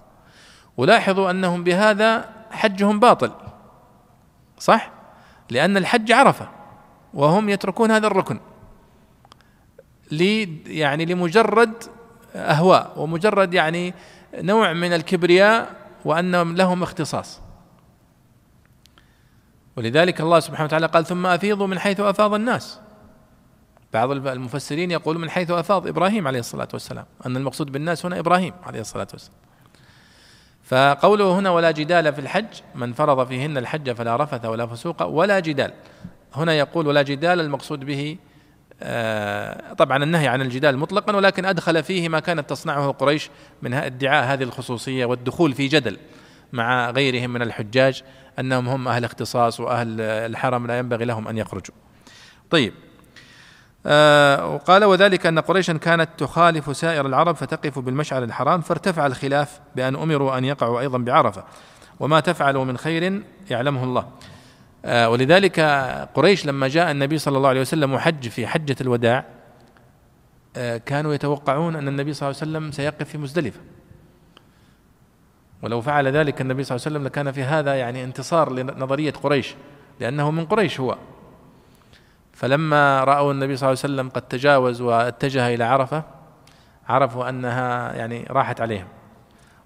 ولاحظوا 0.77 1.31
أنهم 1.31 1.65
بهذا 1.65 2.29
حجهم 2.51 3.01
باطل. 3.01 3.33
صح؟ 4.59 4.91
لأن 5.51 5.77
الحج 5.77 6.13
عرفة 6.13 6.49
وهم 7.15 7.49
يتركون 7.49 7.91
هذا 7.91 8.07
الركن. 8.07 8.41
لي 10.13 10.63
يعني 10.67 11.05
لمجرد 11.05 11.85
أهواء 12.35 12.93
ومجرد 12.97 13.55
يعني 13.55 13.95
نوع 14.35 14.73
من 14.73 14.93
الكبرياء 14.93 15.77
وأن 16.05 16.55
لهم 16.55 16.83
اختصاص. 16.83 17.41
ولذلك 19.77 20.21
الله 20.21 20.41
سبحانه 20.41 20.65
وتعالى 20.65 20.87
قال 20.87 21.07
ثم 21.07 21.27
أفيضوا 21.27 21.67
من 21.67 21.79
حيث 21.79 22.01
أفاض 22.01 22.35
الناس. 22.35 22.81
بعض 23.93 24.11
المفسرين 24.11 24.91
يقول 24.91 25.19
من 25.19 25.31
حيث 25.31 25.51
أفاض 25.51 25.87
إبراهيم 25.87 26.27
عليه 26.27 26.39
الصلاة 26.39 26.69
والسلام 26.73 27.05
أن 27.27 27.37
المقصود 27.37 27.73
بالناس 27.73 28.07
هنا 28.07 28.19
إبراهيم 28.19 28.55
عليه 28.63 28.81
الصلاة 28.81 29.09
والسلام 29.13 29.39
فقوله 30.65 31.39
هنا 31.39 31.51
ولا 31.51 31.71
جدال 31.71 32.13
في 32.13 32.21
الحج 32.21 32.47
من 32.75 32.93
فرض 32.93 33.29
فيهن 33.29 33.59
الحج 33.59 33.93
فلا 33.93 34.17
رفث 34.17 34.45
ولا 34.45 34.67
فسوق 34.67 35.03
ولا 35.03 35.41
جدال 35.41 35.73
هنا 36.35 36.53
يقول 36.55 36.87
ولا 36.87 37.03
جدال 37.03 37.41
المقصود 37.41 37.85
به 37.85 38.19
آه، 38.83 39.73
طبعا 39.73 40.05
النهي 40.05 40.29
عن 40.29 40.41
الجدال 40.41 40.79
مطلقا 40.79 41.17
ولكن 41.17 41.45
أدخل 41.45 41.83
فيه 41.83 42.09
ما 42.09 42.21
كانت 42.21 42.51
تصنعه 42.51 42.91
قريش 42.91 43.31
من 43.63 43.75
ادعاء 43.75 44.25
هذه 44.25 44.43
الخصوصية 44.43 45.05
والدخول 45.05 45.53
في 45.53 45.69
جدل 45.69 45.97
مع 46.53 46.91
غيرهم 46.91 47.31
من 47.31 47.43
الحجاج 47.43 48.03
أنهم 48.39 48.69
هم 48.69 48.89
أهل 48.89 49.05
اختصاص 49.05 49.61
وأهل 49.61 50.01
الحرم 50.01 50.67
لا 50.67 50.79
ينبغي 50.79 51.05
لهم 51.05 51.29
أن 51.29 51.39
يخرجوا. 51.39 51.75
طيب 52.51 52.73
وقال 53.85 54.85
وذلك 54.85 55.27
أن 55.27 55.39
قريشا 55.39 55.73
كانت 55.73 56.09
تخالف 56.19 56.77
سائر 56.77 57.07
العرب 57.07 57.37
فتقف 57.37 57.79
بالمشعر 57.79 58.23
الحرام 58.23 58.61
فارتفع 58.61 59.07
الخلاف 59.07 59.61
بأن 59.77 59.97
أمروا 59.97 60.39
أن 60.39 60.45
يقعوا 60.45 60.81
أيضا 60.81 60.99
بعرفة 60.99 61.45
وما 62.01 62.21
تفعلوا 62.21 62.65
من 62.65 62.79
خير 62.79 63.23
يعلمه 63.51 63.85
الله. 63.85 64.09
آه 64.85 65.09
ولذلك 65.09 65.61
قريش 66.15 66.47
لما 66.47 66.69
جاء 66.69 66.91
النبي 66.91 67.19
صلى 67.19 67.37
الله 67.37 67.49
عليه 67.49 67.61
وسلم 67.61 67.93
وحج 67.93 68.29
في 68.29 68.47
حجة 68.47 68.77
الوداع 68.81 69.25
آه 70.57 70.77
كانوا 70.77 71.15
يتوقعون 71.15 71.77
أن 71.77 71.89
النبي 71.89 72.13
صلى 72.13 72.29
الله 72.29 72.41
عليه 72.41 72.51
وسلم 72.51 72.73
سيقف 72.73 73.09
في 73.09 73.19
مزدلفة. 73.19 73.61
ولو 75.63 75.81
فعل 75.81 76.09
ذلك 76.09 76.41
النبي 76.41 76.65
صلى 76.65 76.77
الله 76.77 76.87
عليه 76.87 76.97
وسلم 76.97 77.07
لكان 77.07 77.33
في 77.33 77.43
هذا 77.43 77.75
يعني 77.75 78.05
انتصار 78.05 78.53
لنظرية 78.53 79.13
قريش 79.13 79.55
لأنه 80.01 80.31
من 80.31 80.47
قريش 80.47 80.81
هو 80.81 80.99
فلما 82.39 83.05
رأوا 83.05 83.33
النبي 83.33 83.57
صلى 83.57 83.69
الله 83.69 83.81
عليه 83.85 83.95
وسلم 83.95 84.09
قد 84.09 84.23
تجاوز 84.23 84.81
واتجه 84.81 85.55
إلى 85.55 85.65
عرفة 85.65 86.03
عرفوا 86.89 87.29
أنها 87.29 87.93
يعني 87.93 88.27
راحت 88.31 88.61
عليهم 88.61 88.87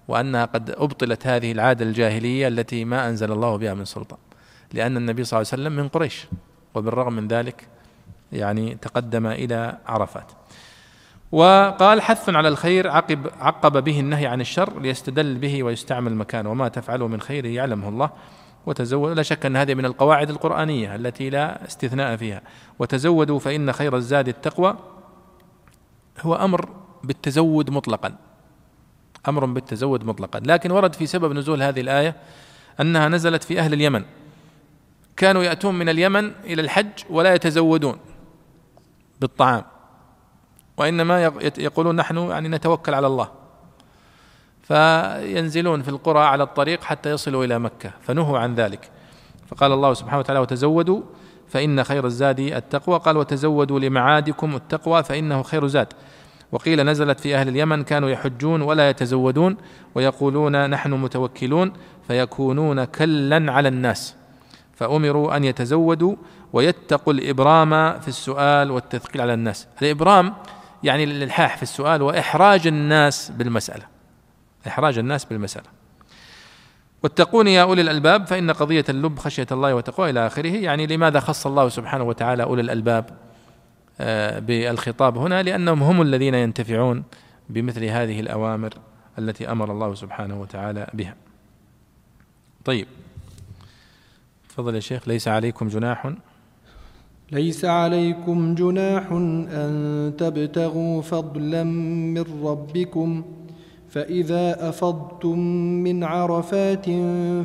وأنها 0.07 0.45
قد 0.45 0.69
أبطلت 0.69 1.27
هذه 1.27 1.51
العادة 1.51 1.85
الجاهلية 1.85 2.47
التي 2.47 2.85
ما 2.85 3.09
أنزل 3.09 3.31
الله 3.31 3.55
بها 3.57 3.73
من 3.73 3.85
سلطان 3.85 4.19
لأن 4.73 4.97
النبي 4.97 5.23
صلى 5.23 5.37
الله 5.41 5.49
عليه 5.51 5.63
وسلم 5.63 5.83
من 5.83 5.87
قريش 5.87 6.27
وبالرغم 6.75 7.13
من 7.13 7.27
ذلك 7.27 7.67
يعني 8.31 8.75
تقدم 8.75 9.27
إلى 9.27 9.77
عرفات. 9.87 10.31
وقال 11.31 12.01
حث 12.01 12.29
على 12.29 12.47
الخير 12.47 12.89
عقب 12.89 13.27
عقب 13.39 13.83
به 13.83 13.99
النهي 13.99 14.27
عن 14.27 14.41
الشر 14.41 14.79
ليستدل 14.79 15.35
به 15.35 15.63
ويستعمل 15.63 16.15
مكانه 16.15 16.51
وما 16.51 16.67
تفعله 16.67 17.07
من 17.07 17.21
خير 17.21 17.45
يعلمه 17.45 17.89
الله. 17.89 18.09
وتزود 18.65 19.17
لا 19.17 19.23
شك 19.23 19.45
أن 19.45 19.55
هذه 19.55 19.73
من 19.73 19.85
القواعد 19.85 20.29
القرآنية 20.29 20.95
التي 20.95 21.29
لا 21.29 21.67
استثناء 21.67 22.15
فيها. 22.15 22.41
وتزودوا 22.79 23.39
فإن 23.39 23.73
خير 23.73 23.95
الزاد 23.97 24.27
التقوى 24.27 24.77
هو 26.21 26.35
أمر 26.35 26.69
بالتزود 27.03 27.69
مطلقا. 27.69 28.15
أمر 29.27 29.45
بالتزود 29.45 30.03
مطلقا. 30.03 30.39
لكن 30.45 30.71
ورد 30.71 30.95
في 30.95 31.05
سبب 31.05 31.33
نزول 31.33 31.63
هذه 31.63 31.81
الآية 31.81 32.15
أنها 32.81 33.09
نزلت 33.09 33.43
في 33.43 33.59
أهل 33.59 33.73
اليمن. 33.73 34.03
كانوا 35.17 35.43
يأتون 35.43 35.75
من 35.75 35.89
اليمن 35.89 36.31
إلى 36.43 36.61
الحج 36.61 36.91
ولا 37.09 37.33
يتزودون 37.33 37.97
بالطعام. 39.21 39.63
وإنما 40.77 41.23
يقولون 41.57 41.95
نحن 41.95 42.17
يعني 42.17 42.49
نتوكل 42.49 42.93
على 42.93 43.07
الله. 43.07 43.42
فينزلون 44.63 45.81
في 45.81 45.89
القرى 45.89 46.19
على 46.19 46.43
الطريق 46.43 46.83
حتى 46.83 47.11
يصلوا 47.11 47.45
إلى 47.45 47.59
مكة 47.59 47.91
فنهوا 48.01 48.39
عن 48.39 48.55
ذلك. 48.55 48.89
فقال 49.47 49.71
الله 49.71 49.93
سبحانه 49.93 50.19
وتعالى 50.19 50.39
وتزودوا 50.39 51.01
فإن 51.47 51.83
خير 51.83 52.05
الزاد 52.05 52.39
التقوى. 52.39 52.99
قال 52.99 53.17
وتزودوا 53.17 53.79
لمعادكم 53.79 54.55
التقوى 54.55 55.03
فإنه 55.03 55.43
خير 55.43 55.67
زاد. 55.67 55.87
وقيل 56.51 56.85
نزلت 56.85 57.19
في 57.19 57.35
أهل 57.35 57.47
اليمن 57.47 57.83
كانوا 57.83 58.09
يحجون 58.09 58.61
ولا 58.61 58.89
يتزودون 58.89 59.57
ويقولون 59.95 60.69
نحن 60.69 60.91
متوكلون 60.91 61.73
فيكونون 62.07 62.83
كلا 62.83 63.51
على 63.51 63.67
الناس. 63.67 64.15
فأمروا 64.75 65.37
أن 65.37 65.43
يتزودوا 65.43 66.15
ويتقوا 66.53 67.13
الإبرام 67.13 67.99
في 67.99 68.07
السؤال 68.07 68.71
والتثقيل 68.71 69.21
على 69.21 69.33
الناس. 69.33 69.67
الإبرام 69.81 70.33
يعني 70.83 71.03
الإلحاح 71.03 71.57
في 71.57 71.63
السؤال 71.63 72.01
وإحراج 72.01 72.67
الناس 72.67 73.31
بالمسألة. 73.31 73.92
إحراج 74.67 74.97
الناس 74.97 75.25
بالمسألة. 75.25 75.67
واتقون 77.03 77.47
يا 77.47 77.61
أولي 77.61 77.81
الألباب 77.81 78.27
فإن 78.27 78.51
قضية 78.51 78.85
اللب 78.89 79.19
خشية 79.19 79.47
الله 79.51 79.75
وتقوى 79.75 80.09
إلى 80.09 80.27
آخره. 80.27 80.51
يعني 80.51 80.87
لماذا 80.87 81.19
خص 81.19 81.47
الله 81.47 81.69
سبحانه 81.69 82.03
وتعالى 82.03 82.43
أولي 82.43 82.61
الألباب 82.61 83.05
آه، 83.99 84.39
بالخطاب 84.39 85.17
هنا؟ 85.17 85.43
لأنهم 85.43 85.83
هم 85.83 86.01
الذين 86.01 86.33
ينتفعون 86.33 87.03
بمثل 87.49 87.83
هذه 87.83 88.19
الأوامر 88.19 88.73
التي 89.19 89.51
أمر 89.51 89.71
الله 89.71 89.95
سبحانه 89.95 90.41
وتعالى 90.41 90.87
بها. 90.93 91.15
طيب. 92.65 92.87
تفضل 94.49 94.75
يا 94.75 94.79
شيخ 94.79 95.07
ليس 95.07 95.27
عليكم 95.27 95.67
جناح؟ 95.67 96.13
ليس 97.31 97.65
عليكم 97.65 98.55
جناح 98.55 99.11
أن 99.11 100.13
تبتغوا 100.17 101.01
فضلا 101.01 101.63
من 101.63 102.43
ربكم. 102.43 103.23
فإذا 103.93 104.69
أفضتم 104.69 105.39
من 105.85 106.03
عرفات 106.03 106.85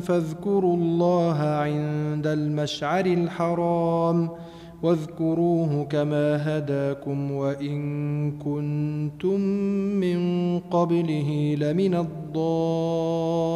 فاذكروا 0.01 0.77
الله 0.77 1.37
عند 1.37 2.27
المشعر 2.27 3.05
الحرام 3.05 4.29
واذكروه 4.83 5.83
كما 5.83 6.57
هداكم 6.57 7.31
وإن 7.31 7.77
كنتم 8.31 9.39
من 10.03 10.19
قبله 10.59 11.55
لمن 11.59 11.93
الضالين. 12.05 13.49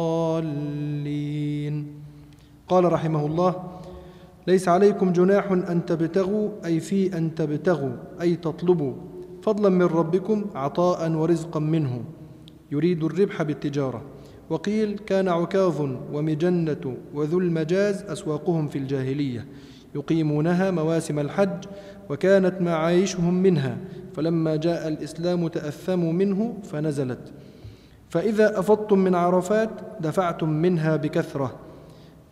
قال 2.68 2.92
رحمه 2.92 3.26
الله 3.26 3.54
ليس 4.46 4.68
عليكم 4.68 5.12
جناح 5.12 5.52
أن 5.52 5.86
تبتغوا 5.86 6.48
أي 6.64 6.80
في 6.80 7.18
أن 7.18 7.34
تبتغوا 7.34 7.92
أي 8.20 8.36
تطلبوا 8.36 8.92
فضلا 9.42 9.68
من 9.68 9.82
ربكم 9.82 10.44
عطاء 10.54 11.10
ورزقا 11.12 11.60
منه. 11.60 12.00
يريد 12.72 13.04
الربح 13.04 13.42
بالتجارة. 13.42 14.02
وقيل 14.50 14.98
كان 15.06 15.28
عكاظ 15.28 15.80
ومجنة 16.12 16.96
وذو 17.14 17.38
المجاز 17.38 18.02
أسواقهم 18.02 18.68
في 18.68 18.78
الجاهلية. 18.78 19.46
يقيمونها 19.94 20.70
مواسم 20.70 21.18
الحج 21.18 21.64
وكانت 22.10 22.60
معايشهم 22.60 23.42
منها. 23.42 23.78
فلما 24.16 24.56
جاء 24.56 24.88
الإسلام 24.88 25.48
تأثموا 25.48 26.12
منه 26.12 26.54
فنزلت. 26.64 27.32
فإذا 28.08 28.58
أفضتم 28.58 28.98
من 28.98 29.14
عرفات 29.14 29.70
دفعتم 30.00 30.48
منها 30.48 30.96
بكثرة. 30.96 31.54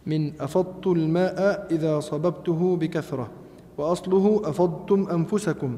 من 0.07 0.41
أفضت 0.41 0.87
الماء 0.87 1.67
إذا 1.71 2.01
صببته 2.01 2.77
بكثرة. 2.77 3.31
وأصله 3.79 4.43
أفضتم 4.45 5.09
أنفسكم. 5.11 5.77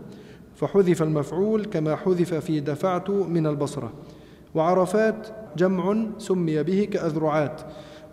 فحذف 0.56 1.02
المفعول 1.02 1.64
كما 1.64 1.96
حذف 1.96 2.34
في 2.34 2.60
دفعت 2.60 3.10
من 3.10 3.46
البصرة. 3.46 3.92
وعرفات 4.54 5.28
جمع 5.56 6.06
سمي 6.18 6.62
به 6.62 6.88
كأذرعات 6.92 7.60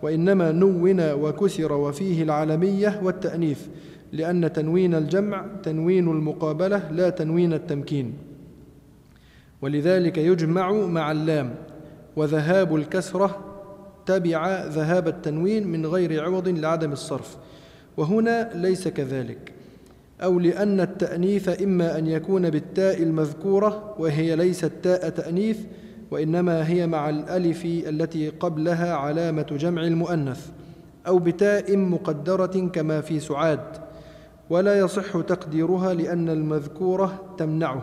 وإنما 0.02 0.52
نون 0.52 1.12
وكسر 1.12 1.72
وفيه 1.72 2.22
العلمية 2.22 3.00
والتأنيث 3.02 3.66
لأن 4.12 4.52
تنوين 4.52 4.94
الجمع 4.94 5.46
تنوين 5.62 6.08
المقابلة 6.08 6.90
لا 6.90 7.10
تنوين 7.10 7.52
التمكين. 7.52 8.14
ولذلك 9.62 10.18
يجمع 10.18 10.72
مع 10.72 11.12
اللام 11.12 11.54
وذهاب 12.16 12.76
الكسرة 12.76 13.40
تبع 14.06 14.64
ذهاب 14.66 15.08
التنوين 15.08 15.66
من 15.66 15.86
غير 15.86 16.24
عوض 16.24 16.48
لعدم 16.48 16.92
الصرف. 16.92 17.36
وهنا 17.96 18.50
ليس 18.54 18.88
كذلك 18.88 19.52
أو 20.22 20.38
لأن 20.38 20.80
التأنيث 20.80 21.62
إما 21.62 21.98
أن 21.98 22.06
يكون 22.06 22.50
بالتاء 22.50 23.02
المذكورة 23.02 23.94
وهي 23.98 24.36
ليست 24.36 24.72
تاء 24.82 25.08
تأنيث 25.08 25.58
وإنما 26.12 26.68
هي 26.68 26.86
مع 26.86 27.08
الألف 27.08 27.64
التي 27.64 28.28
قبلها 28.28 28.94
علامة 28.94 29.42
جمع 29.42 29.82
المؤنث 29.82 30.50
أو 31.06 31.18
بتاء 31.18 31.76
مقدرة 31.76 32.68
كما 32.72 33.00
في 33.00 33.20
سعاد 33.20 33.60
ولا 34.50 34.78
يصح 34.78 35.20
تقديرها 35.20 35.94
لأن 35.94 36.28
المذكورة 36.28 37.34
تمنعه. 37.38 37.82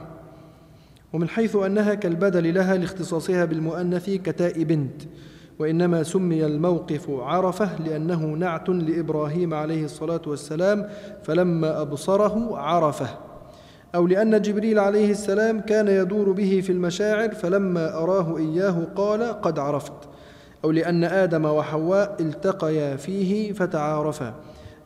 ومن 1.13 1.29
حيث 1.29 1.55
أنها 1.55 1.93
كالبدل 1.93 2.53
لها 2.53 2.77
لاختصاصها 2.77 3.45
بالمؤنث 3.45 4.09
كتاء 4.09 4.63
بنت 4.63 5.01
وإنما 5.59 6.03
سمي 6.03 6.45
الموقف 6.45 7.09
عرفة 7.09 7.81
لأنه 7.81 8.25
نعت 8.25 8.69
لإبراهيم 8.69 9.53
عليه 9.53 9.85
الصلاة 9.85 10.21
والسلام 10.27 10.89
فلما 11.23 11.81
أبصره 11.81 12.57
عرفة. 12.57 13.28
أو 13.95 14.07
لأن 14.07 14.41
جبريل 14.41 14.79
عليه 14.79 15.11
السلام 15.11 15.59
كان 15.59 15.87
يدور 15.87 16.31
به 16.31 16.61
في 16.63 16.71
المشاعر 16.71 17.29
فلما 17.29 17.97
أراه 18.03 18.37
إياه 18.37 18.87
قال 18.95 19.41
قد 19.41 19.59
عرفت. 19.59 19.93
أو 20.65 20.71
لأن 20.71 21.03
آدم 21.03 21.45
وحواء 21.45 22.15
التقيا 22.19 22.95
فيه 22.95 23.53
فتعارفا. 23.53 24.33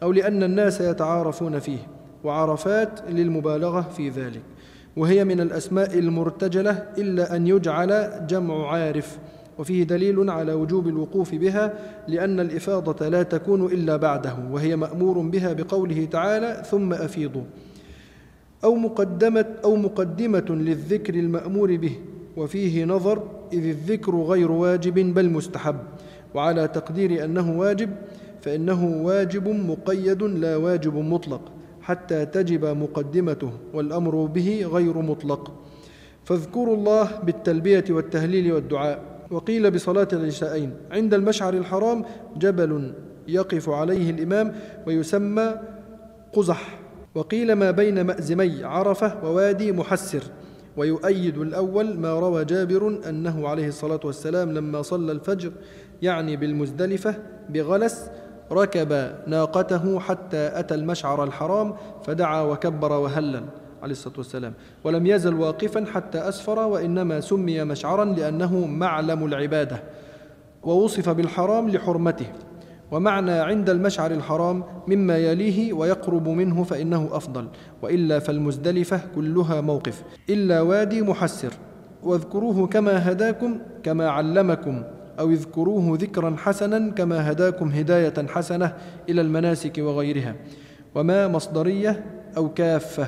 أو 0.04 0.12
لأن 0.12 0.44
الناس 0.44 0.82
يتعارفون 0.82 1.60
فيه. 1.60 1.78
وعرفات 2.24 3.00
للمبالغة 3.10 3.82
في 3.82 4.10
ذلك. 4.10 4.42
وهي 4.98 5.24
من 5.24 5.42
الأسماء 5.42 6.00
المرتجلة 6.00 6.84
إلا 6.98 7.36
أن 7.36 7.48
يجعل 7.48 8.12
جمع 8.28 8.72
عارف. 8.72 9.18
وفيه 9.60 9.84
دليل 9.84 10.30
على 10.30 10.54
وجوب 10.54 10.88
الوقوف 10.88 11.36
بها 11.36 11.74
لأن 12.08 12.40
الإفاضة 12.40 13.08
لا 13.08 13.24
تكون 13.24 13.66
إلا 13.66 13.98
بعده. 13.98 14.36
وهي 14.52 14.76
مأمور 14.76 15.20
بها 15.20 15.54
بقوله 15.54 16.08
تعالى 16.12 16.64
ثم 16.72 16.94
أفيضوا. 16.94 17.44
أو 18.64 18.76
مقدمة 18.76 19.46
أو 19.64 19.76
مقدمة 19.76 20.46
للذكر 20.50 21.14
المأمور 21.14 21.76
به 21.76 21.96
وفيه 22.38 22.86
نظر 22.86 23.24
إذ 23.54 23.66
الذكر 23.66 24.16
غير 24.16 24.52
واجب 24.52 25.14
بل 25.14 25.30
مستحب 25.30 25.76
وعلى 26.36 26.68
تقدير 26.68 27.26
أنه 27.26 27.60
واجب 27.60 27.90
فإنه 28.42 29.02
واجب 29.04 29.48
مقيد 29.48 30.24
لا 30.24 30.56
واجب 30.56 30.96
مطلق 30.96 31.42
حتى 31.82 32.26
تجب 32.26 32.66
مقدمته 32.66 33.52
والأمر 33.74 34.26
به 34.26 34.66
غير 34.72 34.98
مطلق. 34.98 35.52
فاذكروا 36.24 36.76
الله 36.76 37.20
بالتلبية 37.24 37.84
والتهليل 37.90 38.54
والدعاء. 38.54 39.00
وقيل 39.32 39.72
بصلاة 39.72 40.08
العشاءين. 40.14 40.74
عند 40.92 41.14
المشعر 41.14 41.54
الحرام 41.54 42.06
جبل 42.38 42.94
يقف 43.28 43.70
عليه 43.70 44.10
الإمام 44.10 44.56
ويسمى 44.88 45.56
قزح. 46.34 46.80
وقيل 47.16 47.54
ما 47.54 47.72
بين 47.72 48.02
مأزمي 48.02 48.64
عرفة 48.64 49.26
ووادي 49.26 49.72
محسر 49.72 50.24
ويؤيد 50.78 51.38
الأول 51.38 52.00
ما 52.00 52.20
روى 52.20 52.46
جابر 52.46 53.00
أنه 53.10 53.48
عليه 53.48 53.68
الصلاة 53.68 54.00
والسلام 54.04 54.52
لما 54.52 54.82
صلى 54.82 55.12
الفجر 55.12 55.52
يعني 56.02 56.38
بالمزدلفة 56.38 57.16
بغلس 57.50 58.10
ركب 58.52 59.12
ناقته 59.28 60.00
حتى 60.00 60.52
أتى 60.54 60.76
المشعر 60.76 61.24
الحرام 61.24 61.76
فدعا 62.06 62.42
وكبر 62.42 62.92
وهلل 62.92 63.46
عليه 63.82 63.92
الصلاة 63.92 64.18
والسلام. 64.18 64.54
ولم 64.84 65.08
يزل 65.08 65.34
واقفا 65.34 65.86
حتى 65.86 66.18
أسفر 66.18 66.60
وإنما 66.60 67.22
سمي 67.22 67.64
مشعرا 67.64 68.06
لأنه 68.06 68.66
معلم 68.68 69.26
العبادة 69.26 69.84
ووصف 70.64 71.10
بالحرام 71.10 71.70
لحرمته. 71.70 72.26
ومعنى 72.94 73.32
عند 73.32 73.70
المشعر 73.70 74.12
الحرام 74.12 74.64
مما 74.88 75.18
يليه 75.18 75.74
ويقرب 75.74 76.28
منه 76.30 76.64
فإنه 76.64 77.10
أفضل 77.12 77.48
وإلا 77.82 78.20
فالمزدلفة 78.20 79.02
كلها 79.16 79.62
موقف. 79.62 80.04
إلا 80.30 80.62
وادي 80.62 81.02
محسر 81.02 81.54
واذكروه 82.04 82.68
كما 82.68 83.12
هداكم 83.12 83.58
كما 83.84 84.10
علمكم 84.10 84.84
أو 85.20 85.32
اذكروه 85.32 85.98
ذكرا 86.02 86.36
حسنا 86.38 86.92
كما 86.92 87.32
هداكم 87.32 87.70
هداية 87.70 88.28
حسنة 88.28 88.74
إلى 89.10 89.22
المناسك 89.22 89.78
وغيرها. 89.78 90.36
وما 90.96 91.28
مصدرية 91.28 92.04
أو 92.38 92.50
كافة 92.50 93.08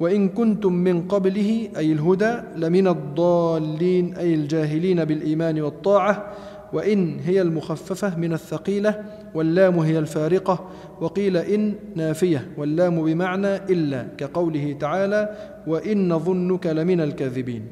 وإن 0.00 0.28
كنتم 0.28 0.72
من 0.72 1.08
قبله 1.08 1.68
أي 1.76 1.92
الهدى 1.92 2.36
لمن 2.56 2.88
الضالين 2.88 4.14
أي 4.14 4.34
الجاهلين 4.34 5.04
بالإيمان 5.04 5.60
والطاعة 5.60 6.32
وإن 6.72 7.20
هي 7.20 7.42
المخففة 7.42 8.16
من 8.16 8.32
الثقيلة 8.32 9.04
واللام 9.34 9.78
هي 9.78 9.98
الفارقة 9.98 10.70
وقيل 11.00 11.36
إن 11.36 11.74
نافية 11.96 12.48
واللام 12.56 13.04
بمعنى 13.04 13.56
إلا 13.56 14.06
كقوله 14.18 14.76
تعالى 14.80 15.28
وإن 15.66 16.08
نظنك 16.08 16.66
لمن 16.66 17.00
الكاذبين. 17.00 17.66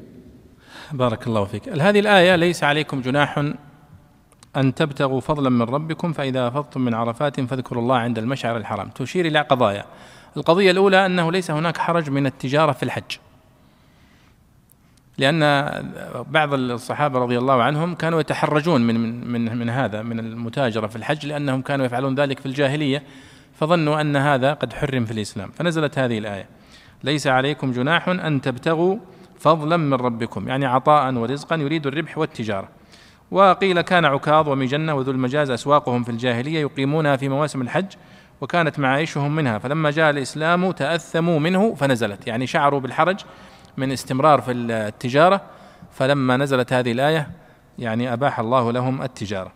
بارك 0.91 1.27
الله 1.27 1.45
فيك. 1.45 1.69
هذه 1.69 1.99
الآية 1.99 2.35
ليس 2.35 2.63
عليكم 2.63 3.01
جناح 3.01 3.37
أن 4.57 4.75
تبتغوا 4.75 5.19
فضلا 5.19 5.49
من 5.49 5.61
ربكم؟ 5.61 6.13
فإذا 6.13 6.47
أفضتم 6.47 6.81
من 6.81 6.93
عرفات 6.93 7.41
فاذكروا 7.41 7.83
الله 7.83 7.95
عند 7.95 8.17
المشعر 8.17 8.57
الحرام. 8.57 8.89
تشير 8.89 9.25
إلى 9.25 9.39
قضايا. 9.39 9.85
القضية 10.37 10.71
الأولى 10.71 11.05
أنه 11.05 11.31
ليس 11.31 11.51
هناك 11.51 11.77
حرج 11.77 12.09
من 12.09 12.25
التجارة 12.25 12.71
في 12.71 12.83
الحج. 12.83 13.17
لأن 15.17 15.41
بعض 16.29 16.53
الصحابة 16.53 17.19
رضي 17.19 17.37
الله 17.37 17.63
عنهم 17.63 17.95
كانوا 17.95 18.19
يتحرجون 18.19 18.81
من 18.81 19.27
من 19.31 19.57
من 19.57 19.69
هذا 19.69 20.01
من 20.01 20.19
المتاجرة 20.19 20.87
في 20.87 20.95
الحج 20.95 21.25
لأنهم 21.25 21.61
كانوا 21.61 21.85
يفعلون 21.85 22.15
ذلك 22.15 22.39
في 22.39 22.45
الجاهلية 22.45 23.03
فظنوا 23.59 24.01
أن 24.01 24.15
هذا 24.15 24.53
قد 24.53 24.73
حرم 24.73 25.05
في 25.05 25.11
الإسلام. 25.11 25.51
فنزلت 25.51 25.99
هذه 25.99 26.17
الآية 26.17 26.45
ليس 27.03 27.27
عليكم 27.27 27.71
جناح 27.71 28.09
أن 28.09 28.41
تبتغوا 28.41 28.97
فضلا 29.39 29.77
من 29.77 29.93
ربكم. 29.93 30.47
يعني 30.47 30.65
عطاء 30.65 31.13
ورزقا 31.13 31.55
يريد 31.55 31.87
الربح 31.87 32.17
والتجارة. 32.17 32.69
وقيل 33.31 33.81
كان 33.81 34.05
عكاظ 34.05 34.49
ومجنة 34.49 34.93
وذو 34.93 35.11
المجاز 35.11 35.49
أسواقهم 35.49 36.03
في 36.03 36.09
الجاهلية 36.09 36.59
يقيمونها 36.59 37.15
في 37.15 37.29
مواسم 37.29 37.61
الحج 37.61 37.85
وكانت 38.41 38.79
معايشهم 38.79 39.35
منها. 39.35 39.57
فلما 39.57 39.91
جاء 39.91 40.09
الإسلام 40.09 40.71
تأثموا 40.71 41.39
منه 41.39 41.75
فنزلت. 41.75 42.27
يعني 42.27 42.47
شعروا 42.47 42.79
بالحرج 42.79 43.19
من 43.77 43.91
استمرار 43.91 44.41
في 44.41 44.51
التجارة 44.51 45.41
فلما 45.91 46.37
نزلت 46.37 46.73
هذه 46.73 46.91
الآية 46.91 47.29
يعني 47.79 48.13
أباح 48.13 48.39
الله 48.39 48.71
لهم 48.71 49.01
التجارة. 49.01 49.51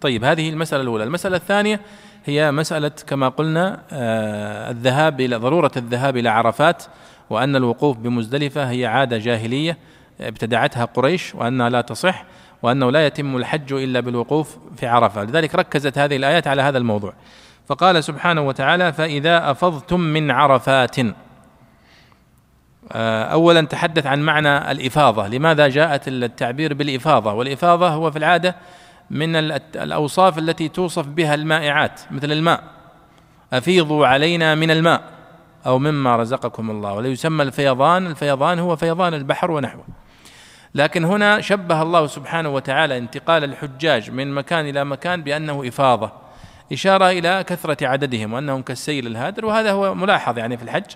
طيب 0.00 0.24
هذه 0.24 0.48
المسألة 0.50 0.82
الأولى. 0.82 1.04
المسألة 1.04 1.36
الثانية 1.36 1.80
هي 2.24 2.52
مسألة 2.52 2.90
كما 3.06 3.28
قلنا 3.28 3.82
آه، 3.92 4.70
الذهاب 4.70 5.20
إلى 5.20 5.36
ضرورة 5.36 5.70
الذهاب 5.76 6.16
إلى 6.16 6.28
عرفات 6.28 6.84
وأن 7.30 7.56
الوقوف 7.56 7.96
بمزدلفة 7.96 8.70
هي 8.70 8.86
عادة 8.86 9.18
جاهلية 9.18 9.78
ابتدعتها 10.20 10.84
قريش 10.84 11.34
وأنها 11.34 11.68
لا 11.68 11.80
تصح 11.80 12.24
وأنه 12.62 12.90
لا 12.90 13.06
يتم 13.06 13.36
الحج 13.36 13.72
إلا 13.72 14.00
بالوقوف 14.00 14.58
في 14.76 14.86
عرفة. 14.86 15.24
لذلك 15.24 15.54
ركزت 15.54 15.98
هذه 15.98 16.16
الآيات 16.16 16.46
على 16.46 16.62
هذا 16.62 16.78
الموضوع. 16.78 17.12
فقال 17.66 18.04
سبحانه 18.04 18.40
وتعالى 18.40 18.92
فإذا 18.92 19.50
أفضتم 19.50 20.00
من 20.00 20.30
عرفات 20.30 20.96
اولا 22.92 23.62
تحدث 23.62 24.06
عن 24.06 24.22
معنى 24.22 24.70
الإفاضة. 24.70 25.28
لماذا 25.28 25.68
جاءت 25.68 26.08
التعبير 26.08 26.74
بالإفاضة؟ 26.74 27.32
والإفاضة 27.32 27.88
هو 27.88 28.10
في 28.10 28.18
العادة 28.18 28.56
من 29.10 29.36
الأوصاف 29.76 30.38
التي 30.38 30.68
توصف 30.68 31.06
بها 31.06 31.34
المائعات 31.34 32.00
مثل 32.10 32.32
الماء. 32.32 32.62
أفيضوا 33.52 34.06
علينا 34.06 34.54
من 34.54 34.70
الماء 34.70 35.02
أو 35.66 35.78
مما 35.78 36.16
رزقكم 36.16 36.70
الله. 36.70 36.92
ولا 36.92 37.08
يسمى 37.08 37.42
الفيضان 37.42 38.06
الفيضان 38.06 38.58
هو 38.58 38.76
فيضان 38.76 39.14
البحر 39.14 39.50
ونحوه. 39.50 39.84
لكن 40.74 41.04
هنا 41.04 41.40
شبه 41.40 41.82
الله 41.82 42.06
سبحانه 42.06 42.48
وتعالى 42.48 42.98
انتقال 42.98 43.44
الحجاج 43.44 44.10
من 44.10 44.34
مكان 44.34 44.68
إلى 44.68 44.84
مكان 44.84 45.22
بأنه 45.22 45.68
إفاضة. 45.68 46.12
إشارة 46.72 47.10
إلى 47.10 47.44
كثرة 47.46 47.86
عددهم 47.86 48.32
وأنهم 48.32 48.62
كالسيل 48.62 49.06
الهادر 49.06 49.46
وهذا 49.46 49.72
هو 49.72 49.94
ملاحظ 49.94 50.38
يعني 50.38 50.56
في 50.56 50.62
الحج. 50.62 50.90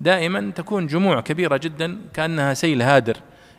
دائما 0.00 0.52
تكون 0.54 0.86
جموع 0.86 1.20
كبيرة 1.20 1.56
جدا 1.56 1.98
كأنها 2.14 2.54
سيل 2.54 2.82
هادر 2.82 3.16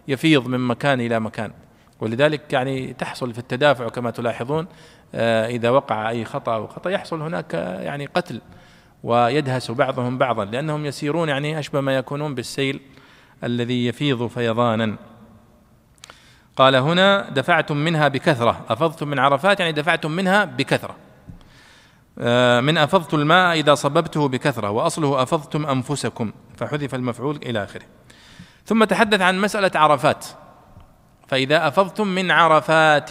يفيض 0.08 0.48
من 0.48 0.60
مكان 0.60 1.02
إلى 1.02 1.20
مكان. 1.20 1.52
ولذلك 2.00 2.54
يعني 2.54 2.94
تحصل 2.94 3.34
في 3.34 3.40
التدافع 3.40 3.90
كما 3.90 4.12
تلاحظون 4.12 4.68
آه، 5.16 5.48
إذا 5.48 5.70
وقع 5.70 6.10
أي 6.10 6.26
خطأ 6.26 6.56
أو 6.56 6.68
خطأ 6.68 6.90
يحصل 6.90 7.22
هناك 7.22 7.54
يعني 7.54 8.06
قتل 8.06 8.42
ويدهس 9.04 9.72
بعضهم 9.72 10.18
بعضا 10.18 10.46
لأنهم 10.46 10.86
يسيرون 10.86 11.30
يعني 11.30 11.60
أشبه 11.60 11.82
ما 11.82 11.96
يكونون 11.96 12.36
بالسيل 12.36 12.82
الذي 13.44 13.88
يفيض 13.88 14.28
فيضانا. 14.28 14.96
قال 16.56 16.76
هنا 16.76 17.30
دفعتم 17.30 17.78
منها 17.78 18.08
بكثرة. 18.08 18.66
أفضتم 18.70 19.08
من 19.08 19.20
عرفات 19.20 19.60
يعني 19.60 19.72
دفعتم 19.72 20.12
منها 20.12 20.46
بكثرة. 20.46 20.90
آه، 20.92 21.05
من 22.62 22.78
أفضت 22.78 23.14
الماء 23.14 23.60
إذا 23.60 23.76
صببته 23.76 24.28
بكثرة 24.28 24.70
وأصله 24.70 25.24
أفضتم 25.24 25.66
أنفسكم 25.66 26.32
فحذف 26.58 26.96
المفعول 26.96 27.36
إلى 27.36 27.64
آخره. 27.64 27.86
ثم 28.66 28.84
تحدث 28.84 29.22
عن 29.22 29.42
مسألة 29.42 29.72
عرفات. 29.76 30.26
فإذا 31.28 31.68
أفضتم 31.68 32.08
من 32.08 32.32
عرفات 32.32 33.10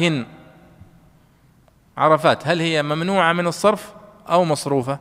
عرفات 1.97 2.49
هل 2.49 2.61
هي 2.61 2.83
ممنوعة 2.83 3.33
من 3.33 3.47
الصرف 3.47 3.93
أو 4.29 4.45
مصروفة؟ 4.45 4.99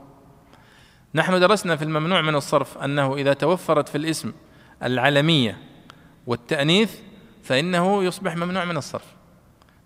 نحن 1.15 1.39
درسنا 1.39 1.75
في 1.75 1.83
الممنوع 1.83 2.21
من 2.21 2.35
الصرف 2.35 2.77
أنه 2.77 3.15
إذا 3.15 3.33
توفرت 3.33 3.89
في 3.89 3.97
الاسم 3.97 4.33
العلمية 4.83 5.57
والتأنيث 6.27 6.95
فإنه 7.43 8.03
يصبح 8.03 8.35
ممنوع 8.35 8.65
من 8.65 8.77
الصرف. 8.77 9.05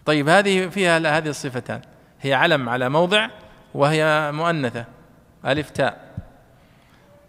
طيب 0.05 0.30
هذه 0.30 0.68
فيها 0.68 1.18
هذه 1.18 1.30
الصفتان. 1.30 1.82
هي 2.22 2.34
علم 2.34 2.70
على 2.70 2.89
موضع 2.89 3.30
وهي 3.78 4.32
مؤنثة. 4.34 4.86
ألف 5.45 5.69
تاء. 5.69 6.07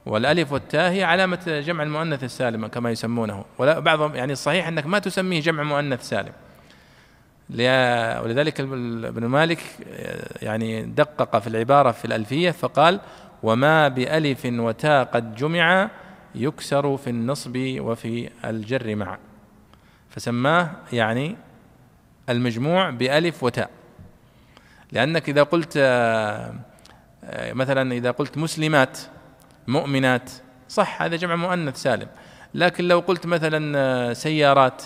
والألف 0.07 0.53
والتاء 0.53 0.91
هي 0.91 1.05
علامة 1.05 1.63
جمع 1.67 1.83
المؤنث 1.83 2.25
السالم 2.25 2.67
كما 2.67 2.91
يسمونه. 2.91 3.45
ولا 3.59 3.79
بعضهم 3.79 4.15
يعني 4.15 4.33
الصحيح 4.33 4.69
أنك 4.69 4.87
ما 4.87 4.99
تسميه 4.99 5.41
جمع 5.41 5.63
مؤنث 5.63 6.09
سالم. 6.09 6.33
ولذلك 8.25 8.61
ابن 8.61 9.27
مالك 9.27 9.59
يعني 10.43 10.83
دقق 10.83 11.39
في 11.39 11.47
العبارة 11.47 11.91
في 11.91 12.05
الألفية 12.05 12.51
فقال 12.51 13.01
وما 13.43 13.89
بألف 13.89 14.45
وتاء 14.45 15.05
قد 15.05 15.35
جمع 15.35 15.91
يكسر 16.35 16.97
في 16.97 17.11
النصب 17.11 17.57
وفي 17.57 18.31
الجر 18.45 18.95
معا. 18.97 19.19
فسماه 20.11 20.71
يعني 20.93 21.37
المجموع 22.29 22.91
بألف 22.91 23.43
وتاء. 23.43 23.71
لأنك 24.93 25.29
إذا 25.29 25.43
قلت 25.43 25.73
آه، 25.77 26.53
مثلا 27.53 27.93
إذا 27.93 28.11
قلت 28.11 28.39
مسلمات 28.39 28.99
مؤمنات 29.69 30.31
صح 30.69 31.03
هذا 31.03 31.17
جمع 31.17 31.37
مؤنث 31.37 31.83
سالم. 31.83 32.09
لكن 32.55 32.89
لو 32.89 33.01
قلت 33.01 33.27
مثلا 33.27 33.79
آه، 33.79 34.13
سيارات 34.13 34.83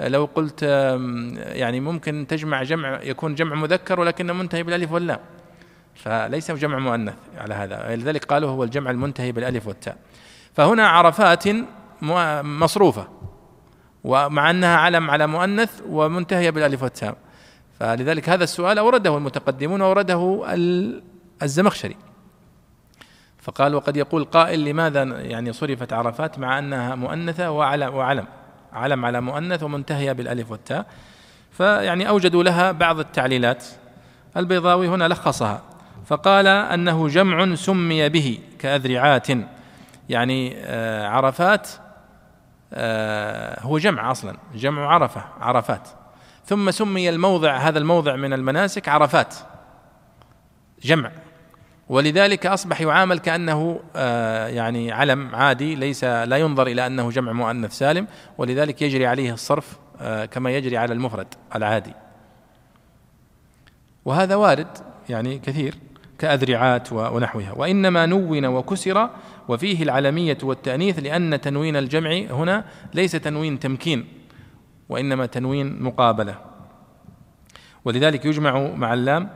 آه، 0.00 0.08
لو 0.08 0.28
قلت 0.34 0.62
يعني 1.36 1.80
ممكن 1.80 2.26
تجمع 2.28 2.62
جمع 2.62 3.02
يكون 3.02 3.34
جمع 3.34 3.54
مذكر 3.56 4.00
ولكنه 4.00 4.32
منتهي 4.32 4.62
بالألف 4.62 4.92
واللام. 4.92 5.18
فليس 5.94 6.50
جمع 6.50 6.78
مؤنث 6.78 7.14
على 7.38 7.54
هذا. 7.54 7.96
لذلك 7.96 8.24
قالوا 8.24 8.50
هو 8.50 8.64
الجمع 8.64 8.90
المنتهي 8.90 9.32
بالألف 9.32 9.66
والتاء. 9.66 9.96
فهنا 10.54 10.88
عرفات 10.88 11.44
مصروفة 12.42 13.08
ومع 14.04 14.50
أنها 14.50 14.76
علم 14.76 15.10
على 15.10 15.26
مؤنث 15.26 15.82
ومنتهية 15.88 16.50
بالألف 16.50 16.82
والتاء. 16.82 17.16
فلذلك 17.80 18.28
هذا 18.28 18.44
السؤال 18.44 18.78
أورده 18.78 19.16
المتقدمون 19.16 19.80
وأورده 19.80 20.44
الزمخشري. 21.42 21.96
فقال 23.38 23.74
وقد 23.74 23.96
يقول 23.96 24.24
قائل 24.24 24.64
لماذا 24.64 25.02
يعني 25.02 25.52
صرفت 25.52 25.92
عرفات 25.92 26.38
مع 26.38 26.58
أنها 26.58 26.94
مؤنثة 26.94 27.50
وعلم 27.50 27.94
وعلم. 27.94 28.26
علم 28.72 29.04
على 29.04 29.20
مؤنث 29.20 29.62
ومنتهية 29.62 30.12
بالألف 30.12 30.50
والتاء. 30.50 30.86
فيعني 31.50 32.08
أوجدوا 32.08 32.42
لها 32.42 32.72
بعض 32.72 32.98
التعليلات. 32.98 33.64
البيضاوي 34.36 34.88
هنا 34.88 35.08
لخصها. 35.08 35.62
فقال 36.06 36.46
أنه 36.46 37.08
جمع 37.08 37.54
سمي 37.54 38.08
به 38.08 38.38
كأذرعات. 38.58 39.28
يعني 40.08 40.56
آه، 40.56 41.08
عرفات 41.08 41.68
آه، 42.72 43.60
هو 43.60 43.78
جمع 43.78 44.10
أصلا. 44.10 44.36
جمع 44.54 44.94
عرفة 44.94 45.24
عرفات. 45.40 45.88
ثم 46.50 46.70
سمي 46.70 47.08
الموضع 47.08 47.56
هذا 47.56 47.78
الموضع 47.78 48.16
من 48.16 48.32
المناسك 48.32 48.88
عرفات 48.88 49.34
جمع. 50.82 51.12
ولذلك 51.88 52.46
أصبح 52.46 52.80
يعامل 52.80 53.18
كأنه 53.18 53.80
آه، 53.96 54.46
يعني 54.46 54.92
علم 54.92 55.34
عادي 55.34 55.74
ليس 55.74 56.04
لا 56.04 56.36
ينظر 56.36 56.66
إلى 56.66 56.86
أنه 56.86 57.10
جمع 57.10 57.32
مؤنث 57.32 57.72
سالم 57.72 58.06
ولذلك 58.38 58.82
يجري 58.82 59.06
عليه 59.06 59.32
الصرف 59.32 59.78
كما 60.30 60.50
يجري 60.50 60.76
على 60.76 60.94
المفرد 60.94 61.26
العادي. 61.56 61.94
وهذا 64.04 64.34
وارد 64.34 64.78
يعني 65.08 65.38
كثير 65.38 65.74
كأذرعات 66.18 66.92
ونحوها. 66.92 67.52
وإنما 67.52 68.06
نون 68.06 68.46
وكسر 68.46 69.10
وفيه 69.48 69.82
العلمية 69.82 70.38
والتأنيث 70.42 70.98
لأن 70.98 71.40
تنوين 71.40 71.76
الجمع 71.76 72.10
هنا 72.30 72.64
ليس 72.94 73.12
تنوين 73.12 73.58
تمكين. 73.58 74.19
وإنما 74.90 75.26
تنوين 75.26 75.82
مقابلة. 75.82 76.34
ولذلك 77.84 78.24
يجمع 78.24 78.58
مع 78.58 78.94
اللام 78.94 79.28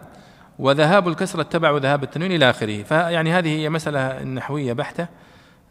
وذهاب 0.58 1.08
الكسرة 1.08 1.42
تبع 1.42 1.76
ذهاب 1.76 2.02
التنوين 2.02 2.32
إلى 2.32 2.50
آخره. 2.50 2.82
فيعني 2.82 3.32
هذه 3.32 3.48
هي 3.48 3.68
مسألة 3.68 4.22
نحوية 4.22 4.72
بحتة 4.72 5.06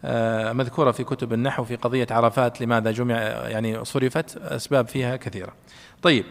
آه، 0.05 0.53
مذكورة 0.53 0.91
في 0.91 1.03
كتب 1.03 1.33
النحو 1.33 1.63
في 1.63 1.75
قضية 1.75 2.07
عرفات 2.11 2.61
لماذا 2.61 2.91
جمع 2.91 3.15
يعني 3.25 3.85
صرفت 3.85 4.37
أسباب 4.37 4.87
فيها 4.87 5.15
كثيرة. 5.15 5.53
طيب 6.01 6.25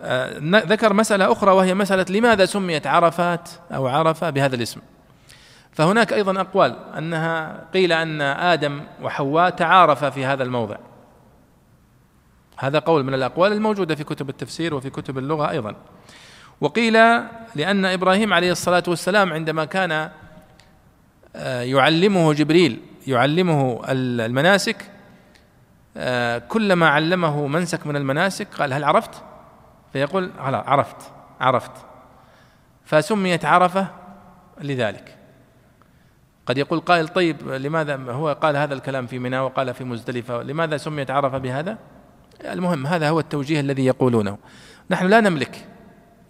آه، 0.00 0.38
ذكر 0.42 0.92
مسألة 0.92 1.32
أخرى 1.32 1.52
وهي 1.52 1.74
مسألة 1.74 2.06
لماذا 2.10 2.44
سميت 2.44 2.86
عرفات 2.86 3.50
أو 3.74 3.86
عرفة 3.86 4.30
بهذا 4.30 4.56
الاسم. 4.56 4.80
فهناك 5.72 6.12
أيضا 6.12 6.40
أقوال 6.40 6.76
أنها 6.98 7.64
قيل 7.74 7.92
أن 7.92 8.20
آدم 8.20 8.80
وحواء 9.02 9.50
تعارفا 9.50 10.10
في 10.10 10.24
هذا 10.24 10.42
الموضع. 10.42 10.76
هذا 12.62 12.78
قول 12.78 13.04
من 13.04 13.14
الأقوال 13.14 13.52
الموجودة 13.52 13.94
في 13.94 14.04
كتب 14.04 14.28
التفسير 14.28 14.74
وفي 14.74 14.90
كتب 14.90 15.18
اللغة 15.18 15.50
أيضا. 15.50 15.74
وقيل 16.60 16.92
لأن 17.54 17.84
إبراهيم 17.84 18.34
عليه 18.34 18.52
الصلاة 18.52 18.82
والسلام 18.88 19.32
عندما 19.32 19.64
كان 19.64 20.10
آه، 21.36 21.62
يعلمه 21.62 22.32
جبريل 22.32 22.80
يعلمه 23.06 23.82
المناسك 23.88 24.90
آه، 25.96 26.38
كلما 26.38 26.88
علمه 26.88 27.46
منسك 27.46 27.86
من 27.86 27.96
المناسك 27.96 28.48
قال 28.54 28.72
هل 28.72 28.84
عرفت؟ 28.84 29.22
فيقول 29.92 30.30
عرفت 30.38 30.96
عرفت. 31.40 31.72
فسميت 32.84 33.44
عرفة 33.44 33.86
لذلك. 34.60 35.18
قد 36.46 36.58
يقول 36.58 36.80
قائل 36.80 37.08
طيب 37.08 37.48
لماذا 37.48 37.96
هو 37.96 38.32
قال 38.32 38.56
هذا 38.56 38.74
الكلام 38.74 39.06
في 39.06 39.18
منى 39.18 39.38
وقال 39.38 39.74
في 39.74 39.84
مزدلفة 39.84 40.42
لماذا 40.42 40.76
سميت 40.76 41.10
عرفة 41.10 41.38
بهذا؟ 41.38 41.78
المهم 42.44 42.86
هذا 42.86 43.08
هو 43.08 43.20
التوجيه 43.20 43.60
الذي 43.60 43.86
يقولونه. 43.86 44.38
نحن 44.90 45.06
لا 45.06 45.20
نملك 45.20 45.68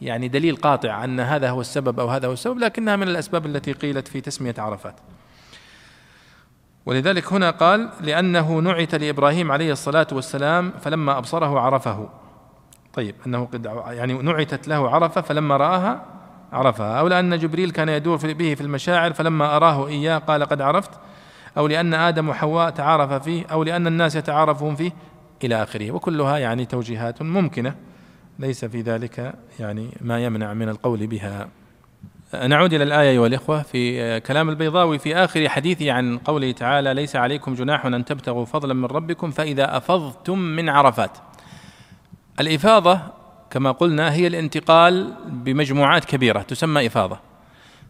يعني 0.00 0.28
دليل 0.28 0.56
قاطع 0.56 1.04
أن 1.04 1.20
هذا 1.20 1.50
هو 1.50 1.60
السبب 1.60 2.00
أو 2.00 2.08
هذا 2.08 2.28
هو 2.28 2.32
السبب 2.32 2.58
لكنها 2.58 2.96
من 2.96 3.08
الأسباب 3.08 3.46
التي 3.46 3.72
قيلت 3.72 4.08
في 4.08 4.20
تسمية 4.20 4.54
عرفات. 4.58 4.94
ولذلك 6.86 7.32
هنا 7.32 7.50
قال 7.50 7.90
لأنه 8.00 8.58
نعت 8.58 8.94
لإبراهيم 8.94 9.52
عليه 9.52 9.72
الصلاة 9.72 10.06
والسلام 10.12 10.72
فلما 10.80 11.18
أبصره 11.18 11.60
عرفه. 11.60 12.08
طيب 12.92 13.14
أنه 13.26 13.44
قد 13.44 13.66
يعني 13.86 14.12
نعتت 14.12 14.68
له 14.68 14.90
عرفة 14.90 15.20
فلما 15.20 15.56
رآها 15.56 16.04
عرفها. 16.52 16.98
أو 16.98 17.08
لأن 17.08 17.38
جبريل 17.38 17.70
كان 17.70 17.88
يدور 17.88 18.16
به 18.16 18.54
في 18.54 18.60
المشاعر 18.60 19.12
فلما 19.12 19.56
أراه 19.56 19.88
إياه 19.88 20.18
قال 20.18 20.44
قد 20.44 20.60
عرفت. 20.60 20.90
أو 21.58 21.66
لأن 21.66 21.94
آدم 21.94 22.28
وحواء 22.28 22.70
تعارف 22.70 23.12
فيه. 23.12 23.46
أو 23.46 23.62
لأن 23.62 23.86
الناس 23.86 24.16
يتعارفون 24.16 24.74
فيه. 24.74 24.92
إلى 25.44 25.62
آخره. 25.62 25.90
وكلها 25.90 26.38
يعني 26.38 26.64
توجيهات 26.64 27.22
ممكنة. 27.22 27.74
ليس 28.38 28.64
في 28.64 28.80
ذلك 28.80 29.34
يعني 29.60 29.88
ما 30.00 30.24
يمنع 30.24 30.54
من 30.54 30.68
القول 30.68 31.06
بها. 31.06 31.48
نعود 32.46 32.74
إلى 32.74 32.84
الآية 32.84 33.10
أيها 33.10 33.26
الإخوة 33.26 33.62
في 33.62 34.20
كلام 34.20 34.48
البيضاوي 34.48 34.98
في 34.98 35.16
آخر 35.16 35.48
حديثه 35.48 35.92
عن 35.92 36.18
قوله 36.18 36.52
تعالى 36.52 36.94
ليس 36.94 37.16
عليكم 37.16 37.54
جناح 37.54 37.86
أن 37.86 38.04
تبتغوا 38.04 38.44
فضلا 38.44 38.74
من 38.74 38.84
ربكم 38.84 39.30
فإذا 39.30 39.76
أفضتم 39.76 40.38
من 40.38 40.68
عرفات. 40.68 41.18
الإفاضة 42.40 43.00
كما 43.50 43.72
قلنا 43.72 44.12
هي 44.12 44.26
الانتقال 44.26 45.14
بمجموعات 45.26 46.04
كبيرة 46.04 46.42
تسمى 46.42 46.86
إفاضة. 46.86 47.18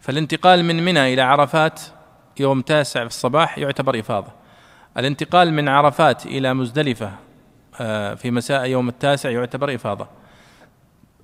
فالانتقال 0.01 0.65
من 0.65 0.85
منى 0.85 1.15
إلى 1.15 1.23
عرفات 1.23 1.81
يوم 2.41 2.61
تاسع 2.61 3.01
في 3.01 3.07
الصباح 3.07 3.59
يعتبر 3.59 3.99
إفاضة. 4.01 4.33
الانتقال 4.97 5.55
من 5.55 5.69
عرفات 5.69 6.27
إلى 6.27 6.55
مزدلفة 6.55 7.13
في 8.17 8.31
مساء 8.31 8.67
يوم 8.67 8.89
التاسع 8.89 9.31
يعتبر 9.31 9.75
إفاضة. 9.75 10.07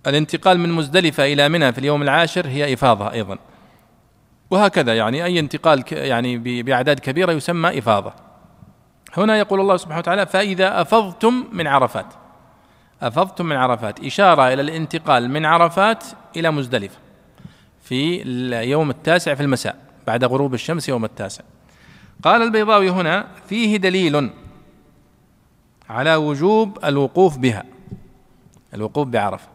الانتقال 0.06 0.60
من 0.60 0.72
مزدلفة 0.72 1.24
إلى 1.24 1.48
منى 1.48 1.72
في 1.72 1.78
اليوم 1.78 2.02
العاشر 2.02 2.46
هي 2.46 2.74
إفاضة 2.74 3.12
أيضا. 3.12 3.38
وهكذا 4.50 4.96
يعني 4.96 5.24
أي 5.24 5.38
انتقال 5.38 5.84
يعني 5.92 6.62
بأعداد 6.62 6.98
كبيرة 6.98 7.32
يسمى 7.32 7.78
إفاضة. 7.78 8.12
هنا 9.16 9.36
يقول 9.38 9.60
الله 9.60 9.76
سبحانه 9.76 9.98
وتعالى 9.98 10.26
فإذا 10.26 10.80
أفضتم 10.80 11.44
من 11.52 11.66
عرفات. 11.66 12.06
أفضتم 13.02 13.46
من 13.46 13.56
عرفات. 13.56 14.04
إشارة 14.04 14.52
إلى 14.52 14.62
الانتقال 14.62 15.30
من 15.30 15.44
عرفات 15.44 16.04
إلى 16.36 16.50
مزدلفة 16.50 16.98
في 17.82 18.22
اليوم 18.22 18.90
التاسع 18.90 19.34
في 19.34 19.42
المساء 19.42 19.76
بعد 20.06 20.24
غروب 20.24 20.54
الشمس 20.54 20.88
يوم 20.88 21.04
التاسع. 21.04 21.44
قال 22.22 22.42
البيضاوي 22.42 22.90
هنا 22.90 23.26
فيه 23.48 23.76
دليل 23.76 24.30
على 25.88 26.14
وجوب 26.14 26.78
الوقوف 26.84 27.38
بها 27.38 27.64
الوقوف 28.74 29.08
بعرفة. 29.08 29.48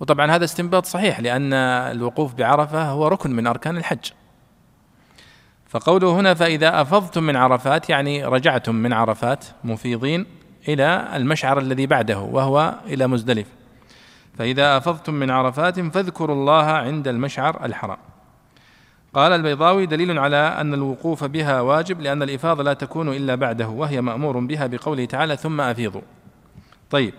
وطبعا 0.00 0.30
هذا 0.30 0.44
استنباط 0.44 0.86
صحيح 0.86 1.20
لأن 1.20 1.52
الوقوف 1.52 2.34
بعرفة 2.34 2.90
هو 2.90 3.08
ركن 3.08 3.30
من 3.30 3.46
أركان 3.46 3.76
الحج. 3.76 4.10
فقوله 5.68 6.20
هنا 6.20 6.34
فإذا 6.34 6.80
أفضتم 6.80 7.22
من 7.22 7.36
عرفات 7.36 7.90
يعني 7.90 8.24
رجعتم 8.24 8.74
من 8.74 8.92
عرفات 8.92 9.44
مفيضين 9.64 10.26
إلى 10.68 11.08
المشعر 11.14 11.58
الذي 11.58 11.86
بعده 11.86 12.18
وهو 12.18 12.74
إلى 12.86 13.06
مزدلف 13.06 13.46
فإذا 14.38 14.76
أفضتم 14.76 15.14
من 15.14 15.30
عرفات 15.30 15.80
فاذكروا 15.80 16.36
الله 16.36 16.64
عند 16.64 17.08
المشعر 17.08 17.64
الحرام. 17.64 17.98
قال 19.14 19.32
البيضاوي 19.32 19.86
دليل 19.86 20.18
على 20.18 20.36
أن 20.36 20.74
الوقوف 20.74 21.24
بها 21.24 21.60
واجب 21.60 22.00
لأن 22.00 22.22
الإفاضة 22.22 22.62
لا 22.62 22.72
تكون 22.72 23.08
إلا 23.08 23.34
بعده 23.34 23.68
وهي 23.68 24.00
مأمور 24.00 24.38
بها 24.38 24.66
بقوله 24.66 25.04
تعالى 25.04 25.36
ثم 25.36 25.60
أفيضوا 25.60 26.00
طيب. 26.90 27.14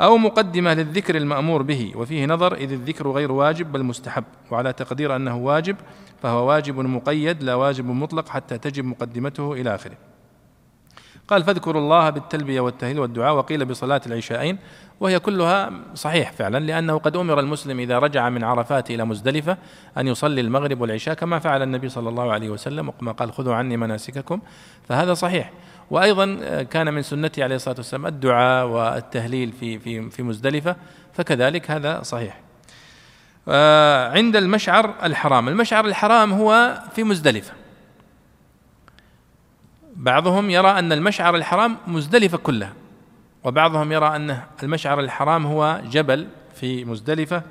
أو 0.00 0.16
مقدمة 0.16 0.74
للذكر 0.74 1.16
المأمور 1.16 1.62
به 1.62 1.92
وفيه 1.96 2.26
نظر 2.26 2.54
إذ 2.54 2.72
الذكر 2.72 3.10
غير 3.10 3.32
واجب 3.32 3.72
بل 3.72 3.82
مستحب 3.82 4.24
وعلى 4.50 4.72
تقدير 4.72 5.16
أنه 5.16 5.36
واجب 5.36 5.76
فهو 6.22 6.48
واجب 6.48 6.78
مقيد 6.78 7.42
لا 7.42 7.54
واجب 7.54 7.86
مطلق 7.86 8.28
حتى 8.28 8.58
تجب 8.58 8.84
مقدمته 8.84 9.52
إلى 9.52 9.74
آخره. 9.74 9.96
قال 11.28 11.44
فاذكروا 11.44 11.82
الله 11.82 12.10
بالتلبية 12.10 12.60
والتهليل 12.60 12.98
والدعاء 12.98 13.34
وقيل 13.34 13.64
بصلاة 13.64 14.00
العشاءين 14.06 14.58
وهي 15.00 15.18
كلها 15.18 15.70
صحيح 15.94 16.32
فعلا 16.32 16.58
لأنه 16.58 16.98
قد 16.98 17.16
أمر 17.16 17.40
المسلم 17.40 17.78
إذا 17.78 17.98
رجع 17.98 18.28
من 18.28 18.44
عرفات 18.44 18.90
إلى 18.90 19.04
مزدلفة 19.04 19.56
أن 19.98 20.08
يصلي 20.08 20.40
المغرب 20.40 20.80
والعشاء 20.80 21.14
كما 21.14 21.38
فعل 21.38 21.62
النبي 21.62 21.88
صلى 21.88 22.08
الله 22.08 22.32
عليه 22.32 22.50
وسلم 22.50 22.88
وكما 22.88 23.12
قال 23.12 23.32
خذوا 23.32 23.54
عني 23.54 23.76
مناسككم. 23.76 24.40
فهذا 24.88 25.14
صحيح. 25.14 25.52
وأيضا 25.90 26.62
كان 26.62 26.94
من 26.94 27.02
سنته 27.02 27.44
عليه 27.44 27.56
الصلاة 27.56 27.76
والسلام 27.76 28.06
الدعاء 28.06 28.66
والتهليل 28.66 29.52
في 29.52 29.78
في 29.78 30.10
في 30.10 30.22
مزدلفة 30.22 30.76
فكذلك 31.12 31.70
هذا 31.70 32.02
صحيح. 32.02 32.40
آه، 33.48 34.10
عند 34.10 34.36
المشعر 34.36 34.94
الحرام. 35.02 35.48
المشعر 35.48 35.84
الحرام 35.86 36.32
هو 36.32 36.78
في 36.94 37.04
مزدلفة. 37.04 37.61
بعضهم 39.96 40.50
يرى 40.50 40.68
أن 40.68 40.92
المشعر 40.92 41.36
الحرام 41.36 41.76
مزدلفة 41.86 42.38
كلها 42.38 42.72
وبعضهم 43.44 43.92
يرى 43.92 44.16
أن 44.16 44.38
المشعر 44.62 45.00
الحرام 45.00 45.46
هو 45.46 45.80
جبل 45.90 46.26
في 46.54 46.84
مزدلفة 46.84 47.42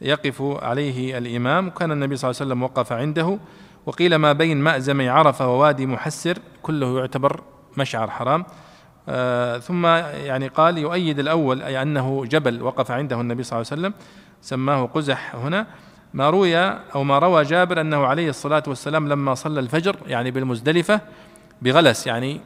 يقف 0.00 0.42
عليه 0.42 1.18
الإمام. 1.18 1.68
وكان 1.68 1.92
النبي 1.92 2.16
صلى 2.16 2.30
الله 2.30 2.40
عليه 2.40 2.50
وسلم 2.50 2.62
وقف 2.62 2.92
عنده 2.92 3.38
وقيل 3.86 4.16
ما 4.16 4.32
بين 4.32 4.56
مأزم 4.56 5.10
عرفة 5.10 5.48
ووادي 5.48 5.86
محسر 5.86 6.38
كله 6.62 6.98
يعتبر 6.98 7.40
مشعر 7.76 8.10
حرام. 8.10 8.44
آه 9.08 9.58
ثم 9.58 9.86
يعني 9.86 10.48
قال 10.48 10.78
يؤيد 10.78 11.18
الأول 11.18 11.62
أي 11.62 11.82
أنه 11.82 12.24
جبل 12.24 12.62
وقف 12.62 12.90
عنده 12.90 13.20
النبي 13.20 13.42
صلى 13.42 13.60
الله 13.60 13.68
عليه 13.72 13.82
وسلم 13.82 13.94
سماه 14.40 14.86
قزح 14.86 15.34
هنا. 15.34 15.66
ما 16.14 16.30
روي 16.30 16.56
أو 16.58 17.04
ما 17.04 17.18
روى 17.18 17.44
جابر 17.44 17.80
أنه 17.80 18.06
عليه 18.06 18.28
الصلاة 18.28 18.62
والسلام 18.66 19.08
لما 19.08 19.34
صلى 19.34 19.60
الفجر 19.60 19.96
يعني 20.06 20.30
بالمزدلفة 20.30 21.00
بغلس 21.62 22.06
يعني 22.06 22.40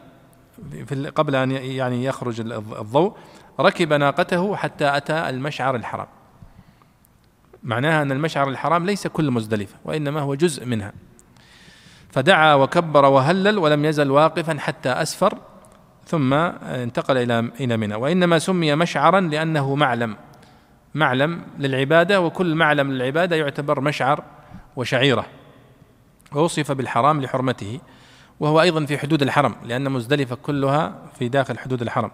في 0.87 1.11
قبل 1.14 1.37
أن 1.37 1.51
يعني 1.51 2.05
يخرج 2.05 2.41
الضوء 2.57 3.17
ركب 3.61 3.93
ناقته 3.93 4.57
حتى 4.57 4.97
أتى 4.97 5.29
المشعر 5.29 5.77
الحرام. 5.77 6.07
معناها 7.62 8.03
أن 8.03 8.12
المشعر 8.12 8.49
الحرام 8.49 8.87
ليس 8.87 9.07
كل 9.07 9.31
مزدلفة 9.31 9.77
وإنما 9.85 10.21
هو 10.21 10.35
جزء 10.35 10.67
منها. 10.67 10.93
فدعا 12.11 12.55
وكبر 12.55 13.05
وهلل 13.05 13.59
ولم 13.59 13.85
يزل 13.85 14.11
واقفا 14.11 14.57
حتى 14.59 14.89
أسفر 14.89 15.39
ثم 16.07 16.35
انتقل 16.35 17.17
إلى 17.17 17.39
إلى 17.61 17.77
منى. 17.77 17.95
وإنما 17.95 18.39
سمي 18.39 18.75
مشعرا 18.75 19.21
لأنه 19.21 19.75
معلم. 19.75 20.17
معلم 20.95 21.43
للعبادة 21.59 22.21
وكل 22.21 22.55
معلم 22.55 22.93
للعبادة 22.93 23.37
يعتبر 23.37 23.81
مشعر 23.81 24.23
وشعيرة. 24.77 25.27
ووصف 26.33 26.73
بالحرام 26.73 27.23
لحرمته. 27.23 27.81
وهو 28.41 28.61
أيضا 28.61 28.84
في 28.84 28.99
حدود 28.99 29.22
الحرم 29.22 29.55
لأن 29.64 29.91
مزدلفة 29.91 30.37
كلها 30.37 30.95
في 31.18 31.28
داخل 31.28 31.59
حدود 31.59 31.82
الحرم. 31.82 32.11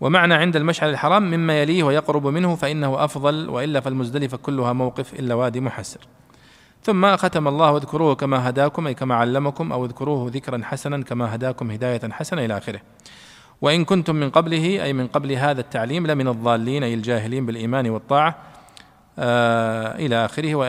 ومعنى 0.00 0.34
عند 0.34 0.56
المشعر 0.56 0.90
الحرام 0.90 1.22
مما 1.30 1.62
يليه 1.62 1.82
ويقرب 1.82 2.26
منه 2.26 2.54
فإنه 2.54 3.04
أفضل 3.04 3.48
وإلا 3.48 3.80
فالمزدلفة 3.80 4.36
كلها 4.36 4.72
موقف 4.72 5.14
إلا 5.14 5.34
وادي 5.34 5.60
محسر. 5.60 6.00
ثم 6.82 7.16
ختم 7.16 7.48
الله 7.48 7.72
واذكروه 7.72 8.14
كما 8.14 8.48
هداكم 8.48 8.86
أي 8.86 8.94
كما 8.94 9.14
علمكم 9.14 9.72
أو 9.72 9.84
اذكروه 9.84 10.30
ذكرا 10.34 10.60
حسنا 10.64 11.02
كما 11.02 11.34
هداكم 11.34 11.70
هداية 11.70 12.00
حسنة 12.12 12.44
إلى 12.44 12.56
آخره. 12.56 12.80
وإن 13.62 13.84
كنتم 13.84 14.16
من 14.16 14.30
قبله 14.30 14.84
أي 14.84 14.92
من 14.92 15.06
قبل 15.06 15.32
هذا 15.32 15.60
التعليم 15.60 16.06
لمن 16.06 16.28
الضالين 16.28 16.82
أي 16.82 16.94
الجاهلين 16.94 17.46
بالإيمان 17.46 17.90
والطاعة 17.90 18.34
آه 19.18 19.96
إلى 19.96 20.24
آخره. 20.24 20.54
و 20.54 20.64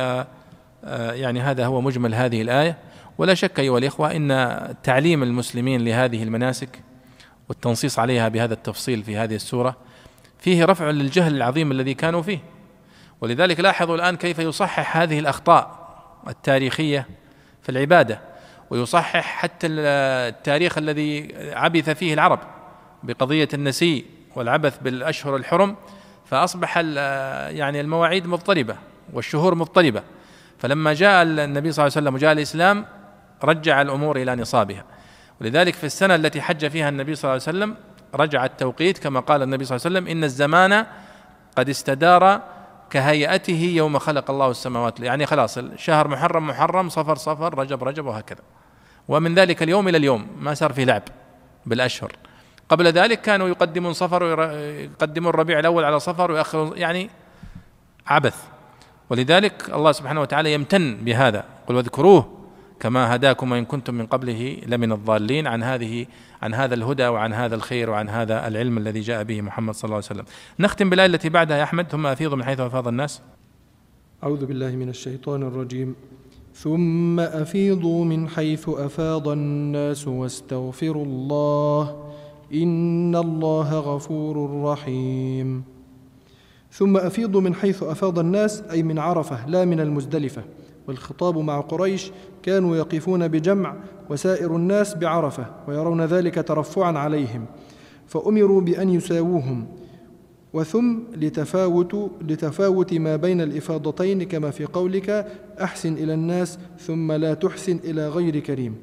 آه 0.85 1.11
يعني 1.11 1.41
هذا 1.41 1.65
هو 1.65 1.81
مجمل 1.81 2.15
هذه 2.15 2.41
الآية. 2.41 2.77
ولا 3.17 3.33
شك 3.33 3.59
أيها 3.59 3.77
الإخوة 3.77 4.15
أن 4.15 4.75
تعليم 4.83 5.23
المسلمين 5.23 5.85
لهذه 5.85 6.23
المناسك 6.23 6.79
والتنصيص 7.49 7.99
عليها 7.99 8.27
بهذا 8.27 8.53
التفصيل 8.53 9.03
في 9.03 9.17
هذه 9.17 9.35
السورة 9.35 9.77
فيه 10.39 10.65
رفع 10.65 10.89
للجهل 10.89 11.35
العظيم 11.35 11.71
الذي 11.71 11.93
كانوا 11.93 12.21
فيه. 12.21 12.39
ولذلك 13.21 13.59
لاحظوا 13.59 13.95
الآن 13.95 14.15
كيف 14.17 14.39
يصحح 14.39 14.97
هذه 14.97 15.19
الأخطاء 15.19 15.87
التاريخية 16.27 17.07
في 17.61 17.69
العبادة 17.69 18.21
ويصحح 18.69 19.21
حتى 19.21 19.67
التاريخ 19.67 20.77
الذي 20.77 21.35
عبث 21.53 21.89
فيه 21.89 22.13
العرب 22.13 22.39
بقضية 23.03 23.47
النسي 23.53 24.05
والعبث 24.35 24.77
بالأشهر 24.77 25.35
الحرم 25.35 25.75
فأصبح 26.25 26.77
يعني 26.77 27.81
المواعيد 27.81 28.27
مضطربة 28.27 28.75
والشهور 29.13 29.55
مضطربة. 29.55 30.03
فلما 30.57 30.93
جاء 30.93 31.23
النبي 31.23 31.71
صلى 31.71 31.85
الله 31.85 31.97
عليه 31.97 32.07
وسلم 32.07 32.15
وجاء 32.15 32.31
الإسلام 32.31 32.85
رجع 33.43 33.81
الأمور 33.81 34.17
إلى 34.17 34.35
نصابها. 34.35 34.83
ولذلك 35.41 35.73
في 35.73 35.83
السنة 35.83 36.15
التي 36.15 36.41
حج 36.41 36.67
فيها 36.67 36.89
النبي 36.89 37.15
صلى 37.15 37.31
الله 37.31 37.43
عليه 37.47 37.57
وسلم 37.57 37.75
رجع 38.15 38.45
التوقيت 38.45 38.97
كما 38.97 39.19
قال 39.19 39.41
النبي 39.41 39.65
صلى 39.65 39.75
الله 39.75 39.87
عليه 39.87 39.97
وسلم 39.97 40.17
إن 40.17 40.23
الزمان 40.23 40.85
قد 41.55 41.69
استدار 41.69 42.41
كهيئته 42.89 43.73
يوم 43.75 43.99
خلق 43.99 44.31
الله 44.31 44.51
السماوات 44.51 44.99
يعني 44.99 45.25
خلاص 45.25 45.59
شهر 45.75 46.07
محرم 46.07 46.47
محرم 46.47 46.89
صفر 46.89 47.15
صفر 47.15 47.59
رجب 47.59 47.83
رجب 47.83 48.05
وهكذا. 48.05 48.41
ومن 49.07 49.35
ذلك 49.35 49.63
اليوم 49.63 49.87
إلى 49.87 49.97
اليوم 49.97 50.27
ما 50.39 50.53
صار 50.53 50.73
في 50.73 50.85
لعب 50.85 51.03
بالأشهر. 51.65 52.11
قبل 52.69 52.87
ذلك 52.87 53.21
كانوا 53.21 53.47
يقدمون 53.47 53.93
صفر 53.93 54.23
ويقدمون 54.23 55.29
الربيع 55.29 55.59
الأول 55.59 55.83
على 55.83 55.99
صفر 55.99 56.31
ويأخرون 56.31 56.77
يعني 56.77 57.09
عبث. 58.07 58.43
ولذلك 59.09 59.69
الله 59.69 59.91
سبحانه 59.91 60.21
وتعالى 60.21 60.53
يمتن 60.53 60.97
بهذا. 61.01 61.43
قل 61.67 61.75
واذكروه 61.75 62.36
كما 62.79 63.15
هداكم 63.15 63.51
وإن 63.51 63.65
كنتم 63.65 63.93
من 63.93 64.05
قبله 64.05 64.57
لمن 64.67 64.91
الضالين 64.91 65.47
عن 65.47 65.63
هذه 65.63 66.05
عن 66.41 66.53
هذا 66.53 66.75
الهدى 66.75 67.07
وعن 67.07 67.33
هذا 67.33 67.55
الخير 67.55 67.89
وعن 67.89 68.09
هذا 68.09 68.47
العلم 68.47 68.77
الذي 68.77 68.99
جاء 68.99 69.23
به 69.23 69.41
محمد 69.41 69.73
صلى 69.73 69.83
الله 69.83 69.95
عليه 69.95 70.05
وسلم. 70.05 70.25
نختم 70.59 70.89
بالآية 70.89 71.07
التي 71.07 71.29
بعدها 71.29 71.57
يا 71.57 71.63
أحمد 71.63 71.87
ثم 71.87 72.07
أفيض 72.07 72.33
من 72.33 72.43
حيث 72.43 72.59
أفاض 72.59 72.87
الناس. 72.87 73.21
أعوذ 74.23 74.45
بالله 74.45 74.75
من 74.75 74.89
الشيطان 74.89 75.43
الرجيم. 75.43 75.95
ثم 76.53 77.19
أفيضوا 77.19 78.05
من 78.05 78.29
حيث 78.29 78.69
أفاض 78.69 79.27
الناس 79.27 80.07
واستغفروا 80.07 81.05
الله 81.05 82.11
إن 82.53 83.15
الله 83.15 83.79
غفور 83.79 84.63
رحيم. 84.63 85.63
ثم 86.71 86.97
أفيضوا 86.97 87.41
من 87.41 87.55
حيث 87.55 87.83
أفاض 87.83 88.19
الناس 88.19 88.61
أي 88.61 88.83
من 88.83 88.99
عرفة 88.99 89.47
لا 89.47 89.65
من 89.65 89.79
المزدلفة. 89.79 90.43
والخطاب 90.87 91.37
مع 91.37 91.59
قريش 91.59 92.11
كانوا 92.43 92.75
يقفون 92.75 93.27
بجمع 93.27 93.75
وسائر 94.09 94.55
الناس 94.55 94.95
بعرفة 94.95 95.45
ويرون 95.67 96.01
ذلك 96.01 96.47
ترفعا 96.47 96.97
عليهم 96.97 97.45
فأمروا 98.07 98.61
بأن 98.61 98.89
يساووهم 98.89 99.67
وثم 100.53 100.99
لتفاوت 101.15 102.11
لتفاوت 102.21 102.93
ما 102.93 103.15
بين 103.15 103.41
الإفاضتين 103.41 104.23
كما 104.23 104.51
في 104.51 104.65
قولك 104.65 105.27
أحسن 105.61 105.93
إلى 105.93 106.13
الناس 106.13 106.59
ثم 106.79 107.11
لا 107.11 107.33
تحسن 107.33 107.79
إلى 107.83 108.09
غير 108.09 108.39
كريم. 108.39 108.75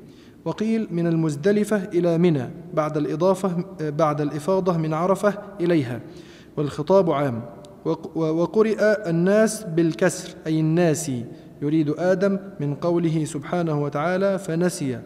وقيل 0.44 0.88
من 0.90 1.06
المزدلفة 1.06 1.76
إلى 1.76 2.18
منى 2.18 2.50
بعد 2.74 2.96
الاضافه 2.96 3.64
بعد 3.80 4.20
الإفاضة 4.20 4.76
من 4.76 4.94
عرفة 4.94 5.34
إليها. 5.60 6.00
والخطاب 6.56 7.10
عام. 7.10 7.42
وقرئ 8.14 8.76
الناس 9.10 9.64
بالكسر 9.64 10.34
أي 10.46 10.60
الناسي. 10.60 11.24
يريد 11.62 11.94
آدم 11.98 12.38
من 12.60 12.74
قوله 12.74 13.24
سبحانه 13.24 13.82
وتعالى 13.82 14.38
فنسي. 14.38 15.00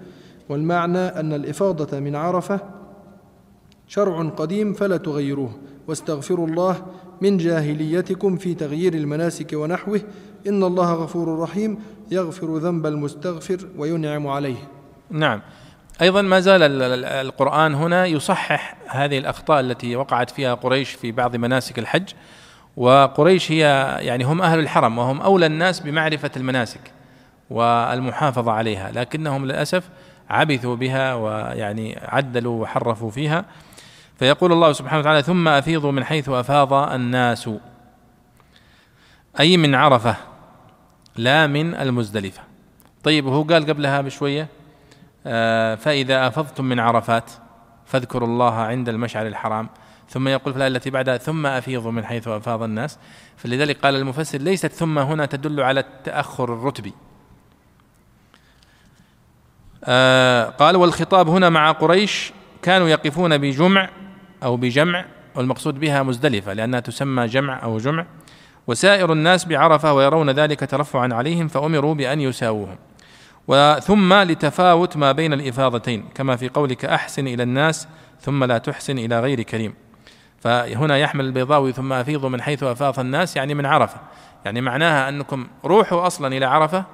والمعنى 0.49 0.99
أن 0.99 1.33
الإفاضة 1.33 2.01
من 2.01 2.17
عرفة 2.17 2.61
شرع 3.89 4.23
قديم 4.23 4.73
فلا 4.73 4.97
تغيروه. 4.97 5.51
واستغفروا 5.89 6.47
الله 6.47 6.87
من 7.21 7.37
جاهليتكم 7.37 8.37
في 8.37 8.55
تغيير 8.55 8.95
المناسك 8.95 9.53
ونحوه. 9.53 10.01
إن 10.47 10.63
الله 10.65 10.95
غفور 10.95 11.39
رحيم. 11.39 11.79
يغفر 12.11 12.57
ذنب 12.57 12.87
المستغفر 12.87 13.59
وينعم 13.79 14.27
عليه. 14.27 14.69
نعم. 15.11 15.41
أيضا 16.01 16.23
ما 16.23 16.41
زال 16.41 16.63
القرآن 17.05 17.75
هنا 17.75 18.07
يصحح 18.07 18.77
هذه 18.87 19.19
الأخطاء 19.19 19.61
التي 19.61 19.97
وقعت 19.97 20.31
فيها 20.31 20.55
قريش 20.55 20.91
في 20.91 21.13
بعض 21.13 21.37
مناسك 21.37 21.79
الحج. 21.79 22.09
وقريش 22.79 23.53
هي 23.53 23.97
يعني 24.01 24.25
هم 24.25 24.43
أهل 24.43 24.59
الحرم 24.59 24.99
وهم 24.99 25.21
أولى 25.21 25.47
الناس 25.47 25.81
بمعرفة 25.81 26.31
المناسك 26.37 26.93
والمحافظة 27.51 28.53
عليها 28.53 28.91
لكنهم 28.93 29.45
للأسف 29.45 29.89
عبثوا 30.31 30.77
بها 30.77 31.15
ويعني 31.15 31.99
عدلوا 32.03 32.63
وحرفوا 32.63 33.11
فيها. 33.11 33.45
فيقول 34.19 34.53
الله 34.53 34.73
سبحانه 34.73 35.01
وتعالى 35.01 35.23
ثم 35.23 35.49
أفيضوا 35.49 35.93
من 35.93 36.05
حيث 36.05 36.29
أفاض 36.29 36.73
الناس. 36.73 37.51
أي 39.41 39.57
من 39.57 39.75
عرفة 39.75 40.17
لا 41.17 41.47
من 41.47 41.75
المزدلفة. 41.75 42.43
طيب 43.05 43.27
وهو 43.27 43.43
قال 43.43 43.67
قبلها 43.67 44.01
بشوية 44.01 44.49
آه، 45.27 45.75
فإذا 45.75 46.27
أفضتم 46.27 46.65
من 46.65 46.81
عرفات 46.81 47.31
فاذكروا 47.87 48.29
الله 48.29 48.55
عند 48.55 48.89
المشعر 48.89 49.27
الحرام. 49.27 49.69
ثم 50.11 50.29
يقول 50.29 50.53
في 50.53 50.57
الآية 50.57 50.69
التي 50.69 50.91
بعدها 50.91 51.17
ثم 51.17 51.47
أفيضوا 51.47 51.93
من 51.93 52.05
حيث 52.05 52.29
أفاض 52.29 52.63
الناس. 52.63 52.99
فلذلك 53.37 53.79
قال 53.81 53.97
المفسر 53.97 54.39
ليست 54.39 54.73
ثم 54.73 54.99
هنا 54.99 55.27
تدل 55.27 55.61
على 55.61 55.81
التأخر 55.81 56.55
الرتبي 56.55 56.93
آه 59.85 60.45
قال 60.45 60.77
والخطاب 60.77 61.29
هنا 61.29 61.49
مع 61.49 61.73
قريش 61.73 62.33
كانوا 62.63 62.89
يقفون 62.89 63.39
بجمع 63.39 63.91
أو 64.43 64.57
بجمع 64.57 65.05
والمقصود 65.35 65.81
بها 65.81 66.03
مزدلفة 66.03 66.53
لأنها 66.53 66.81
تسمى 66.81 67.27
جمع 67.27 67.63
أو 67.63 67.79
جمع. 67.79 68.07
وسائر 68.67 69.13
الناس 69.13 69.45
بعرفة 69.45 69.93
ويرون 69.93 70.31
ذلك 70.31 70.61
ترفعا 70.61 71.15
عليهم 71.15 71.49
فأمروا 71.49 71.95
بأن 71.95 72.21
يساووهم. 72.21 72.77
وثم 73.49 74.15
لتفاوت 74.15 74.97
ما 74.97 75.13
بين 75.13 75.33
الإفاضتين 75.33 76.09
كما 76.15 76.37
في 76.37 76.49
قولك 76.49 76.85
أحسن 76.85 77.27
إلى 77.27 77.43
الناس 77.43 77.89
ثم 78.21 78.45
لا 78.45 78.59
تحسن 78.59 78.99
إلى 78.99 79.21
غير 79.21 79.43
كريم. 79.43 79.75
فهنا 80.41 80.99
يحمل 80.99 81.25
البيضاوي 81.25 81.73
ثم 81.73 81.93
أفيضوا 81.93 82.29
من 82.29 82.43
حيث 82.43 82.63
أفاض 82.63 83.01
الناس 83.01 83.37
يعني 83.37 83.55
من 83.55 83.67
عرفة. 83.67 84.01
يعني 84.45 84.61
معناها 84.61 85.09
أنكم 85.09 85.47
روحوا 85.65 86.07
أصلا 86.07 86.37
إلى 86.37 86.47
عرفة 86.47 86.85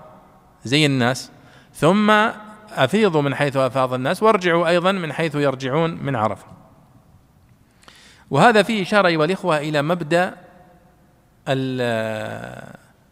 زي 0.64 0.86
الناس 0.86 1.30
ثم 1.74 2.11
أفيضوا 2.72 3.22
من 3.22 3.34
حيث 3.34 3.57
أفاض 3.57 3.95
الناس 3.95 4.22
وارجعوا 4.22 4.68
أيضا 4.68 4.92
من 4.92 5.12
حيث 5.12 5.34
يرجعون 5.34 5.90
من 5.90 6.16
عرفة. 6.16 6.47
وهذا 8.30 8.62
فيه 8.62 8.82
إشارة 8.82 9.09
أيها 9.09 9.24
الإخوة 9.24 9.59
إلى 9.59 9.82
مبدأ 9.82 10.34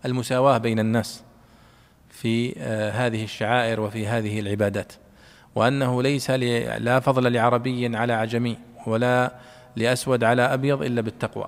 المساواة 0.05 0.59
بين 0.59 0.79
الناس 0.79 1.23
في 2.11 2.55
آه، 2.59 2.91
هذه 2.91 3.25
الشعائر 3.25 3.81
وفي 3.81 4.07
هذه 4.07 4.41
العبادات 4.41 4.93
وأنه 5.55 6.03
ليس 6.03 6.31
لا 6.31 7.01
فضل 7.01 7.33
لعربي 7.33 7.97
على 7.97 8.13
عجمي 8.13 8.59
ولا 8.87 9.33
لأسود 9.77 10.25
على 10.25 10.43
أبيض 10.43 10.83
إلا 10.83 11.01
بالتقوى. 11.01 11.47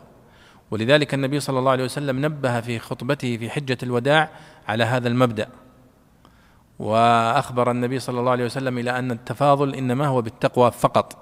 ولذلك 0.71 1.15
النبي 1.15 1.41
صلى 1.41 1.59
الله 1.59 1.71
عليه 1.71 1.85
وسلم 1.85 2.25
نبه 2.25 2.61
في 2.61 2.79
خطبته 2.79 3.37
في 3.37 3.51
حجة 3.51 3.79
الوداع 3.83 4.29
على 4.69 4.85
هذا 4.85 5.09
المبدأ. 5.09 5.49
وأخبر 6.79 7.71
النبي 7.71 7.99
صلى 7.99 8.21
الله 8.21 8.31
عليه 8.31 8.45
وسلم 8.45 8.79
إلى 8.79 8.99
أن 8.99 9.11
التفاضل 9.11 9.75
إنما 9.75 10.07
هو 10.07 10.23
بالتقوى 10.23 10.71
فقط 10.71 11.17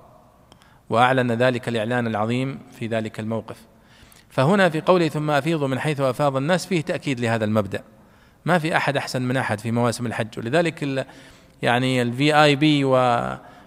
وأعلن 0.90 1.32
ذلك 1.32 1.68
الإعلان 1.68 2.06
العظيم 2.06 2.58
في 2.72 2.86
ذلك 2.86 3.20
الموقف. 3.20 3.56
فهنا 4.28 4.68
في 4.68 4.80
قوله 4.80 5.08
ثم 5.08 5.30
أفيضوا 5.30 5.68
من 5.68 5.78
حيث 5.78 6.00
أفاض 6.00 6.36
الناس 6.36 6.66
فيه 6.66 6.80
تأكيد 6.80 7.20
لهذا 7.20 7.44
المبدأ. 7.44 7.82
ما 8.44 8.58
في 8.58 8.76
أحد 8.76 8.96
أحسن 8.96 9.22
من 9.22 9.36
أحد 9.36 9.60
في 9.60 9.70
مواسم 9.70 10.06
الحج. 10.06 10.38
ولذلك 10.38 11.06
يعني 11.62 12.02
ال 12.02 12.42
VIP 12.42 12.84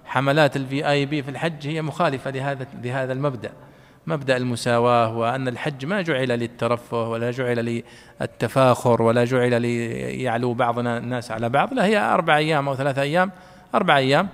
وحملات 0.06 0.56
ال 0.56 0.90
VIP 0.90 1.24
في 1.24 1.30
الحج 1.30 1.68
هي 1.68 1.82
مخالفة 1.82 2.32
لهذا 2.32 2.68
لهذا 2.84 3.14
المبدأ. 3.14 3.52
مبدأ 4.08 4.38
المساواة 4.38 5.18
وأن 5.18 5.48
الحج 5.48 5.86
ما 5.86 6.02
جعل 6.02 6.28
للترفه 6.28 7.10
ولا 7.10 7.32
جعل 7.32 7.84
للتفاخر 8.22 9.02
ولا 9.02 9.26
جعل 9.26 9.62
ليعلو 9.62 10.54
بعضنا 10.54 10.98
الناس 10.98 11.32
على 11.32 11.50
بعض. 11.50 11.74
لا 11.74 11.86
هي 11.86 11.98
أربع 11.98 12.38
أيام 12.38 12.68
أو 12.68 12.76
ثلاثة 12.76 13.02
أيام 13.02 13.32
أربع 13.76 13.98
أيام. 13.98 14.30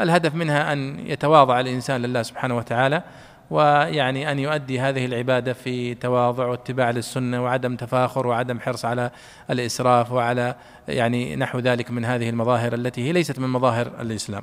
الهدف 0.00 0.34
منها 0.34 0.72
أن 0.72 1.06
يتواضع 1.06 1.60
الإنسان 1.60 2.02
لله 2.02 2.22
سبحانه 2.22 2.56
وتعالى 2.56 3.02
ويعني 3.50 4.32
أن 4.32 4.38
يؤدي 4.38 4.80
هذه 4.80 5.06
العبادة 5.06 5.52
في 5.52 5.94
تواضع 5.94 6.46
واتباع 6.46 6.90
للسنة 6.90 7.44
وعدم 7.44 7.76
تفاخر 7.76 8.26
وعدم 8.26 8.60
حرص 8.60 8.84
على 8.84 9.10
الإسراف 9.50 10.12
وعلى 10.12 10.54
يعني 10.88 11.36
نحو 11.36 11.58
ذلك 11.58 11.90
من 11.90 12.04
هذه 12.04 12.28
المظاهر 12.28 12.74
التي 12.74 13.08
هي 13.08 13.12
ليست 13.12 13.38
من 13.38 13.48
مظاهر 13.48 13.86
الإسلام. 14.00 14.42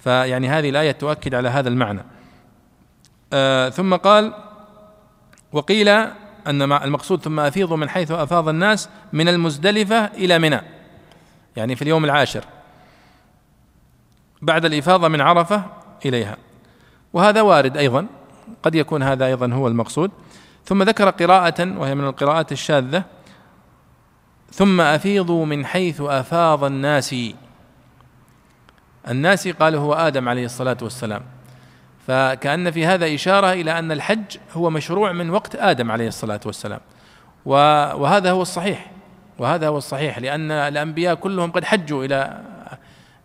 فيعني 0.00 0.48
هذه 0.48 0.70
الآية 0.70 0.92
تؤكد 0.92 1.34
على 1.34 1.48
هذا 1.48 1.68
المعنى. 1.68 2.04
آه 3.32 3.68
ثم 3.68 3.94
قال 3.94 4.32
وقيل 5.52 5.88
أن 6.46 6.72
المقصود 6.72 7.22
ثم 7.22 7.40
أفيضوا 7.40 7.76
من 7.76 7.88
حيث 7.88 8.10
أفاض 8.10 8.48
الناس 8.48 8.88
من 9.12 9.28
المزدلفة 9.28 10.04
إلى 10.04 10.38
منى 10.38 10.60
يعني 11.56 11.76
في 11.76 11.82
اليوم 11.82 12.04
العاشر 12.04 12.44
بعد 14.42 14.64
الإفاضة 14.64 15.08
من 15.08 15.20
عرفة 15.20 15.64
إليها. 16.06 16.36
وهذا 17.12 17.42
وارد 17.42 17.76
أيضا 17.76 18.06
قد 18.62 18.74
يكون 18.74 19.02
هذا 19.02 19.26
أيضا 19.26 19.52
هو 19.52 19.68
المقصود. 19.68 20.10
ثم 20.64 20.82
ذكر 20.82 21.10
قراءة 21.10 21.78
وهي 21.78 21.94
من 21.94 22.04
القراءات 22.04 22.52
الشاذة 22.52 23.04
ثم 24.52 24.80
أفيضوا 24.80 25.46
من 25.46 25.66
حيث 25.66 26.00
أفاض 26.00 26.64
الناس. 26.64 27.14
الناس 29.08 29.48
قالوا 29.48 29.80
هو 29.80 29.94
آدم 29.94 30.28
عليه 30.28 30.44
الصلاة 30.44 30.76
والسلام. 30.82 31.22
فكأن 32.06 32.70
في 32.70 32.86
هذا 32.86 33.14
إشارة 33.14 33.52
إلى 33.52 33.78
أن 33.78 33.92
الحج 33.92 34.36
هو 34.52 34.70
مشروع 34.70 35.12
من 35.12 35.30
وقت 35.30 35.56
آدم 35.56 35.90
عليه 35.90 36.08
الصلاة 36.08 36.40
والسلام. 36.46 36.80
وهذا 37.44 38.30
هو 38.30 38.42
الصحيح. 38.42 38.90
وهذا 39.38 39.68
هو 39.68 39.78
الصحيح 39.78 40.18
لأن 40.18 40.50
الأنبياء 40.50 41.14
كلهم 41.14 41.50
قد 41.50 41.64
حجوا 41.64 42.04
إلى 42.04 42.40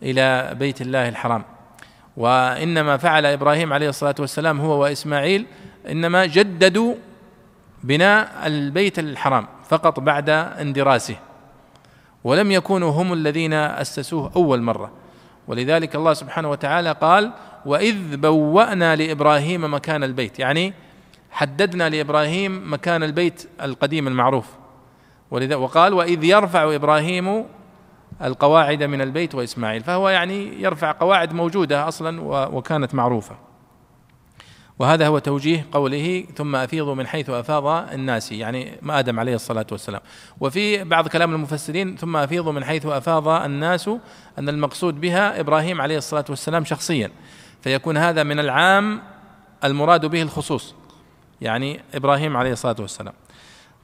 إلى 0.04 0.56
بيت 0.60 0.82
الله 0.82 1.10
الحرام. 1.10 1.44
وإنما 2.18 2.98
فعل 2.98 3.26
إبراهيم 3.26 3.74
عليه 3.74 3.90
الصلاة 3.90 4.16
والسلام 4.20 4.62
هو 4.62 4.82
وإسماعيل 4.82 5.46
إنما 5.92 6.26
جددوا 6.26 6.96
بناء 7.84 8.48
البيت 8.48 9.00
الحرام 9.00 9.48
فقط 9.70 10.00
بعد 10.00 10.30
اندراسه. 10.30 11.16
ولم 12.24 12.52
يكونوا 12.52 12.92
هم 12.92 13.14
الذين 13.14 13.54
أسسوه 13.54 14.32
أول 14.36 14.62
مرة. 14.62 14.92
ولذلك 15.48 15.96
الله 15.96 16.14
سبحانه 16.14 16.50
وتعالى 16.50 16.91
قال 16.91 17.32
وإذ 17.66 18.18
بوأنا 18.18 18.96
لإبراهيم 18.96 19.74
مكان 19.74 20.04
البيت 20.04 20.39
يعني 20.39 20.74
حددنا 21.32 21.89
لإبراهيم 21.89 22.74
مكان 22.74 23.04
البيت 23.04 23.50
القديم 23.62 24.08
المعروف. 24.08 24.48
ولذا 25.32 25.56
وقال 25.56 25.93
وإذ 25.93 26.24
يرفع 26.24 26.76
إبراهيم 26.76 27.46
القواعد 28.24 28.84
من 28.84 29.02
البيت 29.02 29.36
وإسماعيل 29.36 29.84
فهو 29.84 30.10
يعني 30.10 30.62
يرفع 30.62 30.91
قواعد 30.91 31.34
موجودة 31.34 31.88
أصلا 31.88 32.22
وكانت 32.56 32.96
معروفة. 32.96 33.36
وهذا 34.80 35.08
هو 35.08 35.20
توجيه 35.20 35.66
قوله 35.72 36.26
ثم 36.36 36.56
أفيضوا 36.56 36.96
من 36.96 37.08
حيث 37.08 37.30
أفاض 37.30 37.94
الناس 37.94 38.32
يعني 38.32 38.80
ما 38.82 39.00
آدم 39.00 39.20
عليه 39.20 39.36
الصلاة 39.36 39.66
والسلام. 39.72 40.02
وفي 40.40 40.84
بعض 40.84 41.08
كلام 41.08 41.34
المفسرين 41.34 41.96
ثم 41.96 42.18
أفيضوا 42.18 42.52
من 42.52 42.64
حيث 42.64 42.86
أفاض 42.86 43.28
الناس 43.28 43.90
أن 44.40 44.50
المقصود 44.50 45.02
بها 45.02 45.40
إبراهيم 45.40 45.82
عليه 45.82 45.98
الصلاة 45.98 46.26
والسلام 46.30 46.66
شخصيا. 46.66 47.12
فيكون 47.62 47.98
هذا 47.98 48.24
من 48.24 48.40
العام 48.40 49.02
المراد 49.64 50.06
به 50.06 50.22
الخصوص 50.22 50.76
يعني 51.42 51.82
إبراهيم 51.93 52.38
عليه 52.38 52.52
الصلاة 52.52 52.76
والسلام. 52.80 53.14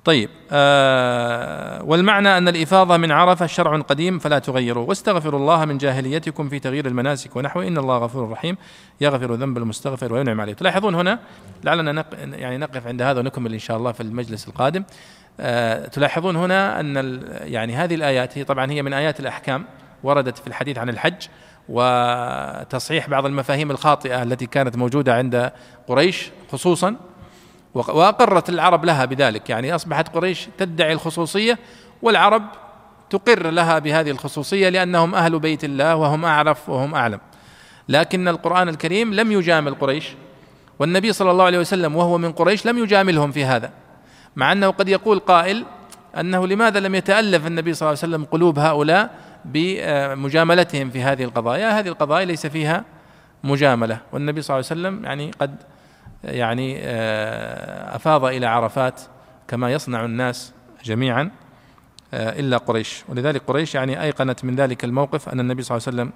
طيب 0.05 0.29
آه 0.51 1.83
والمعنى 1.83 2.37
أن 2.37 2.47
الإفاضة 2.47 2.97
من 2.97 3.11
عرفة 3.11 3.45
شرع 3.45 3.79
قديم 3.79 4.19
فلا 4.19 4.39
تغيروه 4.39 4.89
واستغفروا 4.89 5.39
الله 5.39 5.65
من 5.65 5.77
جاهليتكم 5.77 6.49
في 6.49 6.59
تغيير 6.59 6.85
المناسك 6.85 7.35
ونحوه. 7.35 7.67
إن 7.67 7.77
الله 7.77 7.97
غفور 7.97 8.29
رحيم. 8.29 8.57
يغفر 9.01 9.33
ذنب 9.33 9.57
المستغفر 9.57 10.13
وينعم 10.13 10.41
عليه. 10.41 10.53
تلاحظون 10.53 10.95
هنا 10.95 11.19
لعلنا 11.63 11.91
نق 11.91 12.05
يعني 12.19 12.57
نقف 12.57 12.87
عند 12.87 13.01
هذا 13.01 13.19
ونكمل 13.19 13.53
إن 13.53 13.59
شاء 13.59 13.77
الله 13.77 13.91
في 13.91 14.01
المجلس 14.01 14.47
القادم. 14.47 14.83
آه 15.39 15.87
تلاحظون 15.87 16.35
هنا 16.35 16.79
أن 16.79 17.21
يعني 17.31 17.75
هذه 17.75 17.95
الآيات 17.95 18.37
هي 18.37 18.43
طبعا 18.43 18.71
هي 18.71 18.81
من 18.81 18.93
آيات 18.93 19.19
الأحكام 19.19 19.65
وردت 20.03 20.37
في 20.37 20.47
الحديث 20.47 20.77
عن 20.77 20.89
الحج 20.89 21.27
وتصحيح 21.69 23.09
بعض 23.09 23.25
المفاهيم 23.25 23.71
الخاطئة 23.71 24.23
التي 24.23 24.45
كانت 24.45 24.75
موجودة 24.75 25.15
عند 25.15 25.51
قريش 25.87 26.31
خصوصا 26.51 26.95
وأقرت 27.73 28.49
العرب 28.49 28.85
لها 28.85 29.05
بذلك. 29.05 29.49
يعني 29.49 29.75
أصبحت 29.75 30.15
قريش 30.15 30.49
تدعي 30.57 30.93
الخصوصية 30.93 31.59
والعرب 32.01 32.43
تقر 33.09 33.49
لها 33.49 33.79
بهذه 33.79 34.11
الخصوصية 34.11 34.69
لأنهم 34.69 35.15
أهل 35.15 35.39
بيت 35.39 35.63
الله 35.63 35.95
وهم 35.95 36.25
أعرف 36.25 36.69
وهم 36.69 36.95
أعلم. 36.95 37.19
لكن 37.89 38.27
القرآن 38.27 38.69
الكريم 38.69 39.13
لم 39.13 39.31
يجامل 39.31 39.75
قريش 39.75 40.13
والنبي 40.79 41.13
صلى 41.13 41.31
الله 41.31 41.43
عليه 41.43 41.59
وسلم 41.59 41.95
وهو 41.95 42.17
من 42.17 42.31
قريش 42.31 42.65
لم 42.65 42.77
يجاملهم 42.77 43.31
في 43.31 43.45
هذا 43.45 43.71
مع 44.35 44.51
أنه 44.51 44.67
قد 44.67 44.89
يقول 44.89 45.19
قائل 45.19 45.65
أنه 46.19 46.47
لماذا 46.47 46.79
لم 46.79 46.95
يتألف 46.95 47.47
النبي 47.47 47.73
صلى 47.73 47.89
الله 47.89 47.99
عليه 48.03 48.15
وسلم 48.15 48.25
قلوب 48.25 48.59
هؤلاء 48.59 49.15
بمجاملتهم 49.45 50.89
في 50.89 51.01
هذه 51.01 51.23
القضايا؟ 51.23 51.79
هذه 51.79 51.87
القضايا 51.87 52.25
ليس 52.25 52.47
فيها 52.47 52.83
مجاملة 53.43 53.97
والنبي 54.11 54.41
صلى 54.41 54.55
الله 54.59 54.67
عليه 54.71 54.81
وسلم 54.81 55.05
يعني 55.05 55.31
قد 55.39 55.55
يعني 56.23 56.77
آه، 56.79 57.95
أفاض 57.95 58.25
إلى 58.25 58.45
عرفات 58.45 59.01
كما 59.47 59.71
يصنع 59.71 60.05
الناس 60.05 60.53
جميعا 60.83 61.31
آه، 62.13 62.39
إلا 62.39 62.57
قريش 62.57 63.03
ولذلك 63.09 63.41
قريش 63.47 63.75
يعني 63.75 64.03
أيقنت 64.03 64.45
من 64.45 64.55
ذلك 64.55 64.83
الموقف 64.83 65.29
أن 65.29 65.39
النبي 65.39 65.63
صلى 65.63 65.77
الله 65.77 65.87
عليه 65.87 65.97
وسلم 65.97 66.13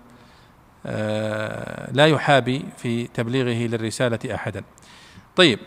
آه، 0.86 1.92
لا 1.92 2.08
يحابي 2.08 2.66
في 2.78 3.08
تبليغه 3.08 3.68
للرسالة 3.68 4.20
احدا. 4.36 4.64
طيب 5.36 5.60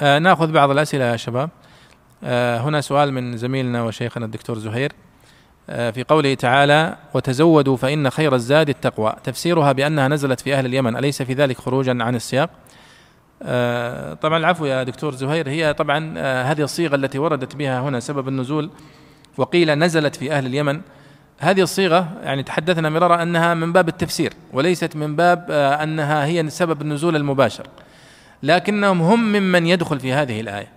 نأخذ 0.00 0.52
بعض 0.52 0.70
الأسئلة 0.70 1.04
يا 1.04 1.16
شباب. 1.16 1.50
هنا 2.62 2.80
سؤال 2.80 3.12
من 3.12 3.36
زميلنا 3.36 3.82
وشيخنا 3.82 4.24
الدكتور 4.26 4.58
زهير 4.58 4.92
في 5.66 6.04
قوله 6.08 6.34
تعالى 6.34 6.96
وتزودوا 7.14 7.76
فإن 7.76 8.10
خير 8.10 8.34
الزاد 8.34 8.68
التقوى 8.68 9.16
تفسيرها 9.24 9.72
بأنها 9.72 10.08
نزلت 10.08 10.40
في 10.40 10.54
أهل 10.54 10.66
اليمن 10.66 10.96
أليس 10.96 11.22
في 11.22 11.32
ذلك 11.32 11.58
خروجا 11.58 11.98
عن 12.00 12.14
السياق 12.14 12.50
طبعا 14.20 14.38
العفو 14.38 14.66
يا 14.66 14.82
دكتور 14.82 15.14
زهير. 15.14 15.48
هي 15.48 15.74
طبعا 15.74 16.14
آه، 16.16 16.42
هذه 16.42 16.62
الصيغة 16.62 16.94
التي 16.94 17.18
وردت 17.18 17.56
بها 17.56 17.80
هنا 17.80 18.00
سبب 18.00 18.28
النزول 18.28 18.70
وقيل 19.36 19.78
نزلت 19.78 20.16
في 20.16 20.32
أهل 20.32 20.46
اليمن. 20.46 20.80
هذه 21.38 21.60
الصيغة 21.62 22.08
يعني 22.22 22.42
تحدثنا 22.42 22.90
مرارا 22.90 23.22
أنها 23.22 23.54
من 23.54 23.72
باب 23.72 23.88
التفسير 23.88 24.32
وليست 24.52 24.96
من 24.96 25.16
باب 25.16 25.50
أنها 25.50 26.24
هي 26.24 26.50
سبب 26.50 26.82
النزول 26.82 27.16
المباشر. 27.16 27.66
لكنهم 28.42 29.02
هم 29.02 29.32
ممن 29.32 29.66
يدخل 29.66 30.00
في 30.00 30.12
هذه 30.12 30.40
الآية. 30.40 30.68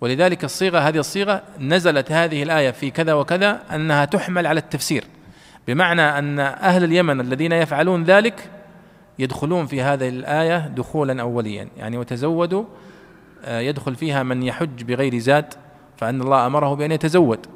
ولذلك 0.00 0.44
الصيغة 0.44 0.78
هذه 0.78 0.98
الصيغة 0.98 1.42
نزلت 1.60 2.12
هذه 2.12 2.42
الآية 2.42 2.70
في 2.70 2.90
كذا 2.90 3.14
وكذا 3.14 3.60
أنها 3.74 4.04
تحمل 4.04 4.46
على 4.46 4.60
التفسير. 4.60 5.04
بمعنى 5.68 6.02
أن 6.02 6.38
أهل 6.38 6.84
اليمن 6.84 7.20
الذين 7.20 7.52
يفعلون 7.52 8.04
ذلك 8.04 8.50
يدخلون 9.18 9.66
في 9.66 9.82
هذه 9.82 10.08
الآية 10.08 10.68
دخولا 10.68 11.22
أوليا. 11.22 11.68
يعني 11.76 11.98
وتزودوا 11.98 12.64
آه، 13.44 13.60
يدخل 13.60 13.94
فيها 13.94 14.22
من 14.22 14.42
يحج 14.42 14.82
بغير 14.82 15.18
زاد 15.18 15.54
فأن 15.96 16.22
الله 16.22 16.46
أمره 16.46 16.74
بأن 16.74 16.92
يتزود. 16.92 17.46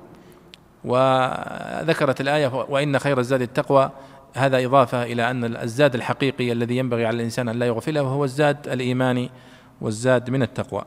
وذكرت 0.84 2.20
الآية 2.20 2.46
وإن 2.68 2.98
خير 2.98 3.20
الزاد 3.20 3.42
التقوى. 3.42 3.90
هذا 4.34 4.64
إضافة 4.64 5.02
إلى 5.02 5.30
أن 5.30 5.56
الزاد 5.56 5.94
الحقيقي 5.94 6.52
الذي 6.52 6.76
ينبغي 6.76 7.06
على 7.06 7.16
الإنسان 7.16 7.48
أن 7.48 7.58
لا 7.58 7.66
يغفله 7.66 8.02
وهو 8.02 8.24
الزاد 8.24 8.68
الإيماني 8.68 9.30
والزاد 9.80 10.30
من 10.30 10.42
التقوى. 10.42 10.84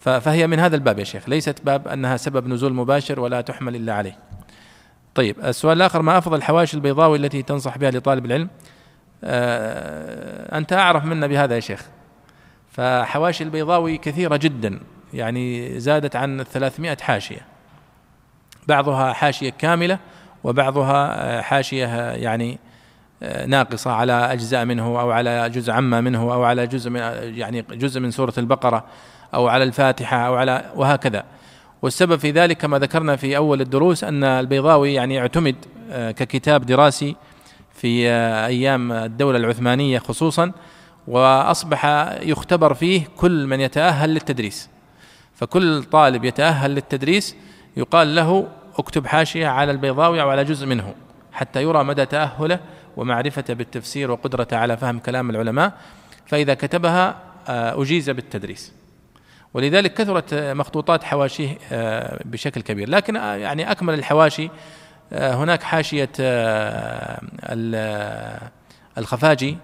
فهي 0.00 0.46
من 0.46 0.58
هذا 0.58 0.76
الباب 0.76 0.98
يا 0.98 1.04
شيخ. 1.04 1.28
ليست 1.28 1.64
باب 1.64 1.88
أنها 1.88 2.16
سبب 2.16 2.48
نزول 2.48 2.74
مباشر 2.74 3.20
ولا 3.20 3.40
تحمل 3.40 3.76
إلا 3.76 3.94
عليه. 3.94 4.18
طيب 5.14 5.36
السؤال 5.44 5.76
الآخر 5.76 6.02
ما 6.02 6.18
أفضل 6.18 6.36
الحواشي 6.36 6.76
البيضاوي 6.76 7.18
التي 7.18 7.42
تنصح 7.42 7.78
بها 7.78 7.90
لطالب 7.90 8.26
العلم؟ 8.26 8.48
أنت 9.24 10.72
أعرف 10.72 11.04
منا 11.04 11.26
بهذا 11.26 11.54
يا 11.54 11.60
شيخ. 11.60 11.82
فحواشي 12.72 13.44
البيضاوي 13.44 13.98
كثيرة 13.98 14.36
جدا 14.36 14.80
يعني 15.14 15.80
زادت 15.80 16.16
عن 16.16 16.44
300 16.52 16.96
حاشية. 17.00 17.40
بعضها 18.68 19.12
حاشية 19.12 19.50
كاملة 19.50 19.98
وبعضها 20.44 21.22
آه، 21.38 21.40
حاشية 21.40 21.86
يعني 22.12 22.58
آه، 23.22 23.46
ناقصة 23.46 23.92
على 23.92 24.12
أجزاء 24.12 24.64
منه 24.64 25.00
أو 25.00 25.10
على 25.10 25.50
جزء 25.50 25.72
عما 25.72 26.00
منه 26.00 26.20
أو 26.20 26.44
على 26.44 26.66
جزء 26.66 26.90
من 26.90 27.00
يعني 27.22 27.62
جزء 27.62 28.00
من 28.00 28.10
سورة 28.10 28.34
البقرة 28.38 28.84
أو 29.34 29.48
على 29.48 29.64
الفاتحة 29.64 30.16
أو 30.16 30.34
على 30.34 30.72
وهكذا. 30.74 31.24
والسبب 31.82 32.16
في 32.18 32.30
ذلك 32.30 32.56
كما 32.56 32.78
ذكرنا 32.78 33.16
في 33.16 33.36
أول 33.36 33.60
الدروس 33.60 34.04
أن 34.04 34.24
البيضاوي 34.24 34.94
يعني 34.94 35.20
اعتمد 35.20 35.56
آه، 35.90 36.10
ككتاب 36.10 36.66
دراسي 36.66 37.16
في 37.76 38.10
أيام 38.46 38.92
الدولة 38.92 39.38
العثمانية 39.38 39.98
خصوصا 39.98 40.52
وأصبح 41.08 41.86
يختبر 42.22 42.74
فيه 42.74 43.02
كل 43.16 43.46
من 43.46 43.60
يتأهل 43.60 44.10
للتدريس. 44.10 44.68
فكل 45.34 45.82
طالب 45.82 46.24
يتأهل 46.24 46.70
للتدريس 46.70 47.36
يقال 47.76 48.14
له 48.14 48.48
اكتب 48.78 49.06
حاشية 49.06 49.46
على 49.46 49.72
البيضاوي 49.72 50.22
أو 50.22 50.30
على 50.30 50.44
جزء 50.44 50.66
منه 50.66 50.94
حتى 51.32 51.62
يرى 51.62 51.84
مدى 51.84 52.06
تأهله 52.06 52.60
ومعرفته 52.96 53.54
بالتفسير 53.54 54.10
وقدرته 54.10 54.56
على 54.56 54.76
فهم 54.76 54.98
كلام 54.98 55.30
العلماء. 55.30 55.72
فإذا 56.26 56.54
كتبها 56.54 57.16
آه، 57.48 57.82
أجيز 57.82 58.10
بالتدريس. 58.10 58.72
ولذلك 59.54 59.94
كثرت 59.94 60.34
مخطوطات 60.34 61.04
حواشيه 61.04 61.58
آه، 61.72 62.22
بشكل 62.24 62.60
كبير. 62.62 62.88
لكن 62.88 63.16
آه، 63.16 63.34
يعني 63.34 63.70
أكمل 63.70 63.94
الحواشي 63.94 64.50
هناك 65.12 65.62
حاشية 65.62 66.10
الخفاجي 68.98 69.58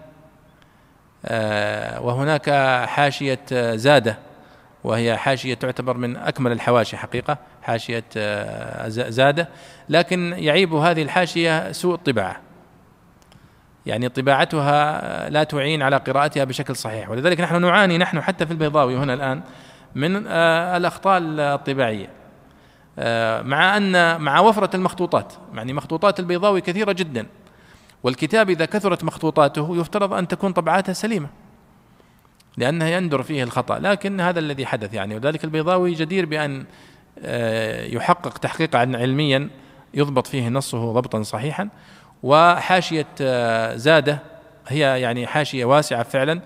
وهناك 2.01 2.51
حاشية 2.89 3.41
زادة 3.75 4.19
وهي 4.85 5.17
حاشية 5.17 5.55
تعتبر 5.55 5.97
من 5.97 6.17
أكمل 6.17 6.53
الحواشي 6.53 6.97
حقيقة 6.97 7.39
حاشية 7.63 8.05
آه، 8.17 8.89
زادة. 8.89 9.49
لكن 9.89 10.35
يعيب 10.37 10.75
هذه 10.75 11.03
الحاشية 11.03 11.73
سوء 11.73 11.95
الطباعة. 11.95 12.41
يعني 13.87 14.09
طباعتها 14.09 15.31
لا 15.31 15.45
تعين 15.45 15.83
على 15.83 15.97
قراءتها 15.97 16.45
بشكل 16.45 16.77
صحيح. 16.77 17.11
ولذلك 17.11 17.41
نحن 17.41 17.61
نعاني 17.61 17.99
نحن 17.99 18.21
حتى 18.21 18.47
في 18.47 18.53
البيضاوي 18.53 18.97
هنا 18.97 19.15
الآن 19.15 19.43
من 19.95 20.27
آه، 20.27 20.77
الأخطاء 20.77 21.19
الطباعية. 21.23 22.07
آه، 22.07 22.22
مع 23.43 23.77
أن 23.77 24.21
مع 24.21 24.41
وفرة 24.41 24.77
المخطوطات. 24.77 25.33
يعني 25.55 25.73
مخطوطات 25.73 26.21
البيضاوي 26.21 26.61
كثيرة 26.61 26.93
جدا. 26.93 27.27
والكتاب 28.03 28.51
إذا 28.51 28.65
كثرت 28.65 29.05
مخطوطاته 29.05 29.77
يفترض 29.77 30.13
أن 30.13 30.29
تكون 30.29 30.53
طبعاتها 30.53 30.93
سليمة. 30.93 31.29
لأنه 32.57 32.85
يندر 32.85 33.23
فيه 33.23 33.43
الخطأ. 33.43 33.79
لكن 33.79 34.21
هذا 34.21 34.39
الذي 34.39 34.67
حدث. 34.67 34.95
يعني 34.95 35.15
وذلك 35.15 35.45
البيضاوي 35.45 35.93
جدير 35.93 36.27
بأن 36.27 36.65
آه، 37.19 37.85
يحقق 37.85 38.39
تحقيقا 38.39 38.79
علميا 38.79 39.51
يضبط 39.95 40.27
فيه 40.27 40.49
نصه 40.49 40.93
ضبطا 40.93 41.23
صحيحا. 41.23 41.69
وحاشية 42.23 43.07
آه، 43.21 43.77
زادة 43.77 44.19
هي 44.69 45.01
يعني 45.01 45.27
حاشية 45.27 45.65
واسعة 45.65 46.03
فعلا 46.03 46.41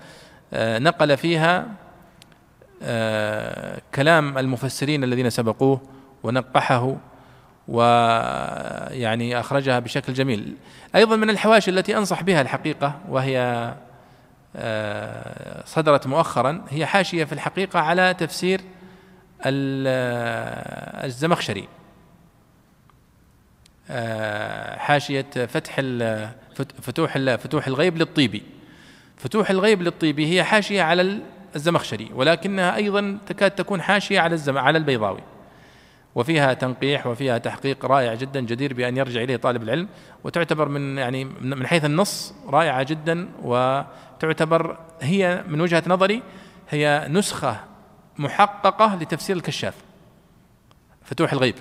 آه، 0.53 0.79
نقل 0.79 1.17
فيها 1.17 1.67
كلام 3.95 4.37
المفسرين 4.37 5.03
الذين 5.03 5.29
سبقوه 5.29 5.96
ونقحه 6.27 6.95
ويعني 7.67 9.39
أخرجها 9.39 9.79
بشكل 9.79 10.13
جميل. 10.13 10.55
أيضا 10.95 11.15
من 11.15 11.29
الحواشي 11.29 11.71
التي 11.71 11.97
أنصح 11.97 12.23
بها 12.23 12.41
الحقيقة 12.41 12.99
وهي 13.09 13.73
صدرت 15.65 16.07
مؤخرا 16.07 16.65
هي 16.69 16.85
حاشية 16.85 17.23
في 17.23 17.33
الحقيقة 17.33 17.79
على 17.79 18.13
تفسير 18.13 18.61
الزمخشري. 21.05 21.67
آه، 23.89 24.77
حاشية 24.77 25.25
فتح 25.31 25.81
فتوح 26.81 27.17
فتوح 27.17 27.67
الغيب 27.67 27.97
للطيبي 27.97 28.43
فتوح 29.17 29.49
الغيب 29.49 29.81
للطيبي 29.81 30.33
هي 30.33 30.43
حاشية 30.43 30.81
على 30.81 31.19
الزمخشري 31.55 32.09
ولكنها 32.13 32.75
أيضا 32.75 33.17
تكاد 33.27 33.51
تكون 33.51 33.81
حاشية 33.81 34.19
على 34.19 34.39
على 34.47 34.77
البيضاوي. 34.77 35.21
وفيها 36.17 36.53
تنقيح 36.53 37.07
وفيها 37.07 37.37
تحقيق 37.37 37.85
رائع 37.85 38.13
جدا 38.13 38.41
جدير 38.41 38.73
بأن 38.73 38.97
يرجع 38.97 39.23
إليه 39.23 39.35
طالب 39.37 39.63
العلم 39.63 39.87
وتعتبر 40.23 40.69
من 40.69 40.97
يعني 40.97 41.23
من 41.25 41.67
حيث 41.67 41.85
النص 41.85 42.33
رائعة 42.47 42.83
جدا 42.83 43.29
وتعتبر 43.43 44.77
هي 45.01 45.43
من 45.47 45.61
وجهة 45.61 45.83
نظري 45.87 46.23
هي 46.69 47.07
نسخة 47.09 47.59
محققة 48.17 48.95
لتفسير 48.95 49.35
الكشاف 49.35 49.73
فتوح 51.03 51.33
الغيب. 51.33 51.55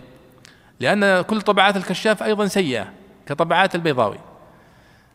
لأن 0.81 1.23
كل 1.23 1.43
طبعات 1.43 1.77
الكشاف 1.77 2.23
أيضا 2.23 2.47
سيئة 2.47 2.93
كطبعات 3.27 3.75
البيضاوي. 3.75 4.19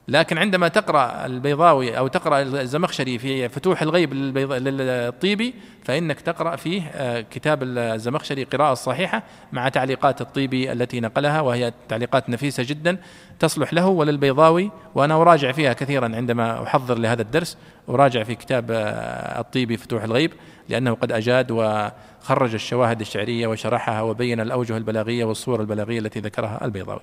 لكن 0.07 0.37
عندما 0.37 0.67
تقرأ 0.67 1.25
البيضاوي 1.25 1.97
أو 1.97 2.07
تقرأ 2.07 2.41
الزمخشري 2.41 3.17
في 3.17 3.49
فتوح 3.49 3.81
الغيب 3.81 4.13
للطيبي 4.13 5.53
فإنك 5.83 6.21
تقرأ 6.21 6.55
فيه 6.55 6.81
آه، 6.81 7.21
كتاب 7.21 7.63
الزمخشري 7.63 8.43
قراءة 8.43 8.73
صحيحة 8.73 9.23
مع 9.51 9.69
تعليقات 9.69 10.21
الطيبي 10.21 10.71
التي 10.71 10.99
نقلها 10.99 11.41
وهي 11.41 11.73
تعليقات 11.89 12.29
نفيسة 12.29 12.63
جدا 12.63 12.97
تصلح 13.39 13.73
له 13.73 13.87
وللبيضاوي 13.87 14.71
وأنا 14.95 15.21
أراجع 15.21 15.51
فيها 15.51 15.73
كثيرا 15.73 16.15
عندما 16.15 16.63
أحضر 16.63 16.97
لهذا 16.97 17.21
الدرس 17.21 17.57
أراجع 17.89 18.23
في 18.23 18.35
كتاب 18.35 18.71
آه، 18.71 19.39
الطيبي 19.39 19.77
فتوح 19.77 20.03
الغيب 20.03 20.31
لأنه 20.69 20.93
قد 20.93 21.11
أجاد 21.11 21.51
وخرج 21.51 22.53
الشواهد 22.53 23.01
الشعرية 23.01 23.47
وشرحها 23.47 24.01
وبين 24.01 24.39
الأوجه 24.39 24.77
البلاغية 24.77 25.25
والصور 25.25 25.61
البلاغية 25.61 25.99
التي 25.99 26.19
ذكرها 26.19 26.65
البيضاوي. 26.65 27.01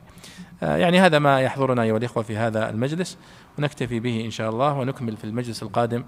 يعني 0.62 1.00
هذا 1.00 1.18
ما 1.18 1.40
يحضرنا 1.40 1.82
أيها 1.82 1.96
الإخوة 1.96 2.22
في 2.22 2.36
هذا 2.36 2.70
المجلس. 2.70 3.18
ونكتفي 3.58 4.00
به 4.00 4.24
إن 4.24 4.30
شاء 4.30 4.50
الله 4.50 4.78
ونكمل 4.78 5.16
في 5.16 5.24
المجلس 5.24 5.62
القادم. 5.62 6.04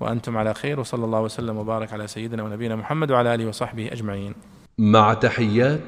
وأنتم 0.00 0.36
على 0.36 0.54
خير 0.54 0.80
وصلى 0.80 1.04
الله 1.04 1.20
وسلم 1.20 1.56
وبارك 1.56 1.92
على 1.92 2.06
سيدنا 2.06 2.42
ونبينا 2.42 2.76
محمد 2.76 3.10
وعلى 3.10 3.34
آله 3.34 3.46
وصحبه 3.46 3.92
أجمعين. 3.92 4.34
مع 4.78 5.14
تحيات 5.14 5.80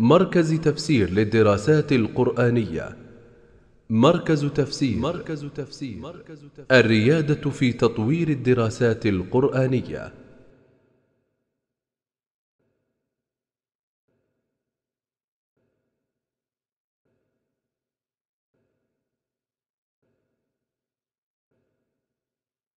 مركز 0.00 0.54
تفسير 0.54 1.10
للدراسات 1.10 1.92
القرآنية. 1.92 2.96
مركز 3.90 4.44
تفسير. 4.44 4.98
مركز 4.98 5.46
تفسير. 5.54 5.98
الريادة 6.70 7.50
في 7.50 7.72
تطوير 7.72 8.28
الدراسات 8.28 9.06
القرآنية. 9.06 10.12